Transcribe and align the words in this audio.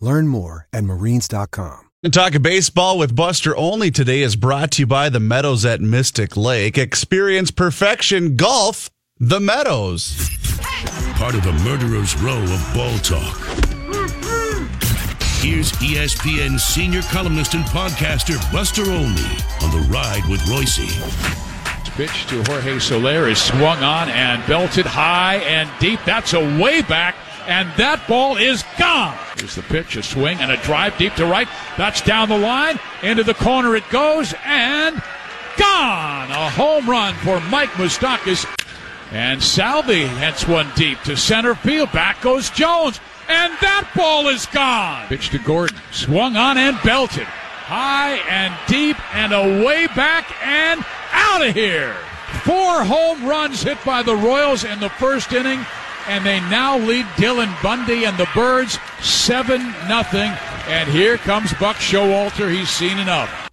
Learn 0.00 0.28
more 0.28 0.66
at 0.72 0.84
marines.com. 0.84 1.80
And 2.02 2.14
talking 2.14 2.42
baseball 2.42 2.96
with 2.96 3.16
Buster 3.16 3.56
Olney 3.56 3.90
today 3.90 4.22
is 4.22 4.36
brought 4.36 4.70
to 4.72 4.82
you 4.82 4.86
by 4.86 5.08
the 5.08 5.18
Meadows 5.18 5.64
at 5.64 5.80
Mystic 5.80 6.36
Lake. 6.36 6.78
Experience 6.78 7.50
perfection 7.50 8.36
golf, 8.36 8.88
the 9.18 9.40
Meadows. 9.40 10.30
Part 11.14 11.34
of 11.34 11.42
the 11.42 11.52
murderer's 11.64 12.16
row 12.20 12.40
of 12.40 12.70
ball 12.72 12.96
talk. 12.98 13.36
Here's 15.40 15.72
ESPN 15.72 16.58
senior 16.58 17.02
columnist 17.02 17.54
and 17.54 17.64
podcaster 17.64 18.40
Buster 18.52 18.82
Olney 18.82 19.36
on 19.62 19.70
the 19.72 19.86
ride 19.90 20.24
with 20.28 20.40
Reusse. 20.42 20.88
Pitch 21.96 22.26
to 22.28 22.44
Jorge 22.44 22.78
Soler 22.78 23.28
is 23.28 23.42
swung 23.42 23.82
on 23.82 24.08
and 24.08 24.46
belted 24.46 24.86
high 24.86 25.36
and 25.38 25.68
deep. 25.80 25.98
That's 26.06 26.32
a 26.32 26.60
way 26.60 26.80
back, 26.82 27.16
and 27.48 27.68
that 27.78 28.06
ball 28.06 28.36
is 28.36 28.62
gone. 28.78 29.16
Here's 29.38 29.54
the 29.54 29.62
pitch, 29.62 29.96
a 29.96 30.02
swing, 30.02 30.38
and 30.38 30.52
a 30.52 30.58
drive 30.58 30.96
deep 30.98 31.14
to 31.14 31.26
right. 31.26 31.48
That's 31.78 32.02
down 32.02 32.28
the 32.28 32.38
line. 32.38 32.78
Into 33.02 33.24
the 33.24 33.34
corner 33.34 33.74
it 33.74 33.88
goes, 33.88 34.34
and 34.44 35.02
gone. 35.56 36.30
A 36.30 36.50
home 36.50 36.88
run 36.88 37.14
for 37.14 37.40
Mike 37.48 37.70
Moustakas. 37.70 38.46
And 39.12 39.42
Salvy 39.42 40.06
hits 40.06 40.46
one 40.46 40.70
deep 40.76 41.00
to 41.00 41.16
center 41.16 41.54
field. 41.54 41.90
Back 41.90 42.20
goes 42.20 42.50
Jones, 42.50 43.00
and 43.28 43.52
that 43.62 43.90
ball 43.96 44.28
is 44.28 44.44
gone. 44.46 45.08
Pitch 45.08 45.30
to 45.30 45.38
Gordon, 45.38 45.78
swung 45.90 46.36
on 46.36 46.58
and 46.58 46.78
belted. 46.84 47.24
High 47.24 48.16
and 48.28 48.54
deep, 48.68 48.96
and 49.16 49.32
away 49.32 49.86
back 49.88 50.30
and 50.46 50.84
out 51.12 51.46
of 51.46 51.54
here. 51.54 51.96
Four 52.44 52.84
home 52.84 53.24
runs 53.24 53.62
hit 53.62 53.82
by 53.86 54.02
the 54.02 54.16
Royals 54.16 54.64
in 54.64 54.80
the 54.80 54.90
first 54.90 55.32
inning, 55.32 55.64
and 56.08 56.24
they 56.24 56.40
now 56.40 56.78
lead 56.78 57.04
Dylan 57.16 57.62
Bundy 57.62 58.04
and 58.04 58.16
the 58.16 58.28
Birds 58.34 58.78
7 59.00 59.60
nothing. 59.88 60.32
And 60.66 60.88
here 60.88 61.16
comes 61.18 61.52
Buck 61.54 61.76
Showalter. 61.76 62.50
He's 62.50 62.70
seen 62.70 62.98
enough. 62.98 63.48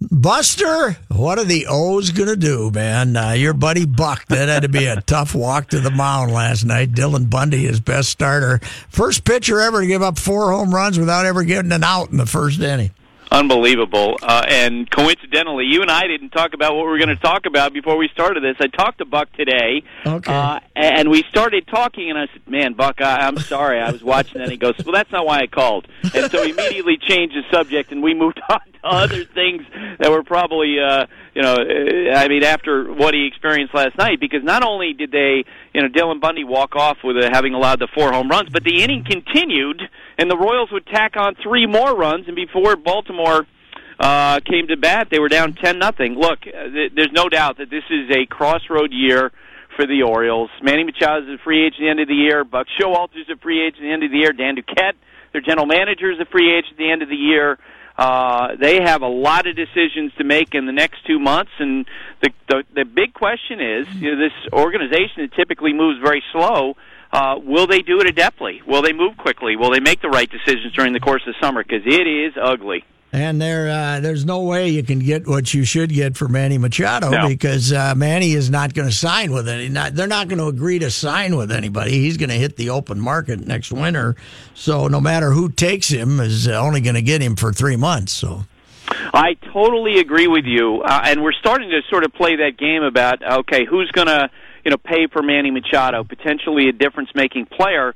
Buster, 0.00 0.98
what 1.08 1.38
are 1.38 1.44
the 1.44 1.66
O's 1.68 2.10
going 2.10 2.28
to 2.28 2.36
do, 2.36 2.70
man? 2.70 3.16
Uh, 3.16 3.32
your 3.32 3.54
buddy 3.54 3.86
Buck, 3.86 4.26
that 4.26 4.48
had 4.48 4.62
to 4.62 4.68
be 4.68 4.84
a 4.84 5.00
tough 5.06 5.34
walk 5.34 5.70
to 5.70 5.80
the 5.80 5.90
mound 5.90 6.32
last 6.32 6.64
night. 6.64 6.92
Dylan 6.92 7.30
Bundy, 7.30 7.64
his 7.64 7.80
best 7.80 8.10
starter. 8.10 8.60
First 8.90 9.24
pitcher 9.24 9.58
ever 9.58 9.80
to 9.80 9.86
give 9.86 10.02
up 10.02 10.18
four 10.18 10.52
home 10.52 10.74
runs 10.74 10.98
without 10.98 11.24
ever 11.24 11.44
getting 11.44 11.72
an 11.72 11.82
out 11.82 12.10
in 12.10 12.18
the 12.18 12.26
first 12.26 12.60
inning. 12.60 12.90
Unbelievable. 13.30 14.18
Uh, 14.22 14.44
and 14.48 14.90
coincidentally, 14.90 15.64
you 15.66 15.82
and 15.82 15.90
I 15.90 16.06
didn't 16.06 16.30
talk 16.30 16.54
about 16.54 16.74
what 16.74 16.84
we 16.84 16.90
were 16.90 16.98
going 16.98 17.08
to 17.08 17.16
talk 17.16 17.46
about 17.46 17.72
before 17.72 17.96
we 17.96 18.08
started 18.08 18.42
this. 18.42 18.56
I 18.60 18.68
talked 18.68 18.98
to 18.98 19.04
Buck 19.04 19.32
today. 19.32 19.82
Okay. 20.04 20.32
Uh, 20.32 20.60
and 20.74 21.10
we 21.10 21.24
started 21.24 21.66
talking, 21.66 22.10
and 22.10 22.18
I 22.18 22.26
said, 22.32 22.46
Man, 22.48 22.74
Buck, 22.74 23.00
I, 23.00 23.26
I'm 23.26 23.38
sorry. 23.38 23.80
I 23.80 23.90
was 23.90 24.02
watching 24.02 24.34
that. 24.34 24.44
And 24.44 24.52
he 24.52 24.58
goes, 24.58 24.74
Well, 24.84 24.92
that's 24.92 25.10
not 25.10 25.26
why 25.26 25.40
I 25.40 25.46
called. 25.46 25.88
And 26.14 26.30
so 26.30 26.44
he 26.44 26.50
immediately 26.50 26.96
changed 26.96 27.34
the 27.34 27.42
subject, 27.50 27.92
and 27.92 28.02
we 28.02 28.14
moved 28.14 28.40
on 28.48 28.60
other 28.86 29.24
things 29.24 29.62
that 29.98 30.10
were 30.10 30.22
probably, 30.22 30.76
uh, 30.78 31.06
you 31.34 31.42
know, 31.42 31.54
uh, 31.54 32.16
I 32.16 32.28
mean, 32.28 32.44
after 32.44 32.92
what 32.92 33.14
he 33.14 33.26
experienced 33.26 33.74
last 33.74 33.96
night, 33.98 34.20
because 34.20 34.42
not 34.42 34.62
only 34.62 34.92
did 34.92 35.10
they, 35.10 35.44
you 35.74 35.82
know, 35.82 35.88
Dylan 35.88 36.20
Bundy 36.20 36.44
walk 36.44 36.76
off 36.76 36.98
with 37.04 37.16
uh, 37.16 37.28
having 37.32 37.54
allowed 37.54 37.80
the 37.80 37.88
four 37.94 38.12
home 38.12 38.28
runs, 38.28 38.48
but 38.50 38.64
the 38.64 38.82
inning 38.82 39.04
continued, 39.04 39.82
and 40.18 40.30
the 40.30 40.36
Royals 40.36 40.70
would 40.72 40.86
tack 40.86 41.16
on 41.16 41.34
three 41.42 41.66
more 41.66 41.94
runs, 41.94 42.26
and 42.26 42.36
before 42.36 42.76
Baltimore 42.76 43.46
uh, 43.98 44.40
came 44.40 44.66
to 44.68 44.76
bat, 44.76 45.08
they 45.10 45.18
were 45.18 45.28
down 45.28 45.54
ten 45.54 45.78
nothing. 45.78 46.14
Look, 46.14 46.40
uh, 46.46 46.68
th- 46.70 46.92
there's 46.94 47.12
no 47.12 47.28
doubt 47.28 47.58
that 47.58 47.70
this 47.70 47.84
is 47.90 48.10
a 48.10 48.26
crossroad 48.26 48.92
year 48.92 49.32
for 49.74 49.86
the 49.86 50.02
Orioles. 50.02 50.50
Manny 50.62 50.84
Machado 50.84 51.22
is 51.22 51.38
a 51.38 51.42
free 51.42 51.66
agent 51.66 51.80
at 51.80 51.84
the 51.84 51.90
end 51.90 52.00
of 52.00 52.08
the 52.08 52.14
year. 52.14 52.44
Buck 52.44 52.66
Showalter's 52.80 53.28
a 53.30 53.36
free 53.36 53.66
agent 53.66 53.82
at 53.82 53.82
the 53.82 53.92
end 53.92 54.02
of 54.04 54.10
the 54.10 54.16
year. 54.16 54.32
Dan 54.32 54.56
Duquette, 54.56 54.96
their 55.32 55.42
general 55.42 55.66
manager, 55.66 56.10
is 56.10 56.18
a 56.18 56.24
free 56.24 56.56
agent 56.56 56.72
at 56.72 56.78
the 56.78 56.90
end 56.90 57.02
of 57.02 57.08
the 57.08 57.16
year. 57.16 57.58
Uh, 57.98 58.56
they 58.60 58.82
have 58.82 59.02
a 59.02 59.08
lot 59.08 59.46
of 59.46 59.56
decisions 59.56 60.12
to 60.18 60.24
make 60.24 60.54
in 60.54 60.66
the 60.66 60.72
next 60.72 61.06
two 61.06 61.18
months, 61.18 61.52
and 61.58 61.86
the 62.22 62.30
the, 62.48 62.64
the 62.74 62.84
big 62.84 63.14
question 63.14 63.60
is, 63.60 63.86
you 63.94 64.14
know, 64.14 64.18
this 64.18 64.52
organization 64.52 65.22
that 65.22 65.32
typically 65.34 65.72
moves 65.72 65.98
very 66.02 66.22
slow. 66.32 66.76
Uh, 67.12 67.36
will 67.38 67.66
they 67.66 67.80
do 67.80 68.00
it 68.00 68.14
adeptly? 68.14 68.66
Will 68.66 68.82
they 68.82 68.92
move 68.92 69.16
quickly? 69.16 69.56
Will 69.56 69.70
they 69.70 69.80
make 69.80 70.02
the 70.02 70.10
right 70.10 70.28
decisions 70.28 70.74
during 70.74 70.92
the 70.92 71.00
course 71.00 71.22
of 71.26 71.34
the 71.34 71.46
summer? 71.46 71.62
Because 71.62 71.86
it 71.86 72.06
is 72.06 72.34
ugly. 72.40 72.84
And 73.16 73.40
there, 73.40 73.70
uh, 73.70 74.00
there's 74.00 74.26
no 74.26 74.42
way 74.42 74.68
you 74.68 74.82
can 74.82 74.98
get 74.98 75.26
what 75.26 75.54
you 75.54 75.64
should 75.64 75.88
get 75.88 76.18
for 76.18 76.28
Manny 76.28 76.58
Machado 76.58 77.08
No. 77.08 77.28
because 77.28 77.72
uh, 77.72 77.94
Manny 77.96 78.32
is 78.32 78.50
not 78.50 78.74
going 78.74 78.86
to 78.86 78.94
sign 78.94 79.32
with 79.32 79.48
any. 79.48 79.70
Not, 79.70 79.94
they're 79.94 80.06
not 80.06 80.28
going 80.28 80.38
to 80.38 80.48
agree 80.48 80.78
to 80.80 80.90
sign 80.90 81.34
with 81.34 81.50
anybody. 81.50 81.92
He's 81.92 82.18
going 82.18 82.28
to 82.28 82.34
hit 82.34 82.56
the 82.56 82.68
open 82.68 83.00
market 83.00 83.40
next 83.40 83.72
winter. 83.72 84.16
So 84.52 84.88
no 84.88 85.00
matter 85.00 85.30
who 85.30 85.48
takes 85.48 85.88
him, 85.88 86.20
is 86.20 86.46
only 86.46 86.82
going 86.82 86.94
to 86.94 87.00
get 87.00 87.22
him 87.22 87.36
for 87.36 87.54
three 87.54 87.76
months. 87.76 88.12
So 88.12 88.44
I 89.14 89.38
totally 89.50 89.98
agree 89.98 90.26
with 90.26 90.44
you, 90.44 90.82
uh, 90.82 91.00
and 91.04 91.22
we're 91.22 91.32
starting 91.32 91.70
to 91.70 91.80
sort 91.88 92.04
of 92.04 92.12
play 92.12 92.36
that 92.36 92.58
game 92.58 92.82
about 92.82 93.22
okay, 93.22 93.64
who's 93.64 93.90
going 93.92 94.08
to 94.08 94.28
you 94.62 94.70
know 94.70 94.76
pay 94.76 95.06
for 95.06 95.22
Manny 95.22 95.50
Machado, 95.50 96.04
potentially 96.04 96.68
a 96.68 96.72
difference-making 96.72 97.46
player. 97.46 97.94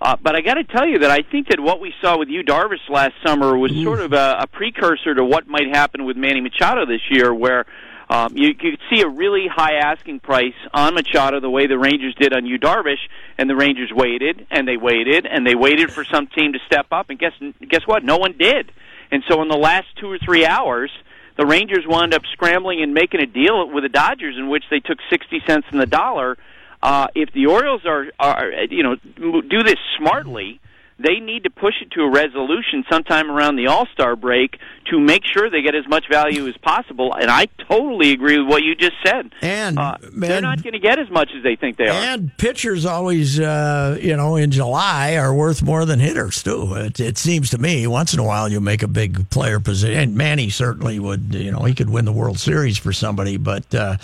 Uh, 0.00 0.16
but 0.22 0.36
I 0.36 0.42
got 0.42 0.54
to 0.54 0.64
tell 0.64 0.86
you 0.86 1.00
that 1.00 1.10
I 1.10 1.22
think 1.22 1.48
that 1.48 1.58
what 1.58 1.80
we 1.80 1.92
saw 2.00 2.18
with 2.18 2.28
Yu 2.28 2.44
Darvish 2.44 2.88
last 2.88 3.14
summer 3.26 3.58
was 3.58 3.72
sort 3.82 4.00
of 4.00 4.12
a, 4.12 4.36
a 4.40 4.46
precursor 4.46 5.14
to 5.14 5.24
what 5.24 5.48
might 5.48 5.68
happen 5.68 6.04
with 6.04 6.16
Manny 6.16 6.40
Machado 6.40 6.86
this 6.86 7.00
year, 7.10 7.34
where 7.34 7.66
um, 8.08 8.36
you, 8.36 8.48
you 8.48 8.54
could 8.54 8.78
see 8.90 9.02
a 9.02 9.08
really 9.08 9.46
high 9.52 9.74
asking 9.74 10.20
price 10.20 10.54
on 10.72 10.94
Machado 10.94 11.40
the 11.40 11.50
way 11.50 11.66
the 11.66 11.78
Rangers 11.78 12.14
did 12.14 12.32
on 12.32 12.46
Yu 12.46 12.58
Darvish, 12.58 13.00
and 13.36 13.50
the 13.50 13.56
Rangers 13.56 13.90
waited 13.92 14.46
and 14.50 14.68
they 14.68 14.76
waited 14.76 15.26
and 15.26 15.46
they 15.46 15.54
waited 15.56 15.92
for 15.92 16.04
some 16.04 16.28
team 16.28 16.52
to 16.52 16.58
step 16.66 16.86
up, 16.92 17.10
and 17.10 17.18
guess 17.18 17.32
guess 17.68 17.82
what? 17.86 18.04
No 18.04 18.18
one 18.18 18.36
did. 18.38 18.70
And 19.10 19.24
so 19.28 19.42
in 19.42 19.48
the 19.48 19.56
last 19.56 19.86
two 20.00 20.10
or 20.10 20.18
three 20.18 20.46
hours, 20.46 20.90
the 21.36 21.46
Rangers 21.46 21.84
wound 21.86 22.14
up 22.14 22.22
scrambling 22.32 22.82
and 22.82 22.94
making 22.94 23.20
a 23.20 23.26
deal 23.26 23.68
with 23.70 23.84
the 23.84 23.88
Dodgers 23.88 24.36
in 24.36 24.48
which 24.48 24.64
they 24.70 24.80
took 24.80 24.98
60 25.10 25.40
cents 25.46 25.66
in 25.72 25.78
the 25.78 25.86
dollar. 25.86 26.36
Uh, 26.82 27.08
if 27.14 27.32
the 27.32 27.46
Orioles 27.46 27.82
are, 27.84 28.06
are, 28.20 28.50
you 28.70 28.82
know, 28.82 28.96
do 29.16 29.62
this 29.64 29.76
smartly, 29.98 30.60
they 30.98 31.20
need 31.20 31.44
to 31.44 31.50
push 31.50 31.74
it 31.80 31.90
to 31.92 32.00
a 32.02 32.10
resolution 32.10 32.84
sometime 32.90 33.30
around 33.30 33.56
the 33.56 33.68
All 33.68 33.86
Star 33.92 34.16
break 34.16 34.58
to 34.90 34.98
make 34.98 35.22
sure 35.24 35.48
they 35.48 35.62
get 35.62 35.74
as 35.74 35.86
much 35.88 36.06
value 36.10 36.48
as 36.48 36.56
possible. 36.56 37.14
And 37.14 37.30
I 37.30 37.46
totally 37.68 38.12
agree 38.12 38.38
with 38.38 38.48
what 38.48 38.62
you 38.62 38.74
just 38.74 38.96
said. 39.04 39.32
And 39.40 39.78
uh, 39.78 39.98
they're 40.00 40.38
and- 40.38 40.42
not 40.42 40.62
going 40.62 40.72
to 40.72 40.80
get 40.80 40.98
as 40.98 41.08
much 41.10 41.30
as 41.36 41.42
they 41.42 41.56
think 41.56 41.76
they 41.76 41.86
are. 41.86 41.92
And 41.92 42.36
pitchers 42.36 42.84
always, 42.84 43.38
uh, 43.38 43.98
you 44.00 44.16
know, 44.16 44.36
in 44.36 44.50
July 44.50 45.16
are 45.16 45.32
worth 45.32 45.62
more 45.62 45.84
than 45.84 46.00
hitters 46.00 46.42
too. 46.42 46.74
It, 46.74 46.98
it 46.98 47.18
seems 47.18 47.50
to 47.50 47.58
me 47.58 47.86
once 47.86 48.12
in 48.12 48.18
a 48.18 48.24
while 48.24 48.48
you 48.48 48.60
make 48.60 48.82
a 48.82 48.88
big 48.88 49.30
player 49.30 49.60
position. 49.60 49.98
And 49.98 50.16
Manny 50.16 50.50
certainly 50.50 50.98
would, 50.98 51.34
you 51.34 51.52
know, 51.52 51.60
he 51.60 51.74
could 51.74 51.90
win 51.90 52.06
the 52.06 52.12
World 52.12 52.38
Series 52.38 52.76
for 52.76 52.92
somebody. 52.92 53.36
But 53.36 53.72
uh, 53.72 53.98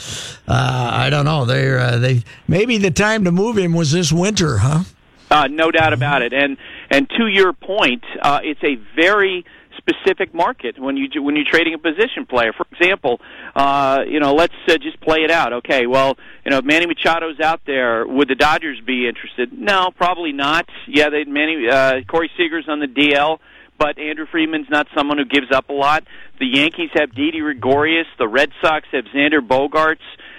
uh, 0.47 0.91
I 0.93 1.11
don't 1.11 1.25
know. 1.25 1.45
They 1.45 1.77
uh, 1.77 1.99
they 1.99 2.23
maybe 2.47 2.79
the 2.79 2.91
time 2.91 3.25
to 3.25 3.33
move 3.33 3.59
him 3.59 3.73
was 3.73 3.91
this 3.91 4.13
winter, 4.13 4.59
huh? 4.59 4.85
Uh, 5.31 5.49
no 5.49 5.71
doubt 5.71 5.93
about 5.93 6.23
it. 6.23 6.33
And 6.33 6.57
and 6.95 7.11
to 7.19 7.27
your 7.27 7.53
point, 7.53 8.05
uh, 8.23 8.39
it's 8.45 8.63
a 8.63 8.77
very 8.95 9.45
specific 9.79 10.33
market 10.33 10.79
when 10.79 10.97
you 10.97 11.09
when 11.21 11.35
you're 11.35 11.45
trading 11.51 11.75
a 11.75 11.79
position 11.79 12.25
player. 12.25 12.53
For 12.53 12.65
example, 12.71 13.21
uh, 13.57 14.05
you 14.09 14.21
know, 14.21 14.33
let's 14.33 14.55
uh, 14.69 14.79
just 14.79 15.01
play 15.01 15.25
it 15.25 15.31
out. 15.31 15.53
Okay, 15.55 15.89
well, 15.89 16.17
you 16.45 16.53
know, 16.53 16.59
if 16.59 16.65
Manny 16.65 16.87
Machado's 16.87 17.41
out 17.41 17.63
there. 17.67 18.07
Would 18.07 18.29
the 18.29 18.37
Dodgers 18.37 18.81
be 18.87 19.09
interested? 19.09 19.53
No, 19.53 19.91
probably 19.97 20.31
not. 20.31 20.69
Yeah, 20.87 21.11
they 21.11 21.25
Manny 21.25 21.67
uh, 21.69 22.03
Corey 22.09 22.31
Seager's 22.37 22.67
on 22.69 22.79
the 22.79 22.87
DL. 22.87 23.39
But 23.77 23.99
Andrew 23.99 24.27
Friedman's 24.31 24.71
not 24.71 24.87
someone 24.97 25.19
who 25.19 25.25
gives 25.25 25.51
up 25.53 25.69
a 25.69 25.73
lot. 25.73 26.05
The 26.39 26.47
Yankees 26.47 26.91
have 26.95 27.13
Didi 27.13 27.41
Gregorius. 27.41 28.07
The 28.21 28.29
Red 28.29 28.51
Sox 28.63 28.87
have 28.93 29.05
Xander 29.07 29.41
Bogaerts. 29.41 29.97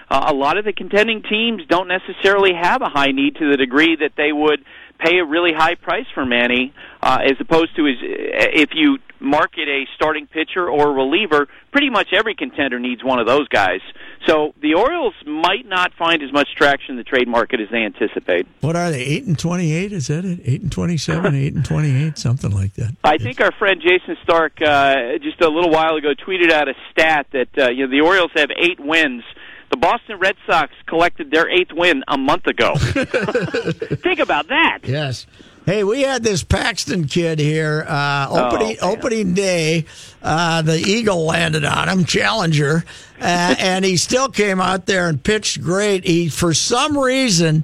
Uh, 0.09 0.27
a 0.31 0.33
lot 0.33 0.57
of 0.57 0.63
the 0.63 0.71
contending 0.71 1.21
teams 1.21 1.63
don't 1.67 1.89
necessarily 1.89 2.51
have 2.53 2.81
a 2.81 2.89
high 2.89 3.11
need 3.11 3.35
to 3.35 3.51
the 3.51 3.57
degree 3.57 3.97
that 3.99 4.11
they 4.15 4.31
would 4.31 4.63
pay 5.00 5.19
a 5.19 5.25
really 5.25 5.51
high 5.56 5.75
price 5.75 6.06
for 6.13 6.25
Manny, 6.25 6.74
uh, 7.01 7.19
as 7.24 7.33
opposed 7.39 7.75
to 7.75 7.86
his, 7.86 7.97
if 8.01 8.69
you 8.74 8.97
market 9.19 9.68
a 9.68 9.86
starting 9.95 10.27
pitcher 10.27 10.69
or 10.69 10.94
reliever, 10.94 11.47
pretty 11.71 11.89
much 11.89 12.09
every 12.13 12.36
contender 12.36 12.80
needs 12.80 13.03
one 13.03 13.19
of 13.19 13.27
those 13.27 13.47
guys. 13.47 13.81
So 14.25 14.53
the 14.62 14.75
Orioles 14.75 15.13
might 15.25 15.65
not 15.65 15.94
find 15.94 16.21
as 16.24 16.31
much 16.31 16.47
traction 16.57 16.92
in 16.92 16.97
the 16.97 17.03
trade 17.03 17.27
market 17.27 17.59
as 17.59 17.68
they 17.71 17.80
anticipate. 17.83 18.47
What 18.62 18.75
are 18.75 18.92
they? 18.92 19.03
Eight 19.03 19.25
and 19.25 19.38
twenty-eight? 19.38 19.92
Is 19.92 20.07
that 20.07 20.25
it? 20.25 20.39
Eight 20.45 20.62
and 20.62 20.71
twenty-seven? 20.71 21.36
eight 21.36 21.53
and 21.53 21.65
twenty-eight? 21.65 22.18
Something 22.18 22.51
like 22.51 22.74
that. 22.75 22.95
I 23.03 23.18
think 23.18 23.41
our 23.41 23.51
friend 23.51 23.81
Jayson 23.81 24.18
Stark 24.24 24.62
uh, 24.62 25.18
just 25.21 25.41
a 25.41 25.50
little 25.50 25.71
while 25.71 25.95
ago 25.95 26.13
tweeted 26.27 26.51
out 26.51 26.68
a 26.68 26.74
stat 26.91 27.27
that 27.33 27.50
uh, 27.57 27.69
you 27.69 27.86
know 27.86 27.91
the 27.91 28.06
Orioles 28.06 28.31
have 28.36 28.50
eight 28.57 28.80
wins. 28.80 29.24
The 29.71 29.77
Boston 29.77 30.19
Red 30.19 30.35
Sox 30.47 30.71
collected 30.88 31.31
their 31.31 31.50
eighth 31.50 31.71
win 31.73 32.03
a 32.07 32.17
month 32.17 32.47
ago. 32.47 32.75
Think 32.75 34.19
about 34.19 34.47
that. 34.47 34.79
Yes. 34.83 35.25
Hey, 35.65 35.83
we 35.83 36.01
had 36.03 36.21
this 36.23 36.44
Paxton 36.44 37.07
kid 37.07 37.39
here 37.39 37.83
uh, 37.88 38.27
opening 38.29 38.77
Oh, 38.83 38.91
opening 38.91 39.33
day. 39.33 39.85
Uh, 40.21 40.62
the 40.62 40.77
Eagle 40.77 41.25
landed 41.25 41.65
on 41.65 41.89
him, 41.89 42.06
Challenger, 42.06 42.83
uh, 43.19 43.56
and 43.59 43.83
he 43.83 43.97
still 43.97 44.29
came 44.29 44.62
out 44.62 44.85
there 44.85 45.09
and 45.09 45.23
pitched 45.23 45.62
great. 45.62 46.06
He, 46.06 46.29
for 46.29 46.53
some 46.53 46.95
reason, 46.97 47.63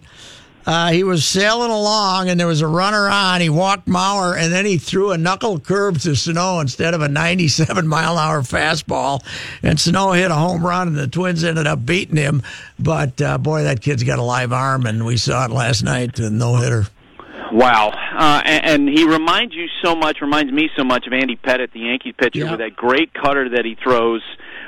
uh, 0.65 0.91
he 0.91 1.03
was 1.03 1.25
sailing 1.25 1.71
along 1.71 2.29
and 2.29 2.39
there 2.39 2.47
was 2.47 2.61
a 2.61 2.67
runner 2.67 3.07
on. 3.07 3.41
He 3.41 3.49
walked 3.49 3.87
Mauer 3.87 4.37
and 4.37 4.51
then 4.53 4.65
he 4.65 4.77
threw 4.77 5.11
a 5.11 5.17
knuckle 5.17 5.59
curve 5.59 6.01
to 6.03 6.15
Sano 6.15 6.59
instead 6.59 6.93
of 6.93 7.01
a 7.01 7.07
97 7.07 7.87
mile 7.89 8.13
an 8.13 8.19
hour 8.19 8.41
fastball. 8.41 9.23
And 9.63 9.79
Sano 9.79 10.11
hit 10.11 10.31
a 10.31 10.35
home 10.35 10.65
run 10.65 10.87
and 10.89 10.97
the 10.97 11.07
Twins 11.07 11.43
ended 11.43 11.67
up 11.67 11.85
beating 11.85 12.17
him. 12.17 12.43
But 12.79 13.21
uh, 13.21 13.37
boy, 13.37 13.63
that 13.63 13.81
kid's 13.81 14.03
got 14.03 14.19
a 14.19 14.23
live 14.23 14.51
arm 14.53 14.85
and 14.85 15.05
we 15.05 15.17
saw 15.17 15.45
it 15.45 15.51
last 15.51 15.83
night, 15.83 16.15
the 16.15 16.29
no 16.29 16.55
hitter. 16.57 16.85
Wow, 17.53 17.89
uh, 18.17 18.41
and, 18.45 18.87
and 18.87 18.89
he 18.97 19.03
reminds 19.05 19.53
you 19.53 19.67
so 19.83 19.93
much, 19.93 20.21
reminds 20.21 20.53
me 20.53 20.69
so 20.77 20.85
much 20.85 21.05
of 21.05 21.11
Andy 21.11 21.35
Pettitte, 21.35 21.73
the 21.73 21.81
Yankee 21.81 22.13
pitcher, 22.13 22.39
Yeah. 22.39 22.51
with 22.51 22.61
that 22.61 22.77
great 22.77 23.13
cutter 23.13 23.49
that 23.49 23.65
he 23.65 23.75
throws. 23.75 24.21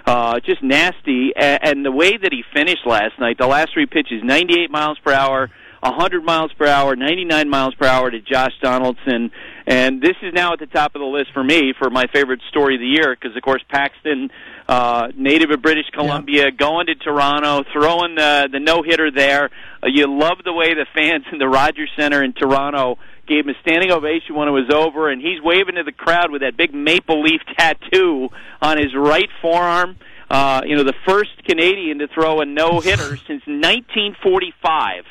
Uh, 0.05 0.41
just 0.41 0.61
nasty, 0.61 1.31
and, 1.33 1.59
and 1.63 1.85
the 1.85 1.91
way 1.93 2.17
that 2.17 2.33
he 2.33 2.43
finished 2.53 2.85
last 2.85 3.17
night, 3.19 3.37
the 3.37 3.47
last 3.47 3.71
three 3.73 3.85
pitches, 3.85 4.21
98 4.21 4.69
miles 4.69 4.99
per 4.99 5.13
hour, 5.13 5.49
100 5.83 6.23
miles 6.23 6.51
per 6.53 6.65
hour, 6.65 6.95
99 6.95 7.49
miles 7.49 7.75
per 7.75 7.85
hour 7.85 8.09
to 8.09 8.19
Josh 8.19 8.53
Donaldson, 8.61 9.31
and 9.65 10.01
this 10.01 10.15
is 10.21 10.33
now 10.33 10.53
at 10.53 10.59
the 10.59 10.65
top 10.65 10.95
of 10.95 10.99
the 10.99 11.05
list 11.05 11.31
for 11.33 11.43
me 11.43 11.73
for 11.77 11.89
my 11.89 12.05
favorite 12.13 12.41
story 12.49 12.75
of 12.75 12.81
the 12.81 12.87
year 12.87 13.15
because, 13.15 13.35
of 13.35 13.41
course, 13.43 13.61
Paxton, 13.69 14.29
uh, 14.67 15.09
native 15.15 15.51
of 15.51 15.61
British 15.61 15.89
Columbia, 15.91 16.51
going 16.51 16.87
to 16.87 16.95
Toronto, 16.95 17.63
throwing 17.71 18.15
the 18.15 18.49
the 18.51 18.59
no 18.59 18.81
hitter 18.81 19.11
there. 19.11 19.49
Uh, 19.81 19.87
you 19.87 20.07
love 20.07 20.37
the 20.43 20.53
way 20.53 20.73
the 20.73 20.85
fans 20.93 21.25
in 21.31 21.39
the 21.39 21.47
Rogers 21.47 21.89
Center 21.97 22.23
in 22.23 22.33
Toronto 22.33 22.97
gave 23.25 23.45
him 23.45 23.55
a 23.55 23.61
standing 23.61 23.91
ovation 23.91 24.35
when 24.35 24.47
it 24.47 24.51
was 24.51 24.69
over, 24.73 25.09
and 25.09 25.21
he's 25.21 25.41
waving 25.41 25.75
to 25.75 25.83
the 25.83 25.93
crowd 25.93 26.29
with 26.29 26.41
that 26.41 26.57
big 26.57 26.73
maple 26.73 27.23
leaf 27.23 27.41
tattoo 27.57 28.29
on 28.61 28.77
his 28.77 28.93
right 28.95 29.29
forearm. 29.41 29.97
Uh, 30.29 30.61
you 30.65 30.75
know, 30.75 30.83
the 30.83 30.95
first 31.05 31.31
Canadian 31.45 31.99
to 31.99 32.07
throw 32.07 32.41
a 32.41 32.45
no 32.45 32.79
hitter 32.79 33.15
since 33.27 33.43
1945. 33.47 35.05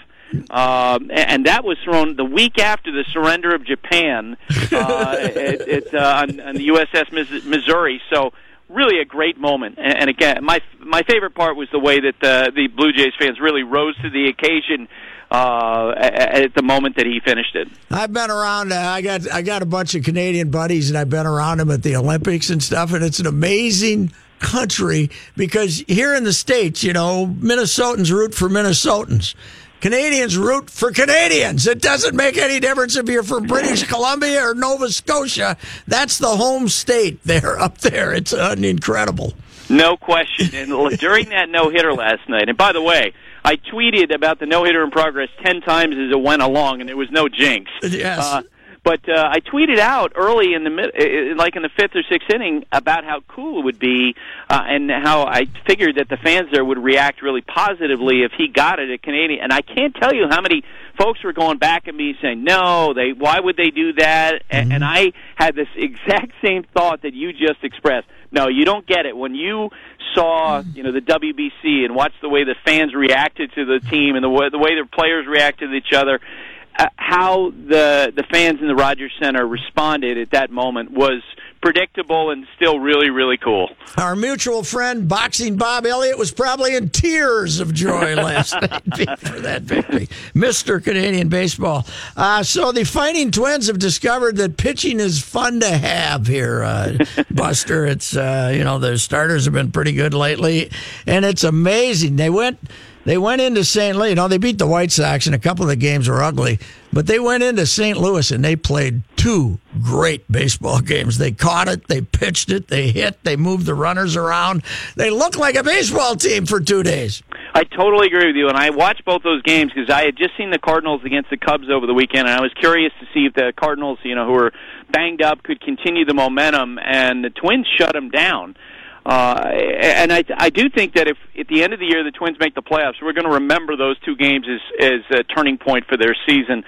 Um, 0.50 1.10
and 1.12 1.46
that 1.46 1.64
was 1.64 1.78
thrown 1.84 2.16
the 2.16 2.24
week 2.24 2.58
after 2.58 2.90
the 2.92 3.04
surrender 3.12 3.54
of 3.54 3.64
Japan 3.64 4.36
uh, 4.72 5.16
at, 5.20 5.36
at, 5.36 5.94
uh, 5.94 5.98
on, 6.22 6.40
on 6.40 6.54
the 6.54 6.68
USS 6.68 7.44
Missouri. 7.44 8.00
So, 8.10 8.32
really 8.68 9.00
a 9.00 9.04
great 9.04 9.38
moment. 9.38 9.78
And, 9.78 9.94
and 9.94 10.10
again, 10.10 10.44
my 10.44 10.60
my 10.80 11.02
favorite 11.02 11.34
part 11.34 11.56
was 11.56 11.68
the 11.70 11.78
way 11.78 12.00
that 12.00 12.14
the 12.20 12.52
the 12.54 12.68
Blue 12.68 12.92
Jays 12.92 13.12
fans 13.18 13.40
really 13.40 13.62
rose 13.62 13.96
to 14.02 14.10
the 14.10 14.28
occasion 14.28 14.88
uh, 15.30 15.94
at, 15.96 16.42
at 16.42 16.54
the 16.54 16.62
moment 16.62 16.96
that 16.96 17.06
he 17.06 17.20
finished 17.24 17.54
it. 17.54 17.68
I've 17.90 18.12
been 18.12 18.30
around. 18.30 18.72
Uh, 18.72 18.76
I 18.76 19.00
got 19.00 19.30
I 19.30 19.42
got 19.42 19.62
a 19.62 19.66
bunch 19.66 19.94
of 19.94 20.04
Canadian 20.04 20.50
buddies, 20.50 20.90
and 20.90 20.98
I've 20.98 21.10
been 21.10 21.26
around 21.26 21.58
them 21.58 21.70
at 21.70 21.82
the 21.82 21.96
Olympics 21.96 22.50
and 22.50 22.62
stuff. 22.62 22.92
And 22.92 23.02
it's 23.02 23.18
an 23.18 23.26
amazing 23.26 24.12
country 24.40 25.10
because 25.36 25.84
here 25.88 26.14
in 26.14 26.24
the 26.24 26.32
states, 26.32 26.84
you 26.84 26.92
know, 26.92 27.26
Minnesotans 27.26 28.10
root 28.10 28.34
for 28.34 28.48
Minnesotans. 28.48 29.34
Canadians 29.82 30.38
root 30.38 30.70
for 30.70 30.92
Canadians. 30.92 31.66
It 31.66 31.82
doesn't 31.82 32.14
make 32.14 32.38
any 32.38 32.60
difference 32.60 32.96
if 32.96 33.08
you're 33.08 33.24
from 33.24 33.48
British 33.48 33.82
Columbia 33.82 34.40
or 34.40 34.54
Nova 34.54 34.88
Scotia. 34.90 35.56
That's 35.88 36.18
the 36.18 36.28
home 36.28 36.68
state 36.68 37.20
there 37.24 37.58
up 37.58 37.78
there. 37.78 38.14
It's 38.14 38.32
incredible. 38.32 39.34
No 39.68 39.96
question. 39.96 40.54
And 40.54 40.70
l- 40.70 40.90
during 40.90 41.30
that 41.30 41.48
no 41.48 41.68
hitter 41.68 41.92
last 41.92 42.28
night, 42.28 42.48
and 42.48 42.56
by 42.56 42.72
the 42.72 42.80
way, 42.80 43.12
I 43.44 43.56
tweeted 43.56 44.14
about 44.14 44.38
the 44.38 44.46
no 44.46 44.62
hitter 44.64 44.84
in 44.84 44.92
progress 44.92 45.30
ten 45.42 45.60
times 45.60 45.96
as 45.96 46.12
it 46.12 46.20
went 46.20 46.42
along, 46.42 46.80
and 46.80 46.88
it 46.88 46.96
was 46.96 47.10
no 47.10 47.28
jinx. 47.28 47.68
Yes. 47.82 48.18
Uh, 48.20 48.42
but 48.84 49.08
uh, 49.08 49.28
I 49.30 49.38
tweeted 49.40 49.78
out 49.78 50.12
early 50.16 50.54
in 50.54 50.64
the 50.64 50.70
mid, 50.70 50.86
uh, 50.86 51.36
like 51.36 51.54
in 51.54 51.62
the 51.62 51.70
fifth 51.76 51.94
or 51.94 52.02
sixth 52.10 52.28
inning, 52.34 52.64
about 52.72 53.04
how 53.04 53.20
cool 53.28 53.60
it 53.60 53.64
would 53.64 53.78
be, 53.78 54.14
uh, 54.50 54.60
and 54.64 54.90
how 54.90 55.24
I 55.24 55.46
figured 55.66 55.96
that 55.96 56.08
the 56.08 56.16
fans 56.16 56.48
there 56.52 56.64
would 56.64 56.78
react 56.78 57.22
really 57.22 57.42
positively 57.42 58.22
if 58.22 58.32
he 58.36 58.48
got 58.48 58.80
it 58.80 58.90
at 58.90 59.02
Canadian. 59.02 59.40
And 59.42 59.52
I 59.52 59.60
can't 59.60 59.94
tell 59.94 60.12
you 60.12 60.26
how 60.28 60.40
many 60.40 60.64
folks 60.98 61.22
were 61.22 61.32
going 61.32 61.58
back 61.58 61.86
at 61.86 61.94
me 61.94 62.14
saying, 62.20 62.42
"No, 62.42 62.92
they. 62.92 63.12
Why 63.12 63.38
would 63.38 63.56
they 63.56 63.70
do 63.70 63.92
that?" 63.94 64.42
And, 64.50 64.72
and 64.72 64.84
I 64.84 65.12
had 65.36 65.54
this 65.54 65.68
exact 65.76 66.32
same 66.44 66.64
thought 66.74 67.02
that 67.02 67.14
you 67.14 67.32
just 67.32 67.62
expressed. 67.62 68.08
No, 68.32 68.48
you 68.48 68.64
don't 68.64 68.86
get 68.86 69.06
it. 69.06 69.16
When 69.16 69.34
you 69.34 69.70
saw, 70.14 70.62
you 70.74 70.82
know, 70.82 70.92
the 70.92 71.00
WBC 71.00 71.84
and 71.84 71.94
watched 71.94 72.20
the 72.20 72.28
way 72.28 72.44
the 72.44 72.56
fans 72.64 72.94
reacted 72.94 73.52
to 73.54 73.64
the 73.64 73.80
team 73.88 74.16
and 74.16 74.24
the 74.24 74.28
way 74.28 74.48
the 74.50 74.58
way 74.58 74.74
their 74.74 74.86
players 74.86 75.26
reacted 75.26 75.70
to 75.70 75.76
each 75.76 75.92
other, 75.92 76.16
uh, 76.16 76.51
how 76.96 77.50
the 77.50 78.12
the 78.14 78.24
fans 78.32 78.60
in 78.60 78.66
the 78.66 78.74
Rogers 78.74 79.12
Center 79.20 79.46
responded 79.46 80.18
at 80.18 80.30
that 80.30 80.50
moment 80.50 80.90
was 80.90 81.22
predictable 81.60 82.30
and 82.30 82.46
still 82.56 82.78
really 82.80 83.10
really 83.10 83.36
cool. 83.36 83.70
Our 83.98 84.16
mutual 84.16 84.62
friend, 84.62 85.08
boxing 85.08 85.56
Bob 85.56 85.86
Elliott, 85.86 86.18
was 86.18 86.32
probably 86.32 86.74
in 86.74 86.88
tears 86.88 87.60
of 87.60 87.72
joy 87.74 88.14
last 88.16 88.54
night 88.54 89.18
for 89.20 89.40
that 89.40 89.62
victory. 89.62 90.08
Mr. 90.34 90.82
Canadian 90.82 91.28
Baseball. 91.28 91.86
Uh, 92.16 92.42
so 92.42 92.72
the 92.72 92.84
Fighting 92.84 93.30
Twins 93.30 93.66
have 93.66 93.78
discovered 93.78 94.36
that 94.36 94.56
pitching 94.56 94.98
is 94.98 95.20
fun 95.20 95.60
to 95.60 95.70
have 95.70 96.26
here, 96.26 96.62
uh, 96.62 96.96
Buster. 97.30 97.84
It's, 97.86 98.16
uh, 98.16 98.52
you 98.54 98.64
know, 98.64 98.78
the 98.78 98.98
starters 98.98 99.44
have 99.44 99.54
been 99.54 99.70
pretty 99.70 99.92
good 99.92 100.14
lately, 100.14 100.70
and 101.06 101.24
it's 101.24 101.44
amazing. 101.44 102.16
They 102.16 102.30
went. 102.30 102.58
They 103.04 103.18
went 103.18 103.40
into 103.40 103.64
St. 103.64 103.96
Louis. 103.96 104.10
You 104.10 104.14
know, 104.14 104.28
they 104.28 104.38
beat 104.38 104.58
the 104.58 104.66
White 104.66 104.92
Sox, 104.92 105.26
and 105.26 105.34
a 105.34 105.38
couple 105.38 105.64
of 105.64 105.68
the 105.68 105.76
games 105.76 106.08
were 106.08 106.22
ugly. 106.22 106.58
But 106.92 107.06
they 107.06 107.18
went 107.18 107.42
into 107.42 107.66
St. 107.66 107.96
Louis 107.96 108.30
and 108.30 108.44
they 108.44 108.54
played 108.54 109.02
two 109.16 109.58
great 109.82 110.30
baseball 110.30 110.80
games. 110.80 111.16
They 111.16 111.32
caught 111.32 111.66
it, 111.68 111.88
they 111.88 112.02
pitched 112.02 112.50
it, 112.50 112.68
they 112.68 112.90
hit, 112.90 113.24
they 113.24 113.34
moved 113.34 113.64
the 113.64 113.74
runners 113.74 114.14
around. 114.14 114.62
They 114.96 115.08
looked 115.08 115.38
like 115.38 115.54
a 115.54 115.62
baseball 115.62 116.16
team 116.16 116.44
for 116.44 116.60
two 116.60 116.82
days. 116.82 117.22
I 117.54 117.64
totally 117.64 118.08
agree 118.08 118.26
with 118.26 118.36
you, 118.36 118.48
and 118.48 118.58
I 118.58 118.70
watched 118.70 119.04
both 119.04 119.22
those 119.22 119.42
games 119.42 119.72
because 119.74 119.90
I 119.90 120.04
had 120.04 120.16
just 120.16 120.36
seen 120.36 120.50
the 120.50 120.58
Cardinals 120.58 121.02
against 121.04 121.30
the 121.30 121.36
Cubs 121.36 121.68
over 121.70 121.86
the 121.86 121.94
weekend, 121.94 122.28
and 122.28 122.36
I 122.36 122.40
was 122.40 122.52
curious 122.54 122.92
to 123.00 123.06
see 123.14 123.26
if 123.26 123.34
the 123.34 123.52
Cardinals, 123.56 123.98
you 124.02 124.14
know, 124.14 124.26
who 124.26 124.32
were 124.32 124.52
banged 124.90 125.22
up, 125.22 125.42
could 125.42 125.60
continue 125.60 126.04
the 126.04 126.14
momentum, 126.14 126.78
and 126.78 127.24
the 127.24 127.30
Twins 127.30 127.66
shut 127.78 127.92
them 127.92 128.10
down. 128.10 128.56
Uh, 129.04 129.50
and 129.80 130.12
I, 130.12 130.24
I 130.36 130.50
do 130.50 130.70
think 130.70 130.94
that 130.94 131.08
if 131.08 131.16
at 131.38 131.48
the 131.48 131.64
end 131.64 131.72
of 131.72 131.80
the 131.80 131.86
year 131.86 132.04
the 132.04 132.12
Twins 132.12 132.38
make 132.38 132.54
the 132.54 132.62
playoffs, 132.62 133.02
we're 133.02 133.12
going 133.12 133.26
to 133.26 133.34
remember 133.34 133.76
those 133.76 133.98
two 134.00 134.14
games 134.14 134.46
as 134.48 134.84
as 135.10 135.18
a 135.18 135.22
turning 135.24 135.58
point 135.58 135.86
for 135.88 135.96
their 135.96 136.14
season. 136.26 136.64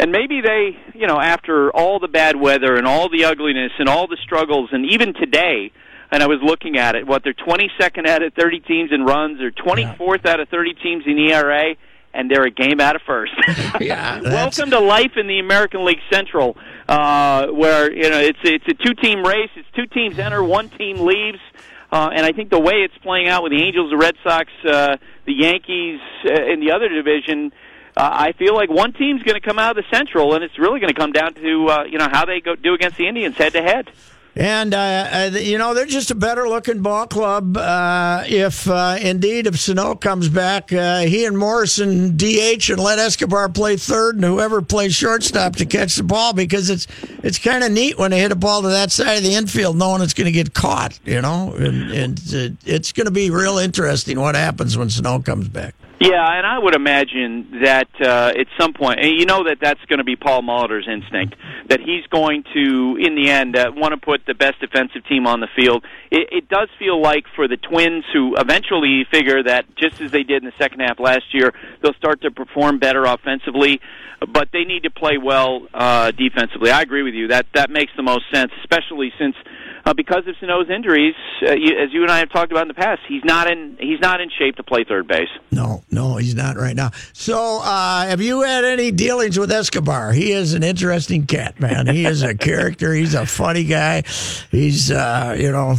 And 0.00 0.10
maybe 0.10 0.40
they, 0.40 0.76
you 0.94 1.06
know, 1.06 1.20
after 1.20 1.70
all 1.70 2.00
the 2.00 2.08
bad 2.08 2.36
weather 2.36 2.76
and 2.76 2.86
all 2.86 3.08
the 3.08 3.24
ugliness 3.26 3.72
and 3.78 3.88
all 3.88 4.06
the 4.06 4.16
struggles, 4.22 4.70
and 4.72 4.84
even 4.90 5.14
today, 5.14 5.70
and 6.10 6.22
I 6.22 6.26
was 6.26 6.38
looking 6.42 6.78
at 6.78 6.96
it, 6.96 7.06
what 7.06 7.22
they're 7.22 7.34
22nd 7.34 8.06
out 8.06 8.22
of 8.22 8.32
30 8.34 8.60
teams 8.60 8.90
in 8.92 9.04
runs, 9.04 9.40
or 9.40 9.50
24th 9.50 10.26
out 10.26 10.40
of 10.40 10.48
30 10.48 10.74
teams 10.74 11.04
in 11.06 11.18
ERA, 11.18 11.76
and 12.12 12.30
they're 12.30 12.44
a 12.44 12.50
game 12.50 12.80
out 12.80 12.96
of 12.96 13.02
first. 13.02 13.32
Yeah, 13.80 14.20
Welcome 14.22 14.70
to 14.70 14.78
life 14.78 15.16
in 15.16 15.26
the 15.26 15.40
American 15.40 15.84
League 15.84 15.98
Central, 16.12 16.56
uh, 16.88 17.48
where 17.48 17.92
you 17.92 18.08
know 18.08 18.20
it's 18.20 18.38
it's 18.44 18.66
a 18.68 18.74
two-team 18.74 19.24
race. 19.24 19.50
It's 19.56 19.68
two 19.74 19.86
teams 19.86 20.16
enter, 20.18 20.42
one 20.44 20.68
team 20.70 21.00
leaves. 21.00 21.40
Uh, 21.94 22.10
and 22.12 22.26
I 22.26 22.32
think 22.32 22.50
the 22.50 22.58
way 22.58 22.78
it's 22.78 22.98
playing 23.04 23.28
out 23.28 23.44
with 23.44 23.52
the 23.52 23.62
Angels, 23.62 23.88
the 23.88 23.96
Red 23.96 24.16
Sox, 24.24 24.50
uh, 24.68 24.96
the 25.26 25.32
Yankees 25.32 26.00
uh, 26.26 26.52
in 26.52 26.58
the 26.58 26.72
other 26.72 26.88
division, 26.88 27.52
uh, 27.96 28.10
I 28.12 28.32
feel 28.32 28.52
like 28.52 28.68
one 28.68 28.92
team's 28.92 29.22
going 29.22 29.40
to 29.40 29.40
come 29.40 29.60
out 29.60 29.78
of 29.78 29.84
the 29.84 29.96
Central, 29.96 30.34
and 30.34 30.42
it's 30.42 30.58
really 30.58 30.80
going 30.80 30.92
to 30.92 30.98
come 30.98 31.12
down 31.12 31.34
to 31.34 31.68
uh, 31.68 31.84
you 31.84 31.98
know 31.98 32.08
how 32.10 32.24
they 32.24 32.40
go 32.40 32.56
do 32.56 32.74
against 32.74 32.96
the 32.96 33.06
Indians 33.06 33.36
head 33.36 33.52
to 33.52 33.62
head. 33.62 33.92
And, 34.36 34.74
uh, 34.74 35.30
uh, 35.32 35.38
you 35.38 35.58
know, 35.58 35.74
they're 35.74 35.86
just 35.86 36.10
a 36.10 36.14
better 36.14 36.48
looking 36.48 36.82
ball 36.82 37.06
club. 37.06 37.56
Uh, 37.56 38.24
if 38.26 38.68
uh, 38.68 38.96
indeed, 39.00 39.46
if 39.46 39.58
Sano 39.60 39.94
comes 39.94 40.28
back, 40.28 40.72
uh, 40.72 41.00
he 41.00 41.24
and 41.24 41.38
Morrison 41.38 42.16
DH 42.16 42.68
and 42.68 42.80
let 42.80 42.98
Escobar 42.98 43.48
play 43.48 43.76
third 43.76 44.16
and 44.16 44.24
whoever 44.24 44.60
plays 44.60 44.94
shortstop 44.94 45.54
to 45.56 45.66
catch 45.66 45.94
the 45.94 46.02
ball 46.02 46.32
because 46.32 46.68
it's 46.68 46.88
it's 47.22 47.38
kind 47.38 47.62
of 47.62 47.70
neat 47.70 47.96
when 47.96 48.10
they 48.10 48.20
hit 48.20 48.32
a 48.32 48.36
ball 48.36 48.62
to 48.62 48.68
that 48.68 48.90
side 48.90 49.18
of 49.18 49.22
the 49.22 49.34
infield 49.34 49.76
knowing 49.76 50.02
it's 50.02 50.14
going 50.14 50.26
to 50.26 50.32
get 50.32 50.52
caught, 50.52 50.98
you 51.04 51.22
know, 51.22 51.54
and, 51.54 51.92
and 51.92 52.20
it's 52.64 52.90
going 52.90 53.06
to 53.06 53.12
be 53.12 53.30
real 53.30 53.58
interesting 53.58 54.18
what 54.18 54.34
happens 54.34 54.76
when 54.76 54.90
Sano 54.90 55.20
comes 55.20 55.48
back. 55.48 55.74
Yeah, 56.04 56.36
and 56.36 56.46
I 56.46 56.58
would 56.58 56.74
imagine 56.74 57.60
that 57.62 57.88
uh, 57.98 58.32
at 58.38 58.46
some 58.60 58.74
point, 58.74 59.00
and 59.00 59.18
you 59.18 59.24
know 59.24 59.44
that 59.44 59.56
that's 59.58 59.80
going 59.88 60.00
to 60.00 60.04
be 60.04 60.16
Paul 60.16 60.42
Molitor's 60.42 60.86
instinct, 60.86 61.34
that 61.68 61.80
he's 61.80 62.06
going 62.10 62.44
to, 62.52 62.98
in 63.00 63.14
the 63.14 63.30
end, 63.30 63.56
uh, 63.56 63.72
want 63.74 63.94
to 63.94 63.96
put 63.96 64.20
the 64.26 64.34
best 64.34 64.60
defensive 64.60 65.06
team 65.08 65.26
on 65.26 65.40
the 65.40 65.48
field. 65.56 65.82
It, 66.10 66.28
it 66.30 66.48
does 66.50 66.68
feel 66.78 67.00
like 67.00 67.24
for 67.34 67.48
the 67.48 67.56
Twins, 67.56 68.04
who 68.12 68.36
eventually 68.36 69.06
figure 69.10 69.42
that 69.44 69.64
just 69.76 70.02
as 70.02 70.10
they 70.10 70.24
did 70.24 70.42
in 70.42 70.44
the 70.44 70.62
second 70.62 70.80
half 70.80 71.00
last 71.00 71.24
year, 71.32 71.54
they'll 71.82 71.94
start 71.94 72.20
to 72.20 72.30
perform 72.30 72.78
better 72.78 73.04
offensively, 73.04 73.80
but 74.28 74.48
they 74.52 74.64
need 74.64 74.82
to 74.82 74.90
play 74.90 75.16
well 75.16 75.66
uh, 75.72 76.10
defensively. 76.10 76.70
I 76.70 76.82
agree 76.82 77.02
with 77.02 77.14
you. 77.14 77.28
That 77.28 77.46
that 77.54 77.70
makes 77.70 77.92
the 77.96 78.02
most 78.02 78.24
sense, 78.30 78.52
especially 78.62 79.10
since 79.18 79.36
uh, 79.84 79.94
because 79.94 80.26
of 80.26 80.34
Sano's 80.40 80.70
injuries, 80.70 81.14
uh, 81.42 81.52
you, 81.52 81.78
as 81.78 81.92
you 81.92 82.02
and 82.02 82.10
I 82.10 82.18
have 82.18 82.30
talked 82.30 82.52
about 82.52 82.62
in 82.62 82.68
the 82.68 82.74
past, 82.74 83.02
he's 83.08 83.24
not 83.24 83.50
in 83.50 83.76
he's 83.78 84.00
not 84.00 84.20
in 84.20 84.30
shape 84.30 84.56
to 84.56 84.62
play 84.62 84.84
third 84.84 85.06
base. 85.06 85.28
No, 85.50 85.82
no, 85.90 86.16
he's 86.16 86.34
not 86.34 86.56
right 86.56 86.74
now. 86.74 86.90
So, 87.12 87.60
uh, 87.62 88.06
have 88.06 88.20
you 88.20 88.42
had 88.42 88.64
any 88.64 88.90
dealings 88.90 89.38
with 89.38 89.52
Escobar? 89.52 90.12
He 90.12 90.32
is 90.32 90.54
an 90.54 90.62
interesting 90.62 91.26
cat, 91.26 91.60
man. 91.60 91.86
He 91.86 92.06
is 92.06 92.22
a 92.22 92.34
character. 92.34 92.94
He's 92.94 93.14
a 93.14 93.26
funny 93.26 93.64
guy. 93.64 94.02
He's 94.50 94.90
uh, 94.90 95.36
you 95.38 95.52
know, 95.52 95.74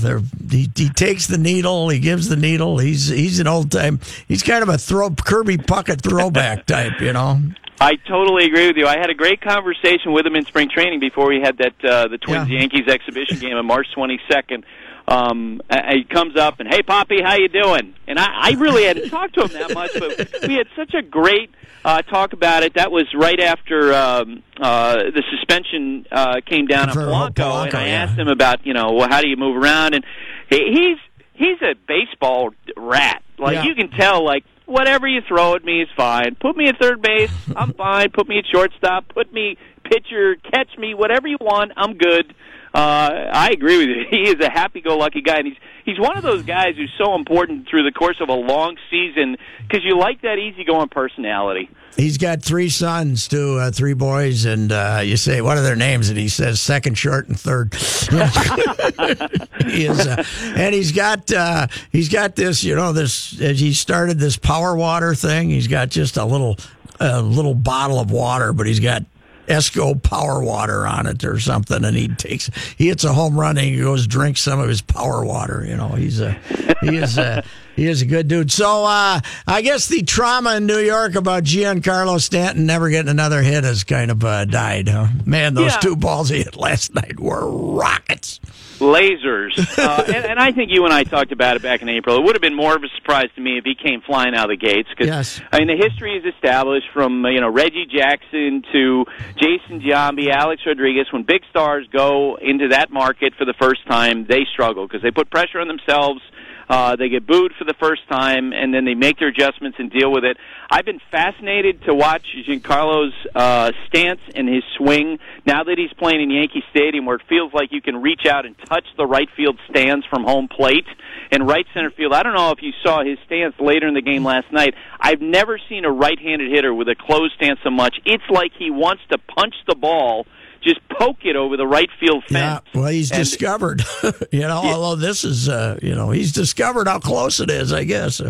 he, 0.50 0.70
he 0.76 0.90
takes 0.90 1.28
the 1.28 1.38
needle, 1.38 1.90
he 1.90 2.00
gives 2.00 2.30
the 2.30 2.36
needle. 2.36 2.78
He's 2.78 3.08
he's 3.08 3.40
an 3.40 3.48
old 3.48 3.72
time. 3.72 4.00
He's 4.28 4.44
kind 4.44 4.62
of 4.62 4.70
a 4.70 4.78
throw 4.78 5.10
Kirby 5.10 5.58
Puckett 5.58 6.02
throwback 6.02 6.66
type, 6.66 7.02
you 7.02 7.14
know. 7.14 7.42
I 7.80 7.96
totally 7.96 8.46
agree 8.46 8.68
with 8.68 8.78
you. 8.78 8.88
I 8.88 8.98
had 8.98 9.10
a 9.10 9.14
great 9.14 9.42
conversation 9.42 10.14
with 10.14 10.26
him 10.26 10.36
in 10.36 10.46
spring 10.46 10.70
training 10.70 11.00
before 11.00 11.28
we 11.28 11.42
had 11.42 11.58
that 11.58 11.74
uh, 11.84 12.08
the 12.08 12.18
Twins 12.18 12.50
yeah. 12.50 12.60
Yankees 12.60 12.88
exhibition 12.88 13.40
game 13.40 13.58
on 13.58 13.66
March 13.66 13.88
22nd. 13.96 14.64
Um, 15.08 15.62
he 15.92 16.04
comes 16.04 16.36
up 16.36 16.60
and 16.60 16.68
hey, 16.68 16.82
Poppy, 16.82 17.22
how 17.22 17.36
you 17.36 17.48
doing? 17.48 17.94
And 18.08 18.18
I, 18.18 18.28
I 18.32 18.52
really 18.58 18.86
hadn't 18.86 19.10
talked 19.12 19.36
to 19.36 19.42
him 19.46 19.54
that 19.54 19.74
much, 19.74 19.92
but 19.94 20.48
we 20.48 20.56
had 20.56 20.68
such 20.76 20.94
a 20.94 21.02
great 21.02 21.52
uh, 21.84 22.02
talk 22.02 22.34
about 22.34 22.64
it. 22.64 22.74
That 22.74 22.92
was 22.92 23.06
right 23.14 23.40
after 23.40 23.94
um, 23.94 24.42
uh, 24.60 24.96
the 24.96 25.24
suspension 25.30 26.08
uh, 26.12 26.42
came 26.46 26.66
down 26.66 26.90
on 26.90 26.96
Polanco, 26.96 27.36
Polanco, 27.36 27.66
and 27.66 27.76
I 27.76 27.88
yeah. 27.88 28.04
asked 28.04 28.18
him 28.18 28.28
about 28.28 28.66
you 28.66 28.74
know 28.74 28.94
well, 28.94 29.08
how 29.08 29.22
do 29.22 29.28
you 29.28 29.38
move 29.38 29.56
around, 29.62 29.94
and 29.94 30.04
he, 30.50 30.58
he's 30.74 30.98
he's 31.34 31.62
a 31.62 31.76
baseball 31.88 32.52
rat. 32.76 33.22
Like 33.38 33.56
yeah. 33.56 33.64
you 33.66 33.76
can 33.76 33.92
tell, 33.92 34.26
like 34.26 34.44
whatever 34.66 35.08
you 35.08 35.22
throw 35.28 35.56
at 35.56 35.64
me 35.64 35.82
is 35.82 35.90
fine. 35.96 36.36
Put 36.36 36.58
me 36.58 36.68
at 36.68 36.80
third 36.80 37.02
base, 37.02 37.32
I'm 37.56 37.74
fine. 37.74 38.12
Put 38.12 38.28
me 38.28 38.40
at 38.40 38.46
shortstop. 38.52 39.08
Put 39.10 39.32
me 39.34 39.58
pitcher, 39.84 40.36
catch 40.36 40.70
me, 40.78 40.94
whatever 40.94 41.28
you 41.28 41.38
want. 41.40 41.72
I'm 41.78 41.98
good. 41.98 42.34
Uh, 42.76 43.30
I 43.32 43.52
agree 43.52 43.78
with 43.78 43.88
you. 43.88 44.06
He 44.16 44.30
is 44.30 44.40
a 44.42 44.50
happy-go-lucky 44.50 45.22
guy, 45.22 45.38
and 45.38 45.48
he's 45.48 45.58
he's 45.86 46.00
one 46.00 46.18
of 46.18 46.24
those 46.24 46.44
guys 46.44 46.76
who's 46.76 46.92
so 46.98 47.16
important 47.16 47.70
through 47.70 47.84
the 47.84 47.92
course 47.92 48.18
of 48.20 48.28
a 48.28 48.34
long 48.34 48.78
season 48.90 49.38
because 49.62 49.84
you 49.86 49.98
like 49.98 50.22
that 50.22 50.38
easygoing 50.38 50.90
personality. 50.90 51.70
He's 51.96 52.18
got 52.18 52.44
three 52.44 52.68
sons 52.68 53.30
too, 53.30 53.58
uh, 53.60 53.72
three 53.72 53.94
boys, 53.94 54.44
and 54.44 54.72
uh, 54.72 55.02
you 55.04 55.16
say 55.16 55.42
what 55.42 55.58
are 55.58 55.62
their 55.62 55.78
names, 55.78 56.10
and 56.10 56.18
he 56.18 56.28
says 56.28 56.60
second, 56.60 56.98
short, 56.98 57.30
and 57.30 57.40
third. 57.40 57.74
he 59.66 59.86
is, 59.86 60.06
uh, 60.06 60.24
and 60.56 60.76
he's 60.76 60.92
got 60.92 61.32
uh, 61.32 61.68
he's 61.92 62.10
got 62.10 62.36
this, 62.36 62.64
you 62.64 62.76
know, 62.76 62.92
this. 62.92 63.40
As 63.40 63.60
he 63.60 63.74
started 63.74 64.20
this 64.20 64.36
power 64.36 64.76
water 64.76 65.16
thing. 65.16 65.50
He's 65.50 65.68
got 65.68 65.90
just 65.90 66.18
a 66.18 66.26
little 66.26 66.58
a 67.00 67.22
little 67.22 67.56
bottle 67.56 68.00
of 68.00 68.12
water, 68.12 68.52
but 68.52 68.68
he's 68.68 68.82
got 68.82 69.04
Esco 69.48 70.02
power 70.02 70.44
water 70.44 70.88
on 70.88 71.08
it 71.08 71.24
or 71.24 71.40
something, 71.40 71.84
and 71.84 71.96
he 71.96 72.08
takes 72.08 72.50
he 72.78 72.88
hits 72.88 73.04
a 73.04 73.14
home 73.14 73.40
run 73.40 73.58
and 73.58 73.68
he 73.68 73.80
goes 73.80 74.08
drink 74.08 74.38
some 74.38 74.60
of 74.60 74.68
his 74.68 74.82
power 74.82 75.24
water. 75.24 75.66
You 75.68 75.78
know, 75.78 75.90
he's 75.90 76.20
a 76.20 76.34
he 76.82 76.98
is 76.98 77.18
a 77.18 77.44
he 77.76 77.88
is 77.88 78.02
a 78.02 78.06
good 78.06 78.28
dude. 78.28 78.52
So 78.52 78.86
uh, 78.86 79.20
I 79.48 79.62
guess 79.62 79.88
the 79.88 80.04
trauma 80.04 80.56
in 80.56 80.66
New 80.66 80.80
York 80.80 81.16
about 81.16 81.44
Giancarlo 81.44 82.20
Stanton 82.20 82.66
never 82.66 82.90
getting 82.90 83.10
another 83.10 83.42
hit 83.42 83.64
has 83.64 83.84
kind 83.84 84.12
of 84.12 84.24
uh, 84.24 84.46
died. 84.46 84.88
Huh? 84.88 85.08
Man, 85.26 85.54
those 85.54 85.74
yeah. 85.74 85.80
two 85.80 85.96
balls 85.96 86.30
he 86.30 86.38
hit 86.38 86.56
last 86.56 86.96
night 86.96 87.20
were 87.20 87.50
rockets 87.50 88.40
lasers. 88.80 89.54
Uh, 89.86 90.04
and, 90.08 90.26
and 90.26 90.40
I 90.40 90.52
think 90.52 90.72
you 90.72 90.86
and 90.86 90.94
I 90.94 91.04
talked 91.04 91.32
about 91.32 91.58
it 91.58 91.62
back 91.62 91.82
in 91.82 91.90
April. 91.90 92.18
It 92.18 92.24
would 92.24 92.34
have 92.34 92.42
been 92.42 92.56
more 92.56 92.76
of 92.76 92.84
a 92.84 92.88
surprise 92.96 93.28
to 93.36 93.42
me 93.42 93.58
if 93.58 93.66
he 93.66 93.76
came 93.76 94.02
flying 94.02 94.34
out 94.34 94.50
of 94.50 94.58
the 94.58 94.66
gates 94.66 94.90
because 94.90 95.08
yes. 95.08 95.42
I 95.52 95.60
mean 95.60 95.68
the 95.68 95.76
history 95.76 96.18
is 96.18 96.24
established 96.34 96.88
from 96.94 97.24
you 97.26 97.42
know 97.42 97.50
Reggie 97.50 97.86
Jackson 97.86 98.64
to 98.72 99.06
Jason 99.36 99.82
Giambi, 99.82 100.30
Alex 100.30 100.64
Rodriguez. 100.66 101.08
When 101.12 101.24
big 101.24 101.42
stars 101.50 101.88
go 101.92 102.38
into 102.42 102.70
that 102.70 102.90
market 102.90 103.34
for 103.38 103.46
the 103.46 103.54
first 103.60 103.86
time, 103.88 104.26
they 104.28 104.46
struggle 104.52 104.88
because 104.88 105.04
they 105.04 105.12
put 105.12 105.30
pressure 105.30 105.60
on 105.60 105.68
themselves 105.68 106.22
uh, 106.70 106.96
they 106.96 107.10
get 107.10 107.26
booed 107.28 107.54
for 107.58 107.64
the 107.66 107.76
first 107.80 108.08
time, 108.10 108.54
and 108.54 108.74
then 108.74 108.86
they 108.86 108.96
make 108.96 109.20
their 109.20 109.30
adjustments 109.30 109.78
and 109.80 109.92
deal 109.92 110.12
with 110.12 110.24
it. 110.24 110.38
I've 110.70 110.86
been 110.86 111.02
fascinated 111.12 111.84
to 111.84 111.94
watch 111.94 112.26
Giancarlo's 112.48 113.14
uh, 113.36 113.72
stance 113.88 114.22
and 114.34 114.48
his 114.48 114.64
swing 114.78 115.20
now 115.46 115.64
that 115.64 115.78
he's 115.78 115.94
playing 115.94 116.22
in 116.22 116.32
Yankee 116.32 116.64
Stadium, 116.72 117.06
where 117.06 117.18
it 117.18 117.24
feels 117.30 117.54
like 117.54 117.72
you 117.72 117.82
can 117.82 118.02
reach 118.02 118.26
out 118.26 118.46
and 118.46 118.56
touch 118.68 118.86
the 118.98 119.06
right 119.06 119.30
field 119.36 119.60
stands 119.70 120.06
from 120.08 120.24
home 120.24 120.48
plate 120.48 120.88
and 121.32 121.48
right 121.48 121.66
center 121.74 121.92
field. 121.92 122.14
I 122.14 122.24
don't 122.24 122.34
know 122.34 122.52
if 122.52 122.62
you 122.62 122.72
saw 122.84 123.04
his 123.04 123.18
stance 123.26 123.56
later 123.60 123.88
in 123.88 123.94
the 123.94 124.02
game 124.02 124.24
last 124.24 124.52
night. 124.52 124.74
I've 125.00 125.22
never 125.22 125.60
seen 125.70 125.86
a 125.86 125.92
right-handed 125.92 126.52
hitter 126.52 126.74
with 126.74 126.88
a 126.88 126.96
closed 126.96 127.34
stance 127.36 127.60
so 127.64 127.70
much. 127.70 127.96
It's 128.06 128.24
like 128.30 128.52
he 128.58 128.72
wants 128.72 129.04
to 129.12 129.18
punch 129.18 129.56
the 129.68 129.76
ball 129.76 130.26
just 130.66 130.80
poke 130.90 131.26
it 131.26 131.36
over 131.36 131.58
the 131.58 131.68
right 131.68 131.90
field 132.00 132.24
fence. 132.24 132.64
Yeah, 132.74 132.80
well, 132.80 132.90
he's 132.90 133.12
and, 133.12 133.20
discovered, 133.20 133.84
you 134.32 134.42
know, 134.42 134.64
yeah. 134.64 134.74
although 134.74 134.96
this 134.96 135.24
is, 135.24 135.48
uh, 135.48 135.80
you 135.82 135.96
know, 135.96 136.12
he's 136.12 136.32
discovered 136.32 136.88
how 136.88 137.00
close 137.00 137.40
it 137.40 137.50
is, 137.50 137.72
I 137.72 137.84
guess. 137.84 138.22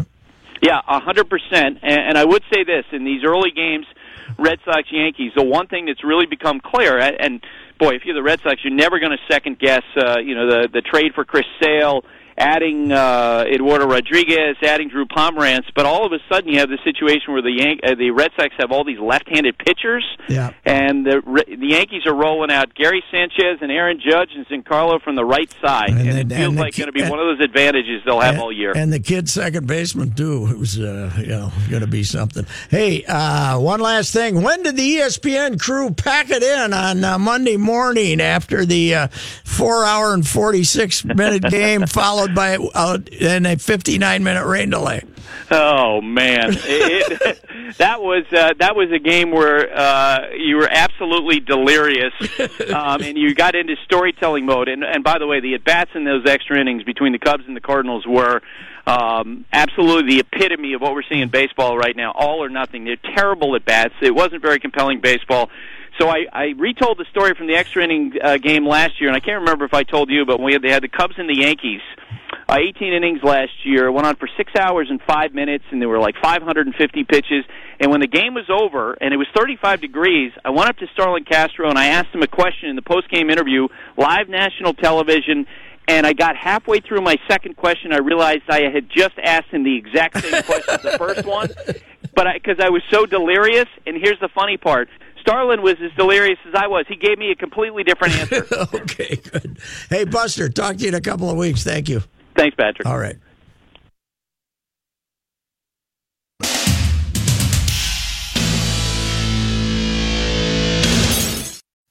Yeah, 0.62 0.82
a 0.88 1.00
hundred 1.00 1.30
percent. 1.30 1.80
And, 1.82 2.00
And 2.00 2.18
I 2.18 2.25
would 2.25 2.44
say 2.54 2.63
this 2.63 2.86
in 2.92 3.04
these 3.04 3.24
early 3.24 3.51
games, 3.51 3.86
Red 4.38 4.60
Sox 4.65 4.88
Yankees. 4.92 5.32
The 5.36 5.44
one 5.44 5.68
thing 5.68 5.86
that's 5.86 6.04
really 6.04 6.25
become 6.25 6.60
clear, 6.60 6.98
and 6.98 7.42
boy, 7.80 7.96
if 7.96 8.06
you're 8.06 8.15
the 8.15 8.24
Red 8.24 8.42
Sox, 8.42 8.63
you're 8.63 8.74
never 8.74 9.00
going 9.00 9.12
to 9.12 9.34
second 9.34 9.60
guess, 9.60 9.84
uh, 9.98 10.20
you 10.20 10.36
know, 10.36 10.50
the 10.50 10.70
the 10.72 10.82
trade 10.82 11.13
for 11.13 11.25
Chris 11.25 11.46
Sale 11.62 12.04
adding 12.38 12.92
uh, 12.92 13.46
Eduardo 13.48 13.88
Rodriguez, 13.88 14.58
adding 14.62 14.89
Drew 14.89 15.06
Pomeranz, 15.06 15.65
but 15.74 15.86
all 15.86 16.06
of 16.06 16.12
a 16.12 16.20
sudden 16.30 16.51
you 16.51 16.60
have 16.60 16.70
the 16.70 16.80
situation 16.84 17.34
where 17.34 17.42
the 17.42 17.51
Yan- 17.51 17.80
uh, 17.84 17.96
the 17.96 18.12
Red 18.12 18.32
Sox 18.38 18.54
have 18.58 18.72
all 18.72 18.84
these 18.84 19.00
left-handed 19.00 19.58
pitchers, 19.58 20.06
yeah. 20.27 20.51
and 20.65 21.06
the 21.06 21.22
the 21.48 21.68
Yankees 21.68 22.06
are 22.06 22.13
rolling 22.13 22.51
out 22.51 22.74
Gary 22.75 23.04
Sanchez 23.12 23.60
and 23.62 23.72
Aaron 23.72 24.00
Judge 24.00 24.32
and 24.36 24.46
Giancarlo 24.48 25.01
from 25.01 25.15
the 25.15 25.24
right 25.24 25.51
side, 25.62 25.89
and, 25.89 26.10
and 26.10 26.32
it 26.32 26.36
feels 26.36 26.56
like 26.56 26.75
going 26.75 26.88
to 26.88 26.92
be 26.92 27.04
one 27.04 27.20
of 27.20 27.38
those 27.38 27.46
advantages 27.46 28.01
they'll 28.06 28.20
have 28.20 28.34
and, 28.34 28.44
all 28.44 28.51
year. 28.51 28.74
And 28.75 28.92
the 28.92 29.00
kid 29.00 29.30
second 29.30 29.68
baseman 29.68 30.12
too, 30.12 30.46
who's 30.46 30.80
uh, 30.80 31.13
you 31.18 31.27
know 31.27 31.51
going 31.70 31.82
to 31.82 31.88
be 31.88 32.04
something. 32.04 32.46
Hey, 32.70 33.06
uh, 33.06 33.60
one 33.60 33.80
last 33.80 34.12
thing: 34.12 34.42
when 34.42 34.63
did 34.63 34.75
the 34.75 34.98
ESPN 34.98 35.60
crew 35.60 35.92
pack 35.92 36.30
it 36.30 36.44
in 36.44 36.74
on 36.74 37.04
uh, 37.04 37.18
Monday 37.18 37.58
morning 37.58 38.20
after 38.20 38.65
the 38.65 38.94
uh, 38.94 39.08
four-hour 39.08 40.13
and 40.13 40.27
forty-six 40.27 41.06
minute 41.06 41.44
game 41.50 41.86
followed? 41.88 42.25
Followed 42.25 42.36
by 42.36 42.58
uh, 42.74 42.98
in 43.12 43.46
a 43.46 43.58
59 43.58 44.24
minute 44.24 44.46
rain 44.46 44.70
delay. 44.70 45.03
Oh 45.51 46.01
man, 46.01 46.53
it, 46.53 47.22
it, 47.22 47.77
that 47.77 48.01
was 48.01 48.25
uh, 48.32 48.53
that 48.60 48.75
was 48.75 48.91
a 48.91 49.00
game 49.00 49.32
where 49.32 49.75
uh, 49.75 50.29
you 50.36 50.58
were 50.58 50.70
absolutely 50.70 51.39
delirious, 51.39 52.13
um, 52.74 53.01
and 53.01 53.17
you 53.17 53.34
got 53.34 53.55
into 53.55 53.75
storytelling 53.84 54.46
mode. 54.46 54.70
And, 54.70 54.84
and 54.84 55.03
by 55.03 55.20
the 55.20 55.27
way, 55.27 55.39
the 55.39 55.53
at 55.55 55.63
bats 55.63 55.91
in 55.94 56.03
those 56.03 56.25
extra 56.25 56.60
innings 56.60 56.84
between 56.84 57.12
the 57.12 57.20
Cubs 57.20 57.44
and 57.48 57.55
the 57.55 57.62
Cardinals 57.62 58.05
were 58.08 58.41
um, 58.88 59.46
absolutely 59.51 60.15
the 60.15 60.20
epitome 60.20 60.74
of 60.74 60.82
what 60.82 60.94
we're 60.94 61.03
seeing 61.03 61.22
in 61.22 61.29
baseball 61.29 61.77
right 61.77 61.96
now. 61.96 62.12
All 62.12 62.44
or 62.44 62.50
nothing. 62.50 62.86
They're 62.86 62.98
terrible 63.15 63.55
at 63.55 63.65
bats. 63.65 63.94
It 64.01 64.13
wasn't 64.13 64.41
very 64.41 64.60
compelling 64.60 65.00
baseball. 65.00 65.50
So 66.00 66.10
I, 66.10 66.25
I 66.34 66.53
retold 66.58 66.98
the 66.98 67.05
story 67.05 67.34
from 67.36 67.48
the 67.48 67.55
extra 67.55 67.84
inning 67.84 68.13
uh, 68.22 68.38
game 68.38 68.67
last 68.67 69.00
year, 69.00 69.10
and 69.10 69.15
I 69.15 69.22
can't 69.22 69.39
remember 69.39 69.63
if 69.63 69.74
I 69.74 69.84
told 69.84 70.10
you, 70.10 70.25
but 70.25 70.41
we 70.41 70.53
had, 70.53 70.62
they 70.62 70.72
had 70.72 70.84
the 70.84 70.89
Cubs 70.89 71.15
and 71.17 71.29
the 71.29 71.38
Yankees. 71.38 71.82
Uh, 71.98 72.05
Uh, 72.48 72.58
18 72.60 72.94
innings 72.94 73.24
last 73.24 73.52
year, 73.64 73.92
went 73.92 74.06
on 74.06 74.16
for 74.18 74.30
six 74.38 74.52
hours 74.56 74.88
and 74.92 75.02
five 75.02 75.34
minutes, 75.34 75.64
and 75.72 75.82
there 75.82 75.90
were 75.90 76.00
like 76.00 76.16
550 76.22 77.04
pitches. 77.06 77.44
And 77.80 77.92
when 77.92 78.02
the 78.02 78.08
game 78.08 78.36
was 78.36 78.46
over, 78.50 78.94
and 78.94 79.14
it 79.14 79.18
was 79.18 79.28
35 79.36 79.82
degrees, 79.82 80.32
I 80.44 80.52
went 80.52 80.70
up 80.70 80.78
to 80.78 80.88
Starlin 80.94 81.24
Castro 81.24 81.70
and 81.70 81.78
I 81.78 81.88
asked 81.88 82.14
him 82.14 82.22
a 82.22 82.28
question 82.28 82.70
in 82.70 82.75
the 82.75 82.84
post-game 82.84 83.32
interview, 83.32 83.68
live 83.98 84.30
national 84.30 84.75
television. 84.75 85.48
And 85.88 86.06
I 86.06 86.14
got 86.14 86.36
halfway 86.36 86.80
through 86.80 87.02
my 87.02 87.16
second 87.28 87.58
question, 87.58 87.94
I 87.94 87.98
realized 87.98 88.44
I 88.50 88.70
had 88.72 88.90
just 88.90 89.16
asked 89.24 89.50
him 89.50 89.64
the 89.64 89.78
exact 89.78 90.22
same 90.22 90.44
question 90.44 90.75
as 90.75 90.82
the 90.82 90.98
first 90.98 91.25
one, 91.25 91.50
but 92.16 92.28
because 92.34 92.58
I, 92.60 92.68
I 92.68 92.70
was 92.70 92.82
so 92.92 93.06
delirious. 93.06 93.68
And 93.86 93.98
here's 93.98 94.20
the 94.20 94.30
funny 94.30 94.58
part: 94.58 94.90
Starlin 95.22 95.62
was 95.62 95.75
as 95.84 95.92
delirious 95.96 96.40
as 96.48 96.56
I 96.56 96.68
was. 96.68 96.86
He 96.88 96.96
gave 96.96 97.20
me 97.20 97.32
a 97.32 97.36
completely 97.36 97.84
different 97.84 98.16
answer. 98.16 98.48
okay, 98.74 99.16
good. 99.16 99.60
Hey, 99.90 100.06
Buster, 100.06 100.50
talk 100.50 100.78
to 100.78 100.84
you 100.84 100.90
in 100.90 100.96
a 100.96 101.02
couple 101.02 101.30
of 101.30 101.38
weeks. 101.38 101.64
Thank 101.64 101.88
you. 101.88 102.02
Thanks, 102.36 102.56
Patrick. 102.56 102.88
All 102.88 102.98
right. 103.00 103.18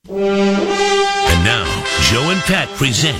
And 0.07 1.45
now, 1.45 1.65
Joe 2.03 2.31
and 2.31 2.41
Pat 2.43 2.69
present 2.77 3.17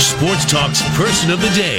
Sports 0.00 0.44
Talk's 0.50 0.82
Person 0.96 1.30
of 1.30 1.40
the 1.40 1.50
Day. 1.50 1.78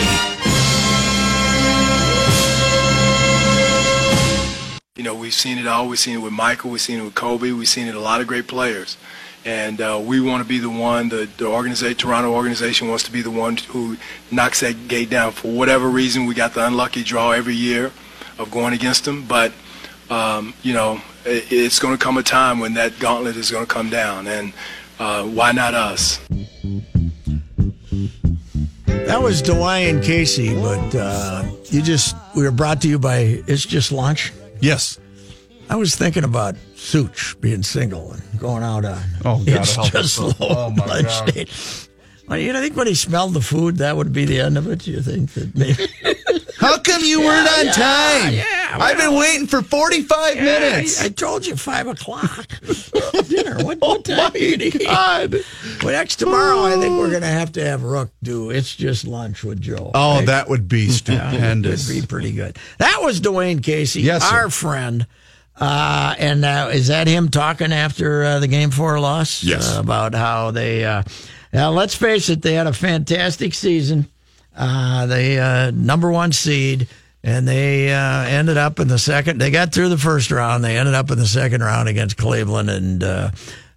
You 4.95 5.03
know, 5.03 5.15
we've 5.15 5.33
seen 5.33 5.57
it 5.57 5.67
all. 5.67 5.89
We've 5.89 5.99
seen 5.99 6.15
it 6.15 6.21
with 6.21 6.31
Michael. 6.31 6.71
We've 6.71 6.79
seen 6.79 6.99
it 6.99 7.03
with 7.03 7.15
Kobe. 7.15 7.51
We've 7.51 7.67
seen 7.67 7.87
it 7.87 7.95
a 7.95 7.99
lot 7.99 8.21
of 8.21 8.27
great 8.27 8.47
players. 8.47 8.97
And 9.45 9.79
uh, 9.79 10.01
we 10.03 10.19
want 10.21 10.41
to 10.41 10.49
be 10.49 10.57
the 10.57 10.71
one, 10.71 11.09
the, 11.09 11.29
the 11.37 11.45
organization, 11.45 11.95
Toronto 11.95 12.33
organization 12.33 12.89
wants 12.89 13.03
to 13.03 13.11
be 13.11 13.21
the 13.21 13.29
one 13.29 13.57
who 13.57 13.95
knocks 14.31 14.61
that 14.61 14.87
gate 14.87 15.11
down. 15.11 15.33
For 15.33 15.51
whatever 15.51 15.87
reason, 15.87 16.25
we 16.25 16.33
got 16.33 16.55
the 16.55 16.65
unlucky 16.65 17.03
draw 17.03 17.31
every 17.31 17.53
year 17.53 17.91
of 18.39 18.49
going 18.49 18.73
against 18.73 19.05
them. 19.05 19.25
But, 19.27 19.53
um, 20.09 20.55
you 20.63 20.73
know, 20.73 20.99
it, 21.25 21.51
it's 21.51 21.77
going 21.77 21.95
to 21.95 22.03
come 22.03 22.17
a 22.17 22.23
time 22.23 22.59
when 22.59 22.73
that 22.73 22.97
gauntlet 22.97 23.37
is 23.37 23.51
going 23.51 23.67
to 23.67 23.71
come 23.71 23.91
down. 23.91 24.25
And 24.25 24.51
uh, 24.97 25.23
why 25.25 25.51
not 25.51 25.75
us? 25.75 26.19
That 28.87 29.21
was 29.21 29.43
Dwane 29.43 30.03
Casey, 30.03 30.55
but 30.55 30.95
uh, 30.95 31.45
you 31.65 31.83
just 31.83 32.15
we 32.35 32.41
were 32.41 32.51
brought 32.51 32.81
to 32.81 32.89
you 32.89 32.97
by 32.97 33.43
It's 33.45 33.63
Just 33.63 33.91
Lunch. 33.91 34.33
Yes. 34.59 34.99
I 35.69 35.75
was 35.75 35.95
thinking 35.95 36.23
about 36.23 36.55
Such 36.75 37.39
being 37.41 37.63
single 37.63 38.11
and 38.13 38.39
going 38.39 38.63
out 38.63 38.85
on 38.85 39.01
Oh, 39.25 39.43
God, 39.43 39.47
it's 39.47 39.75
just 39.75 39.95
us. 39.95 40.19
low 40.19 40.33
Oh, 40.39 40.69
my 40.71 40.85
lunch 40.85 41.07
God. 41.07 41.33
date. 41.33 41.87
Well, 42.27 42.39
you 42.39 42.53
know, 42.53 42.59
I 42.59 42.61
think 42.63 42.75
when 42.75 42.87
he 42.87 42.95
smelled 42.95 43.33
the 43.33 43.41
food, 43.41 43.77
that 43.77 43.95
would 43.97 44.11
be 44.11 44.25
the 44.25 44.39
end 44.39 44.57
of 44.57 44.67
it. 44.67 44.87
You 44.87 45.01
think 45.01 45.31
that 45.33 45.55
maybe? 45.55 45.87
How 46.59 46.79
come 46.79 47.03
you 47.03 47.19
weren't 47.19 47.47
on 47.47 47.65
yeah, 47.67 47.71
time? 47.73 48.33
yeah, 48.33 48.77
I've 48.79 48.97
been 48.97 49.13
waiting 49.15 49.45
for 49.45 49.61
45 49.61 50.35
minutes. 50.37 51.01
I, 51.01 51.05
I 51.05 51.09
told 51.09 51.45
you 51.45 51.55
five 51.55 51.85
o'clock 51.85 52.47
dinner. 53.27 53.57
What, 53.63 53.77
what 53.77 53.79
oh, 53.83 54.01
time 54.01 54.31
eating? 54.35 54.81
God. 54.83 55.35
Well, 55.83 55.91
next 55.93 56.15
tomorrow, 56.15 56.61
I 56.61 56.71
think 56.79 56.97
we're 56.97 57.09
going 57.11 57.21
to 57.21 57.27
have 57.27 57.51
to 57.53 57.65
have 57.65 57.83
Rook 57.83 58.09
do 58.23 58.49
It's 58.49 58.75
Just 58.75 59.05
Lunch 59.05 59.43
with 59.43 59.61
Joe. 59.61 59.91
Oh, 59.93 60.17
right? 60.17 60.25
that 60.25 60.49
would 60.49 60.67
be 60.67 60.89
stupendous. 60.89 61.87
It'd 61.89 62.01
be 62.03 62.07
pretty 62.07 62.31
good. 62.31 62.57
That 62.79 62.99
was 63.03 63.21
Dwane 63.21 63.61
Casey, 63.61 64.01
Yes, 64.01 64.27
sir. 64.27 64.35
our 64.35 64.49
friend. 64.49 65.05
Uh, 65.57 66.15
and 66.19 66.43
uh, 66.43 66.69
is 66.73 66.87
that 66.87 67.07
him 67.07 67.29
talking 67.29 67.71
after 67.71 68.23
uh, 68.23 68.39
the 68.39 68.47
game 68.47 68.71
four 68.71 68.99
loss? 68.99 69.43
Yes. 69.43 69.75
Uh, 69.75 69.79
about 69.79 70.13
how 70.13 70.51
they, 70.51 70.83
uh, 70.83 71.03
now 71.53 71.71
let's 71.71 71.95
face 71.95 72.29
it, 72.29 72.41
they 72.41 72.53
had 72.53 72.67
a 72.67 72.73
fantastic 72.73 73.53
season. 73.53 74.07
Uh, 74.55 75.05
they 75.05 75.39
uh, 75.39 75.71
number 75.71 76.11
one 76.11 76.31
seed, 76.31 76.87
and 77.23 77.47
they 77.47 77.93
uh, 77.93 78.23
ended 78.23 78.57
up 78.57 78.79
in 78.79 78.87
the 78.87 78.99
second. 78.99 79.39
They 79.39 79.51
got 79.51 79.73
through 79.73 79.89
the 79.89 79.97
first 79.97 80.31
round. 80.31 80.63
They 80.63 80.77
ended 80.77 80.93
up 80.95 81.11
in 81.11 81.17
the 81.17 81.25
second 81.25 81.61
round 81.61 81.89
against 81.89 82.17
Cleveland, 82.17 82.69
and 82.69 83.03
uh, 83.03 83.31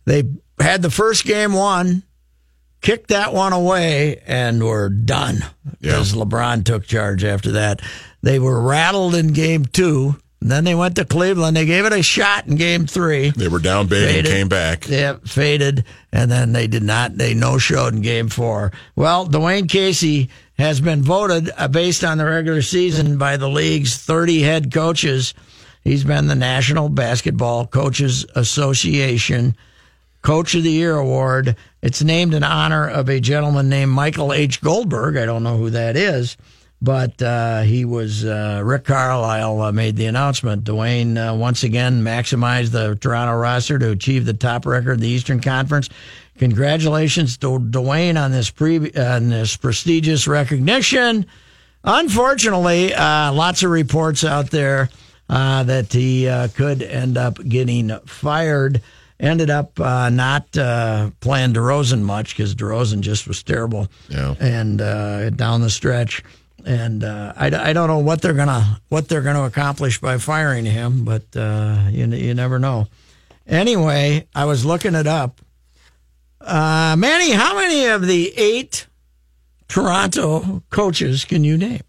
they 0.05 0.25
had 0.61 0.83
the 0.83 0.91
first 0.91 1.25
game 1.25 1.53
won 1.53 2.03
kicked 2.81 3.09
that 3.09 3.33
one 3.33 3.53
away 3.53 4.23
and 4.27 4.63
were 4.63 4.89
done 4.89 5.45
because 5.81 6.15
LeBron 6.15 6.65
took 6.65 6.85
charge 6.87 7.25
after 7.25 7.53
that. 7.53 7.81
They 8.23 8.39
were 8.39 8.61
rattled 8.61 9.15
in 9.15 9.29
game 9.33 9.65
two. 9.65 10.17
And 10.41 10.51
then 10.51 10.63
they 10.65 10.75
went 10.75 10.95
to 10.97 11.05
Cleveland. 11.05 11.57
They 11.57 11.67
gave 11.67 11.85
it 11.85 11.93
a 11.93 12.03
shot 12.03 12.47
in 12.47 12.55
game 12.57 12.87
three. 12.87 13.31
They 13.31 13.49
were 13.49 13.59
down 13.59 13.89
big 13.89 14.07
Faded. 14.07 14.27
and 14.27 14.35
came 14.35 14.49
back. 14.49 14.89
Yeah, 14.89 15.17
faded, 15.25 15.85
and 16.13 16.31
then 16.31 16.53
they 16.53 16.69
did 16.69 16.85
not. 16.85 17.17
They 17.17 17.35
no 17.35 17.59
showed 17.59 17.95
in 17.95 18.03
Game 18.03 18.29
Four. 18.29 18.71
Well, 18.95 19.27
Dwane 19.27 19.69
Casey 19.69 20.31
has 20.57 20.81
been 20.81 21.03
voted 21.03 21.51
uh, 21.57 21.67
based 21.69 22.05
on 22.05 22.19
the 22.19 22.25
regular 22.25 22.63
season 22.63 23.19
by 23.19 23.37
the 23.37 23.49
league's 23.49 23.97
30 23.97 24.43
head 24.43 24.73
coaches. 24.73 25.35
He's 25.83 26.05
been 26.05 26.27
the 26.29 26.35
National 26.37 26.89
Basketball 26.89 27.67
Coaches 27.67 28.25
Association 28.35 29.57
Coach 30.23 30.55
of 30.55 30.63
the 30.63 30.71
Year 30.71 30.97
award. 30.97 31.57
It's 31.83 32.03
named 32.03 32.35
in 32.35 32.43
honor 32.43 32.89
of 32.89 33.09
a 33.09 33.21
gentleman 33.21 33.69
named 33.69 33.93
Michael 33.93 34.33
H. 34.33 34.61
Goldberg. 34.61 35.17
I 35.17 35.25
don't 35.27 35.43
know 35.45 35.57
who 35.57 35.71
that 35.71 35.97
is, 35.97 36.37
but 36.81 37.21
uh, 37.23 37.63
he 37.63 37.85
was 37.85 38.25
uh, 38.25 38.63
Rick 38.65 38.85
Carlisle 38.85 39.63
uh, 39.63 39.73
made 39.73 39.97
the 39.97 40.07
announcement. 40.07 40.65
Dwane 40.65 41.17
uh, 41.17 41.35
once 41.35 41.65
again 41.65 42.03
maximized 42.03 42.71
the 42.71 42.97
Toronto 42.97 43.35
roster 43.37 43.79
to 43.79 43.91
achieve 43.91 44.25
the 44.25 44.35
top 44.35 44.67
record 44.67 44.95
in 44.95 45.01
the 45.01 45.09
Eastern 45.09 45.41
Conference. 45.41 45.89
Congratulations 46.39 47.37
to 47.39 47.59
Dwane 47.59 48.23
on 48.23 48.31
this 48.31 48.51
pre 48.51 48.93
on 48.93 49.29
this 49.29 49.57
prestigious 49.57 50.29
recognition. 50.29 51.27
Unfortunately, 51.83 52.95
uh, 52.95 53.33
lots 53.33 53.63
of 53.63 53.71
reports 53.71 54.25
out 54.25 54.51
there 54.51 54.89
uh, 55.29 55.63
that 55.65 55.93
he 55.93 56.29
uh, 56.29 56.49
could 56.49 56.83
end 56.83 57.17
up 57.17 57.39
getting 57.49 57.97
fired. 58.07 58.83
Ended 59.21 59.51
up 59.51 59.81
uh, 59.81 60.11
not 60.11 60.57
uh, 60.57 61.11
playing 61.19 61.53
DeRozan 61.53 62.03
much 62.03 62.37
because 62.37 62.55
DeRozan 62.55 63.01
just 63.01 63.27
was 63.27 63.43
terrible. 63.43 63.89
Yeah. 64.09 64.37
And 64.39 64.81
uh, 64.81 65.31
down 65.31 65.61
the 65.61 65.71
stretch, 65.71 66.23
and 66.67 67.05
uh, 67.05 67.33
I, 67.37 67.47
I 67.47 67.73
don't 67.73 67.89
know 67.89 67.99
what 67.99 68.21
they're 68.23 68.33
gonna 68.35 68.81
what 68.89 69.09
they're 69.09 69.23
gonna 69.23 69.45
accomplish 69.45 70.01
by 70.01 70.19
firing 70.19 70.65
him, 70.65 71.05
but 71.05 71.25
uh, 71.37 71.87
you 71.91 72.07
you 72.07 72.35
never 72.35 72.59
know. 72.59 72.87
Anyway, 73.47 74.27
I 74.35 74.45
was 74.45 74.65
looking 74.65 74.95
it 74.95 75.07
up. 75.07 75.41
Uh, 76.41 76.95
Manny, 76.99 77.31
how 77.33 77.55
many 77.57 77.87
of 77.87 78.07
the 78.07 78.33
eight 78.37 78.87
Toronto 79.69 80.63
coaches 80.71 81.25
can 81.25 81.45
you 81.45 81.57
name? 81.57 81.81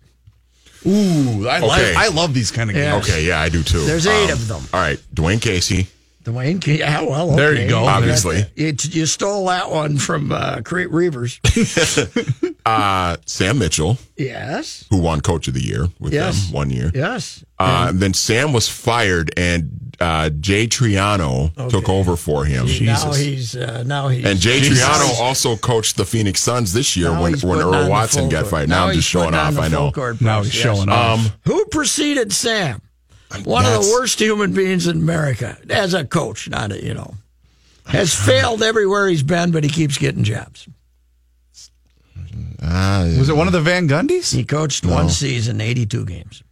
Ooh, 0.86 1.48
I, 1.48 1.58
Okay. 1.58 1.68
like, 1.68 1.96
I 1.98 2.08
love 2.08 2.34
these 2.34 2.52
kind 2.52 2.70
of 2.70 2.76
Yeah. 2.76 2.94
games. 2.94 3.10
Okay, 3.10 3.26
yeah, 3.26 3.42
I 3.42 3.50
do 3.50 3.64
too. 3.64 3.84
There's 3.86 4.08
eight 4.08 4.26
Um, 4.32 4.32
of 4.32 4.48
them. 4.48 4.64
All 4.74 4.80
right, 4.80 5.00
Dwane 5.14 5.42
Casey. 5.42 5.88
Dwane, 6.24 6.62
Ke- 6.62 6.80
yeah, 6.80 7.02
well, 7.02 7.32
There 7.32 7.54
you 7.56 7.68
go. 7.68 7.86
Obviously. 7.86 8.46
You, 8.56 8.76
you 8.92 9.06
stole 9.06 9.48
that 9.48 9.70
one 9.72 9.98
from 9.98 10.32
uh, 10.32 10.62
Crete 10.64 10.90
Reavers. 10.90 11.40
Uh, 12.66 13.18
Sam 13.26 13.58
Mitchell, 13.58 13.98
yes, 14.18 14.86
who 14.90 14.98
won 14.98 15.22
Coach 15.22 15.48
of 15.48 15.54
the 15.54 15.62
Year 15.64 15.88
with 16.00 16.14
Yes. 16.14 16.46
them 16.46 16.54
one 16.54 16.70
year. 16.70 16.92
yes. 16.94 17.44
Uh, 17.58 17.88
and 17.90 18.00
then 18.00 18.14
Sam 18.14 18.54
was 18.54 18.70
fired, 18.70 19.32
and 19.38 19.96
uh, 20.00 20.30
Jay 20.30 20.68
Triano 20.68 21.52
took 21.70 21.90
over 21.90 22.16
for 22.16 22.46
him. 22.46 22.68
Now 22.86 23.12
he's 23.14 23.56
uh, 23.56 23.84
now 23.84 24.08
he's 24.10 24.26
And 24.26 24.40
Jay 24.40 24.60
Jesus. 24.60 24.84
Triano 24.84 25.20
also 25.20 25.56
coached 25.58 25.98
the 25.98 26.06
Phoenix 26.06 26.42
Suns 26.42 26.72
this 26.74 26.96
year 26.96 27.10
Now 27.10 27.22
when, 27.24 27.40
when 27.40 27.60
Earl 27.60 27.90
Watson 27.90 28.30
got 28.30 28.48
fired. 28.48 28.70
Now, 28.70 28.84
I'm 28.86 28.90
he's 28.94 28.98
just 29.04 29.10
showing 29.10 29.34
off. 29.34 29.58
I 29.58 29.68
know. 29.68 29.92
Now 30.22 30.44
he's 30.44 30.54
yes. 30.54 30.64
showing 30.64 30.90
off. 30.90 31.20
Um, 31.20 31.32
Who 31.46 31.66
preceded 31.66 32.32
Sam? 32.32 32.82
One 33.44 33.66
of 33.66 33.74
the 33.74 33.92
worst 33.98 34.20
human 34.20 34.54
beings 34.54 34.88
in 34.88 34.98
America 34.98 35.58
as 35.70 35.94
a 35.94 36.04
coach, 36.06 36.50
not 36.50 36.72
a, 36.72 36.84
you 36.84 36.94
know, 36.94 37.14
has 37.86 38.14
failed 38.14 38.64
everywhere 38.64 39.08
he's 39.08 39.22
been, 39.24 39.52
but 39.52 39.64
he 39.64 39.70
keeps 39.70 39.98
getting 39.98 40.24
jobs. 40.24 40.68
Ah, 42.62 43.06
Was 43.18 43.30
it 43.30 43.36
one 43.36 43.48
of 43.48 43.54
the 43.54 43.62
Van 43.62 43.88
Gundys? 43.88 44.34
He 44.34 44.44
coached 44.44 44.86
one 44.86 45.10
season, 45.10 45.62
82 45.62 46.06
games. 46.06 46.44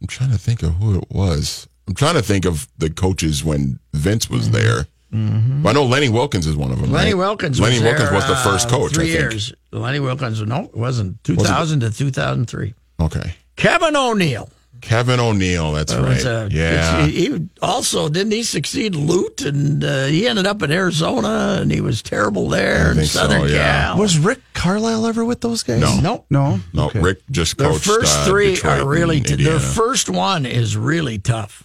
I'm 0.00 0.06
trying 0.06 0.30
to 0.30 0.38
think 0.38 0.62
of 0.62 0.74
who 0.74 0.98
it 0.98 1.04
was. 1.10 1.68
I'm 1.86 1.94
trying 1.94 2.14
to 2.14 2.22
think 2.22 2.44
of 2.44 2.68
the 2.78 2.90
coaches 2.90 3.42
when 3.44 3.78
Vince 3.92 4.28
was 4.30 4.50
there. 4.50 4.86
But 5.10 5.70
I 5.70 5.72
know 5.72 5.84
Lenny 5.84 6.08
Wilkens 6.10 6.46
is 6.46 6.54
one 6.54 6.70
of 6.70 6.76
them. 6.76 6.86
Mm-hmm. 6.86 6.94
Lenny 6.94 7.14
right? 7.14 7.18
Wilkens. 7.18 7.58
Lenny 7.58 7.76
was 7.76 7.82
Wilkens 7.82 8.10
there, 8.10 8.14
was 8.14 8.26
the 8.26 8.36
first 8.36 8.68
uh, 8.68 8.70
coach. 8.70 8.92
Three 8.94 9.04
I 9.04 9.16
think. 9.16 9.32
years. 9.32 9.54
Lenny 9.72 10.00
Wilkens. 10.00 10.42
No, 10.42 10.64
it 10.64 10.76
wasn't. 10.76 11.22
2000 11.24 11.80
to 11.80 11.90
2003. 11.90 12.74
Okay. 13.00 13.34
Kevin 13.56 13.96
O'Neill. 13.96 14.50
Kevin 14.80 15.20
O'Neill. 15.20 15.72
That's 15.72 15.92
Uh, 15.92 16.02
right. 16.02 16.24
a- 16.24 16.48
yeah. 16.50 17.06
he, 17.06 17.28
he 17.34 17.48
also 17.62 18.08
didn't 18.08 18.32
he 18.32 18.42
succeed 18.42 18.94
Lute, 18.94 19.42
and 19.42 19.82
uh, 19.84 20.06
he 20.06 20.26
ended 20.28 20.46
up 20.46 20.62
in 20.62 20.70
Arizona, 20.70 21.58
and 21.60 21.70
he 21.72 21.80
was 21.80 22.02
terrible 22.02 22.48
there 22.48 22.86
I 22.86 22.90
in 22.90 22.96
think 22.96 23.08
so, 23.10 23.20
Southern 23.20 23.48
yeah. 23.48 23.82
Cal. 23.88 23.98
Was 23.98 24.18
Rick 24.18 24.40
Carlisle 24.54 25.06
ever 25.06 25.24
with 25.24 25.40
those 25.40 25.62
guys? 25.62 25.80
No. 25.80 26.00
Nope. 26.00 26.26
No. 26.30 26.60
no, 26.72 26.86
Okay. 26.86 27.00
Rick 27.00 27.22
just 27.30 27.58
The 27.58 27.72
first 27.72 28.16
uh, 28.18 28.24
three 28.26 28.54
Detroit 28.54 28.80
are 28.80 28.88
really 28.88 29.20
t- 29.20 29.34
the 29.42 29.60
first 29.60 30.08
one 30.08 30.46
is 30.46 30.76
really 30.76 31.18
tough. 31.18 31.64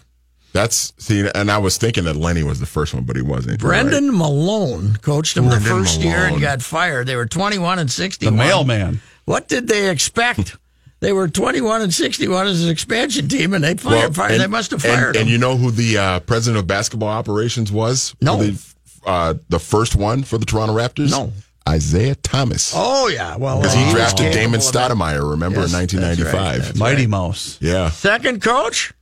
That's 0.53 0.93
see, 0.99 1.27
and 1.33 1.49
I 1.49 1.57
was 1.57 1.77
thinking 1.77 2.03
that 2.03 2.15
Lenny 2.15 2.43
was 2.43 2.59
the 2.59 2.67
first 2.67 2.93
one, 2.93 3.05
but 3.05 3.15
he 3.15 3.23
wasn't. 3.23 3.59
Brendan 3.59 4.09
right. 4.09 4.17
Malone 4.17 4.97
coached 5.01 5.33
them 5.33 5.45
the 5.45 5.51
Brendan 5.57 5.71
first 5.83 6.01
year 6.01 6.25
and 6.27 6.39
got 6.39 6.61
fired. 6.61 7.07
They 7.07 7.15
were 7.15 7.25
21 7.25 7.79
and 7.79 7.89
sixty. 7.91 8.27
The 8.27 8.31
mailman. 8.31 9.01
What 9.25 9.47
did 9.47 9.67
they 9.67 9.89
expect? 9.89 10.57
They 11.03 11.11
were 11.11 11.27
21 11.27 11.81
and 11.81 11.93
61 11.93 12.47
as 12.47 12.63
an 12.63 12.69
expansion 12.69 13.27
team, 13.27 13.53
and 13.53 13.61
they 13.61 13.75
fired. 13.75 13.93
Well, 13.95 14.13
fired. 14.13 14.31
and- 14.31 14.41
they 14.41 14.47
must 14.47 14.71
have 14.71 14.83
and- 14.85 14.93
fired 14.93 15.15
And, 15.17 15.27
him. 15.27 15.31
you 15.33 15.37
know 15.37 15.57
who 15.57 15.69
the 15.69 15.97
uh, 15.97 16.19
president 16.21 16.59
of 16.59 16.65
basketball 16.67 17.09
operations 17.09 17.73
was? 17.73 18.15
No. 18.21 18.41
The, 18.41 18.57
uh, 19.05 19.33
the 19.49 19.59
first 19.59 19.97
one 19.97 20.23
for 20.23 20.37
the 20.37 20.45
Toronto 20.45 20.73
Raptors. 20.73 21.11
No. 21.11 21.33
Isiah 21.69 22.15
Thomas. 22.15 22.73
oh 22.75 23.07
yeah, 23.09 23.35
well 23.37 23.57
Because 23.59 23.73
he 23.73 23.89
drafted 23.91 24.17
capable 24.33 24.33
Damon 24.33 24.55
of. 24.55 24.61
Stoudamire, 24.63 25.29
remember, 25.31 25.59
Yes, 25.61 25.73
in 25.73 25.79
that's 25.79 25.93
right. 25.93 26.01
1995. 26.33 26.65
That's 26.67 26.77
Mighty 26.79 27.01
right. 27.03 27.09
Mouse. 27.09 27.57
Yeah. 27.61 27.89
Second 27.89 28.41
coach, 28.41 28.93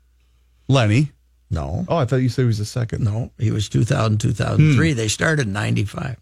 Lenny. 0.67 1.11
No, 1.51 1.85
Oh, 1.87 1.97
I 1.97 2.05
thought 2.05 2.17
you 2.17 2.29
said 2.29 2.43
he 2.43 2.47
was 2.47 2.57
the 2.59 2.65
second. 2.65 3.03
no, 3.03 3.31
he 3.37 3.51
was 3.51 3.67
2000, 3.69 4.19
2003. 4.19 4.93
They 4.93 5.07
started 5.07 5.47
in 5.47 5.53
95. 5.53 6.17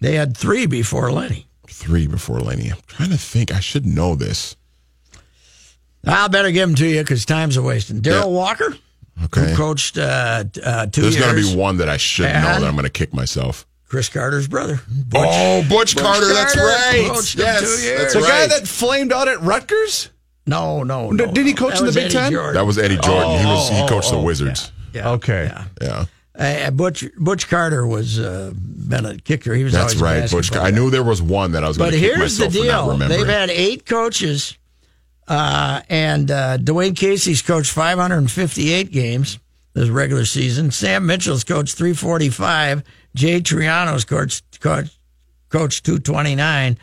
They 0.00 0.14
had 0.14 0.36
three 0.36 0.66
before 0.66 1.10
Lenny. 1.12 1.47
Three 1.78 2.06
before 2.06 2.40
Lenny. 2.40 2.70
I'm 2.70 2.78
trying 2.86 3.10
to 3.10 3.16
think. 3.18 3.52
I 3.52 3.60
should 3.60 3.86
know 3.86 4.14
this. 4.14 4.56
I 6.06 6.28
better 6.28 6.50
give 6.50 6.68
them 6.68 6.76
to 6.76 6.86
you 6.86 7.00
because 7.02 7.24
time's 7.24 7.56
a 7.56 7.62
wasting. 7.62 8.00
Darrell 8.00 8.30
Yeah. 8.30 8.36
Walker, 8.36 8.76
Okay. 9.24 9.50
who 9.50 9.56
coached 9.56 9.98
uh, 9.98 10.44
t- 10.44 10.60
uh, 10.62 10.86
two 10.86 11.02
There's 11.02 11.16
years. 11.16 11.26
going 11.26 11.42
to 11.44 11.50
be 11.52 11.56
one 11.56 11.76
that 11.78 11.88
I 11.88 11.96
should 11.96 12.24
know 12.26 12.30
that 12.60 12.64
I'm 12.64 12.72
going 12.74 12.84
to 12.84 12.90
kick 12.90 13.12
myself. 13.12 13.66
Chris 13.88 14.08
Carter's 14.08 14.48
brother. 14.48 14.80
Butch. 14.88 15.20
oh, 15.24 15.64
Butch, 15.68 15.96
Carter. 15.96 16.26
That's 16.32 16.56
right. 16.56 17.08
coached 17.10 17.36
Yes, 17.36 17.60
two 17.60 17.86
years. 17.86 18.00
that's 18.00 18.14
The 18.14 18.20
guy 18.20 18.46
that 18.48 18.68
flamed 18.68 19.12
out 19.12 19.28
at 19.28 19.40
Rutgers? 19.40 20.10
No, 20.46 20.82
no, 20.82 21.10
no. 21.10 21.32
Did 21.32 21.46
he 21.46 21.54
coach 21.54 21.74
That 21.74 21.80
in 21.80 21.86
the 21.86 21.92
Big 21.92 22.04
Eddie 22.06 22.12
Ten? 22.14 22.32
Jordan. 22.32 22.54
that 22.54 22.64
was 22.66 22.78
Eddie 22.78 22.96
Jordan. 22.98 23.38
he 23.38 23.46
was 23.46 23.68
he 23.70 23.80
oh, 23.82 23.86
coached 23.88 24.10
the 24.10 24.16
oh, 24.16 24.22
Wizards. 24.22 24.72
Yeah. 24.92 25.10
Okay. 25.12 25.44
Yeah. 25.52 25.64
Yeah. 25.80 26.04
Uh, 26.38 26.70
Butch 26.70 27.04
Butch 27.18 27.48
Carter 27.48 27.84
was 27.84 28.20
uh, 28.20 28.52
been 28.54 29.04
a 29.04 29.18
kicker. 29.18 29.54
He 29.54 29.64
was 29.64 29.72
That's 29.72 29.96
right. 29.96 30.30
Butch. 30.30 30.54
I 30.54 30.70
knew 30.70 30.88
there 30.88 31.02
was 31.02 31.20
one 31.20 31.52
that 31.52 31.64
I 31.64 31.68
was 31.68 31.76
going 31.76 31.90
But 31.90 31.98
here's 31.98 32.38
the 32.38 32.44
myself 32.44 32.86
for 32.86 32.98
not 32.98 33.08
deal: 33.08 33.08
they've 33.08 33.26
had 33.26 33.50
eight 33.50 33.86
coaches, 33.86 34.56
uh, 35.26 35.80
and 35.88 36.30
uh, 36.30 36.58
Dwane 36.58 36.96
Casey's 36.96 37.42
coached 37.42 37.72
558 37.72 38.92
games 38.92 39.40
this 39.74 39.88
regular 39.88 40.24
season. 40.24 40.70
Sam 40.70 41.06
Mitchell's 41.06 41.42
coached 41.42 41.76
345. 41.76 42.84
Jay 43.16 43.40
Triano's 43.40 44.04
coached 44.04 44.60
coached, 44.60 44.96
coached 45.48 45.84
229, 45.86 46.78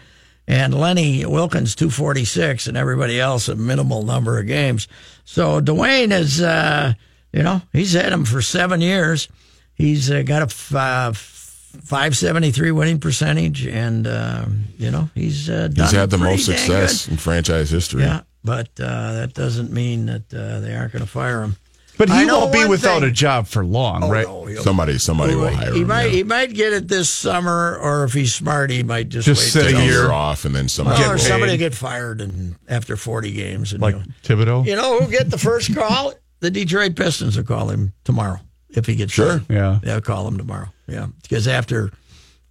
and 0.49 0.73
Lenny 0.73 1.23
Wilkens 1.23 1.75
246, 1.75 2.67
and 2.67 2.75
everybody 2.75 3.21
else 3.21 3.47
a 3.47 3.55
minimal 3.55 4.03
number 4.03 4.37
of 4.37 4.47
games. 4.47 4.89
So 5.23 5.61
Dwane 5.61 6.11
is, 6.11 6.41
uh, 6.41 6.93
you 7.31 7.41
know, 7.41 7.61
he's 7.71 7.93
had 7.93 8.11
him 8.11 8.25
for 8.25 8.41
seven 8.41 8.81
years. 8.81 9.29
He's 9.75 10.09
uh, 10.09 10.21
got 10.23 10.41
a 10.41 10.45
f- 10.45 10.73
uh, 10.73 11.13
573 11.13 12.71
winning 12.71 12.99
percentage, 12.99 13.65
and 13.65 14.07
uh, 14.07 14.45
you 14.77 14.91
know 14.91 15.09
he's 15.13 15.49
uh, 15.49 15.67
done 15.67 15.85
He's 15.88 15.91
had 15.91 16.09
the 16.09 16.17
most 16.17 16.45
success 16.45 17.05
good. 17.05 17.11
in 17.13 17.17
franchise 17.17 17.69
history. 17.69 18.03
Yeah, 18.03 18.21
but 18.43 18.69
uh, 18.79 19.13
that 19.13 19.33
doesn't 19.33 19.71
mean 19.71 20.05
that 20.07 20.33
uh, 20.33 20.59
they 20.61 20.75
aren't 20.75 20.93
going 20.93 21.03
to 21.03 21.09
fire 21.11 21.41
him. 21.43 21.55
But 21.97 22.09
he 22.09 22.25
won't 22.25 22.51
be 22.51 22.65
without 22.65 22.99
thing. 23.01 23.09
a 23.09 23.11
job 23.11 23.47
for 23.47 23.63
long, 23.65 24.03
Oh, 24.03 24.09
right? 24.11 24.27
no, 24.27 24.53
Somebody, 24.61 24.97
somebody 24.97 25.33
will 25.33 25.47
hire 25.49 25.71
he 25.73 25.79
him. 25.81 25.88
might 25.88 26.03
yeah. 26.05 26.09
he 26.11 26.23
might 26.23 26.53
get 26.53 26.73
it 26.73 26.89
this 26.89 27.09
summer, 27.09 27.77
or 27.81 28.03
if 28.03 28.11
he's 28.11 28.33
smart, 28.35 28.69
he 28.69 28.83
might 28.83 29.07
just, 29.07 29.25
Just 29.25 29.55
wait 29.55 29.63
sit 29.63 29.73
a 29.73 29.81
year. 29.81 29.91
year 29.91 30.11
off 30.11 30.43
and 30.43 30.53
then 30.53 30.67
somebody. 30.67 30.99
Well, 30.99 31.11
or 31.11 31.13
will- 31.13 31.19
somebody 31.19 31.55
get 31.55 31.73
fired 31.73 32.19
and 32.19 32.55
after 32.67 32.97
40 32.97 33.31
games. 33.31 33.71
And 33.71 33.81
Like 33.81 33.95
you 33.95 33.99
know, 34.01 34.05
Thibodeau? 34.23 34.65
you 34.65 34.75
know 34.75 34.99
who 34.99 35.09
get 35.09 35.29
the 35.29 35.38
first 35.38 35.73
call? 35.73 36.13
The 36.41 36.51
Detroit 36.51 36.97
Pistons 36.97 37.38
will 37.38 37.45
call 37.45 37.69
him 37.69 37.93
tomorrow 38.03 38.41
if 38.75 38.85
he 38.85 38.95
gets 38.95 39.13
Sure. 39.13 39.39
fired. 39.39 39.45
Yeah. 39.49 39.79
They'll 39.81 40.01
call 40.01 40.27
him 40.27 40.38
tomorrow. 40.38 40.69
Yeah, 40.88 41.07
because 41.23 41.47
after 41.47 41.91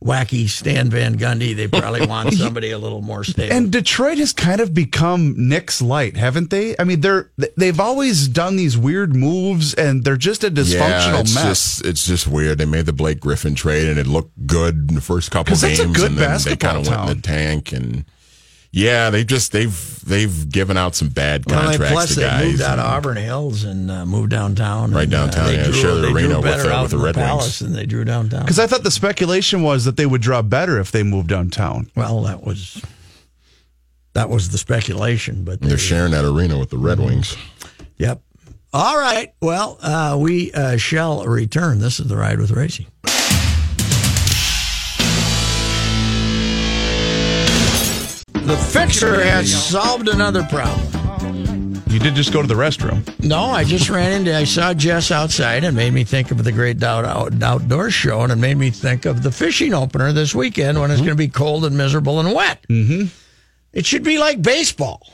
wacky 0.05 0.49
Stan 0.49 0.91
Van 0.91 1.17
Gundy, 1.19 1.57
they 1.57 1.67
probably 1.69 2.07
want 2.07 2.35
somebody 2.35 2.71
a 2.73 2.79
little 2.79 3.01
more 3.01 3.25
stable. 3.25 3.55
And 3.57 3.71
Detroit 3.71 4.19
has 4.19 4.33
kind 4.33 4.61
of 4.61 4.75
become 4.75 5.35
Knicks 5.49 5.81
light, 5.81 6.17
haven't 6.17 6.51
they? 6.51 6.75
I 6.79 6.85
mean, 6.85 7.01
they're 7.01 7.31
they've 7.57 7.79
always 7.81 8.29
done 8.29 8.57
these 8.57 8.77
weird 8.77 9.15
moves, 9.17 9.73
and 9.75 10.05
they're 10.05 10.17
just 10.17 10.45
a 10.45 10.51
dysfunctional 10.51 10.79
yeah, 11.15 11.21
it's 11.21 11.35
mess. 11.35 11.45
just 11.45 11.85
it's 11.87 12.07
just 12.07 12.27
weird. 12.29 12.59
They 12.59 12.67
made 12.67 12.87
the 12.87 12.93
Blake 12.93 13.21
Griffin 13.21 13.55
trade, 13.55 13.89
and 13.89 13.99
it 13.99 14.07
looked 14.07 14.47
good 14.47 14.89
in 14.91 14.95
the 14.95 15.01
first 15.01 15.31
couple 15.31 15.53
'Cause 15.53 15.63
games, 15.63 15.79
that's 15.79 15.91
a 15.91 15.93
good 15.93 16.11
and 16.11 16.19
then 16.19 16.29
they 16.29 16.33
basketball 16.55 16.71
kind 16.73 16.87
of 16.87 16.89
went 16.89 17.01
in 17.01 17.07
town. 17.07 17.17
the 17.17 17.23
tank. 17.23 17.73
And 17.73 18.05
yeah, 18.77 19.11
they 19.11 19.23
just 19.25 19.53
they've 19.53 20.01
they've 20.05 20.49
given 20.51 20.77
out 20.77 20.95
some 20.95 21.09
bad 21.09 21.45
Well, 21.47 21.61
they, 21.61 21.67
contracts 21.79 21.93
plus 21.93 22.09
to 22.15 22.21
they 22.21 22.27
guys. 22.27 22.45
moved 22.51 22.63
out 22.63 22.79
of 22.79 22.85
Auburn 22.87 23.17
Hills 23.17 23.63
and 23.65 23.91
uh, 23.91 24.05
moved 24.05 24.31
downtown. 24.31 24.91
Right 24.93 25.03
and, 25.03 25.13
downtown, 25.13 25.45
Uh, 25.45 25.49
they 25.49 25.57
yeah, 25.59 25.65
drew, 25.65 25.73
share 25.75 25.95
the 25.95 26.01
they 26.03 26.09
arena 26.09 26.27
drew 26.29 26.37
with 26.37 26.45
better 26.45 26.63
the- 26.65 26.73
out 26.75 26.83
with 26.83 26.91
the 26.91 26.97
in 26.99 27.03
Red 27.05 27.17
Wings. 27.17 27.27
Palace 27.29 27.59
than 27.61 27.73
they 27.73 27.87
drew 27.87 28.05
downtown. 28.05 28.43
Because 28.43 28.59
I 28.59 28.67
thought 28.67 28.83
the 28.83 28.91
speculation 28.91 29.63
was 29.63 29.85
that 29.85 29.97
they 29.97 30.07
would 30.07 30.21
draw 30.21 30.43
better 30.43 30.79
if 30.81 30.91
they 30.91 31.03
moved 31.05 31.29
downtown. 31.29 31.91
well, 31.95 32.23
that 32.23 32.43
was 32.45 32.83
that 34.15 34.29
was 34.29 34.51
the 34.51 34.59
speculation, 34.59 35.45
but 35.45 35.61
They're 35.61 35.79
sharing 35.79 36.13
that 36.13 36.25
arena 36.25 36.59
with 36.59 36.71
the 36.71 36.79
Red 36.79 36.99
Wings. 37.01 37.37
Yep. 37.99 38.21
All 38.73 38.97
right. 38.99 39.33
Well, 39.41 39.79
uh, 39.83 40.17
we 40.21 40.53
uh, 40.53 40.77
shall 40.77 41.25
return. 41.25 41.79
This 41.79 42.01
is 42.01 42.09
the 42.09 42.17
ride 42.17 42.39
with 42.41 42.51
Reusse. 42.51 42.87
The 48.45 48.57
fixer 48.57 49.25
has 49.25 49.51
solved 49.51 50.07
another 50.07 50.43
problem. 50.45 51.83
You 51.89 51.99
did 51.99 52.15
just 52.15 52.33
go 52.33 52.43
to 52.43 52.49
the 52.49 52.55
restroom. 52.55 53.03
No, 53.25 53.39
I 53.39 53.65
just 53.65 53.89
ran 53.89 54.13
into. 54.13 54.37
I 54.37 54.45
saw 54.45 54.75
Jess 54.75 55.11
outside 55.11 55.65
and 55.65 55.75
made 55.75 55.95
me 55.95 56.05
think 56.05 56.31
of 56.31 56.45
the 56.45 56.53
Great 56.53 56.83
Out, 56.83 57.05
out, 57.07 57.43
Outdoor 57.43 57.91
Show, 57.91 58.21
and 58.21 58.33
it 58.33 58.37
made 58.37 58.59
me 58.59 58.71
think 58.71 59.07
of 59.07 59.23
the 59.23 59.33
fishing 59.33 59.73
opener 59.73 60.13
this 60.13 60.35
weekend 60.35 60.79
when 60.79 60.91
it's 60.91 61.01
going 61.01 61.13
to 61.13 61.17
be 61.17 61.29
cold 61.29 61.65
and 61.65 61.75
miserable 61.77 62.21
and 62.21 62.35
wet. 62.35 62.61
Mm-hmm. 62.69 63.07
It 63.73 63.87
should 63.87 64.03
be 64.03 64.19
like 64.19 64.43
baseball. 64.43 65.07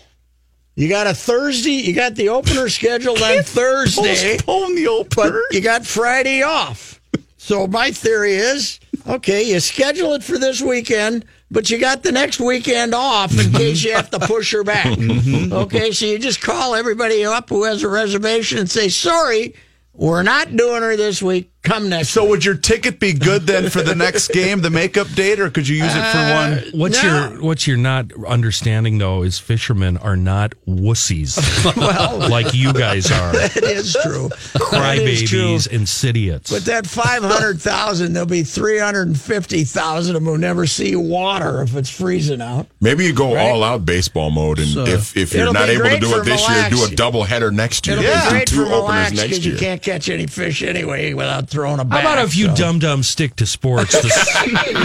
You 0.75 0.89
got 0.89 1.07
a 1.07 1.15
Thursday. 1.15 1.73
You 1.73 1.95
got 1.95 2.17
the 2.17 2.31
opener 2.31 2.69
scheduled 2.71 3.23
on 3.23 3.43
Thursday. 3.45 4.39
Postpone 4.39 4.75
the 4.75 5.05
but 5.15 5.27
opener. 5.27 5.43
you 5.53 5.61
got 5.61 5.87
Friday 5.87 6.43
off. 6.43 7.01
So 7.37 7.67
my 7.69 7.91
theory 7.93 8.35
is, 8.35 8.81
okay, 9.07 9.43
you 9.45 9.61
schedule 9.61 10.15
it 10.15 10.25
for 10.25 10.37
this 10.39 10.61
weekend, 10.61 11.25
but 11.51 11.71
you 11.71 11.79
got 11.79 12.03
the 12.03 12.13
next 12.13 12.41
weekend 12.41 12.95
off 12.95 13.39
in 13.39 13.53
case 13.61 13.83
you 13.83 13.93
have 13.93 14.11
to 14.11 14.21
push 14.21 14.53
her 14.53 14.65
back. 14.65 14.87
Mm-hmm. 14.87 15.11
Mm-hmm. 15.11 15.53
Okay, 15.53 15.93
so 15.93 16.07
you 16.07 16.19
just 16.19 16.41
call 16.41 16.75
everybody 16.75 17.25
up 17.25 17.49
who 17.49 17.65
has 17.65 17.83
a 17.83 17.89
reservation 17.89 18.59
and 18.59 18.71
say, 18.71 18.89
sorry, 18.89 19.55
we're 19.93 20.23
not 20.23 20.57
doing 20.57 20.83
her 20.83 20.97
this 20.97 21.23
week. 21.23 21.51
Come 21.63 21.91
next. 21.91 22.09
So 22.11 22.23
week. 22.23 22.31
would 22.31 22.45
your 22.47 22.55
ticket 22.57 22.99
be 22.99 23.13
good 23.13 23.43
then 23.43 23.69
for 23.69 23.83
the 23.83 23.95
next 23.95 24.29
game, 24.33 24.61
the 24.63 24.71
makeup 24.71 25.09
date, 25.15 25.39
or 25.41 25.51
could 25.51 25.69
you 25.69 25.77
use 25.77 25.95
it 25.95 26.01
for 26.13 26.19
uh, 26.19 26.35
one? 26.73 26.81
What's 26.81 27.03
No. 27.03 27.31
your 27.33 27.43
what 27.43 27.67
you're 27.67 27.77
not 27.77 28.13
understanding 28.27 28.97
though 28.99 29.23
is 29.23 29.39
fishermen 29.39 29.97
are 29.99 30.17
not 30.17 30.55
wussies 30.67 31.37
well, 31.77 32.29
like 32.31 32.55
you 32.55 32.73
guys 32.73 33.11
are, 33.11 33.33
That 33.33 33.57
is 33.63 33.93
true. 34.03 34.29
That 34.31 34.99
is 35.07 35.29
true. 35.29 35.41
crybabies 35.41 35.71
and 35.71 35.91
idiots. 36.09 36.51
But 36.51 36.65
that 36.65 36.87
500,000, 36.87 38.13
there'll 38.15 38.27
be 38.27 38.43
350,000 38.43 40.17
of 40.17 40.23
them 40.23 40.33
who 40.33 40.39
never 40.39 40.67
see 40.67 40.97
water 40.97 41.63
if 41.63 41.77
it's 41.77 41.91
freezing 41.91 42.41
out. 42.41 42.67
Maybe 42.81 43.05
you 43.05 43.13
go 43.13 43.37
all 43.37 43.63
out 43.63 43.85
baseball 43.85 44.31
mode, 44.31 44.59
and 44.61 44.89
if 44.89 45.17
if 45.17 45.35
you're 45.35 45.53
not 45.53 45.69
able 45.69 45.85
to 45.91 45.99
do 45.99 46.15
it 46.17 46.25
this 46.25 46.49
Mille 46.49 46.59
year, 46.61 46.71
do 46.71 46.85
a 46.85 46.97
double 46.97 47.25
header 47.25 47.51
next 47.51 47.87
year. 47.87 47.99
It'll 47.99 48.11
Do 48.11 48.25
be 48.25 48.31
great 48.31 48.49
two 48.49 48.57
for 48.57 48.73
openers 48.73 48.83
relax 48.83 49.13
next 49.13 49.23
because 49.25 49.47
you 49.47 49.57
can't 49.57 49.83
catch 49.83 50.09
any 50.09 50.27
fish 50.27 50.63
anyway 50.63 51.13
without 51.13 51.50
throwing 51.51 51.81
a 51.81 51.85
How 51.85 52.01
about 52.01 52.19
if 52.19 52.37
you 52.37 52.47
so. 52.49 52.55
dum 52.57 52.79
dum 52.79 53.03
stick 53.03 53.37
to 53.37 53.47
sports? 53.47 53.93
The, 54.01 54.09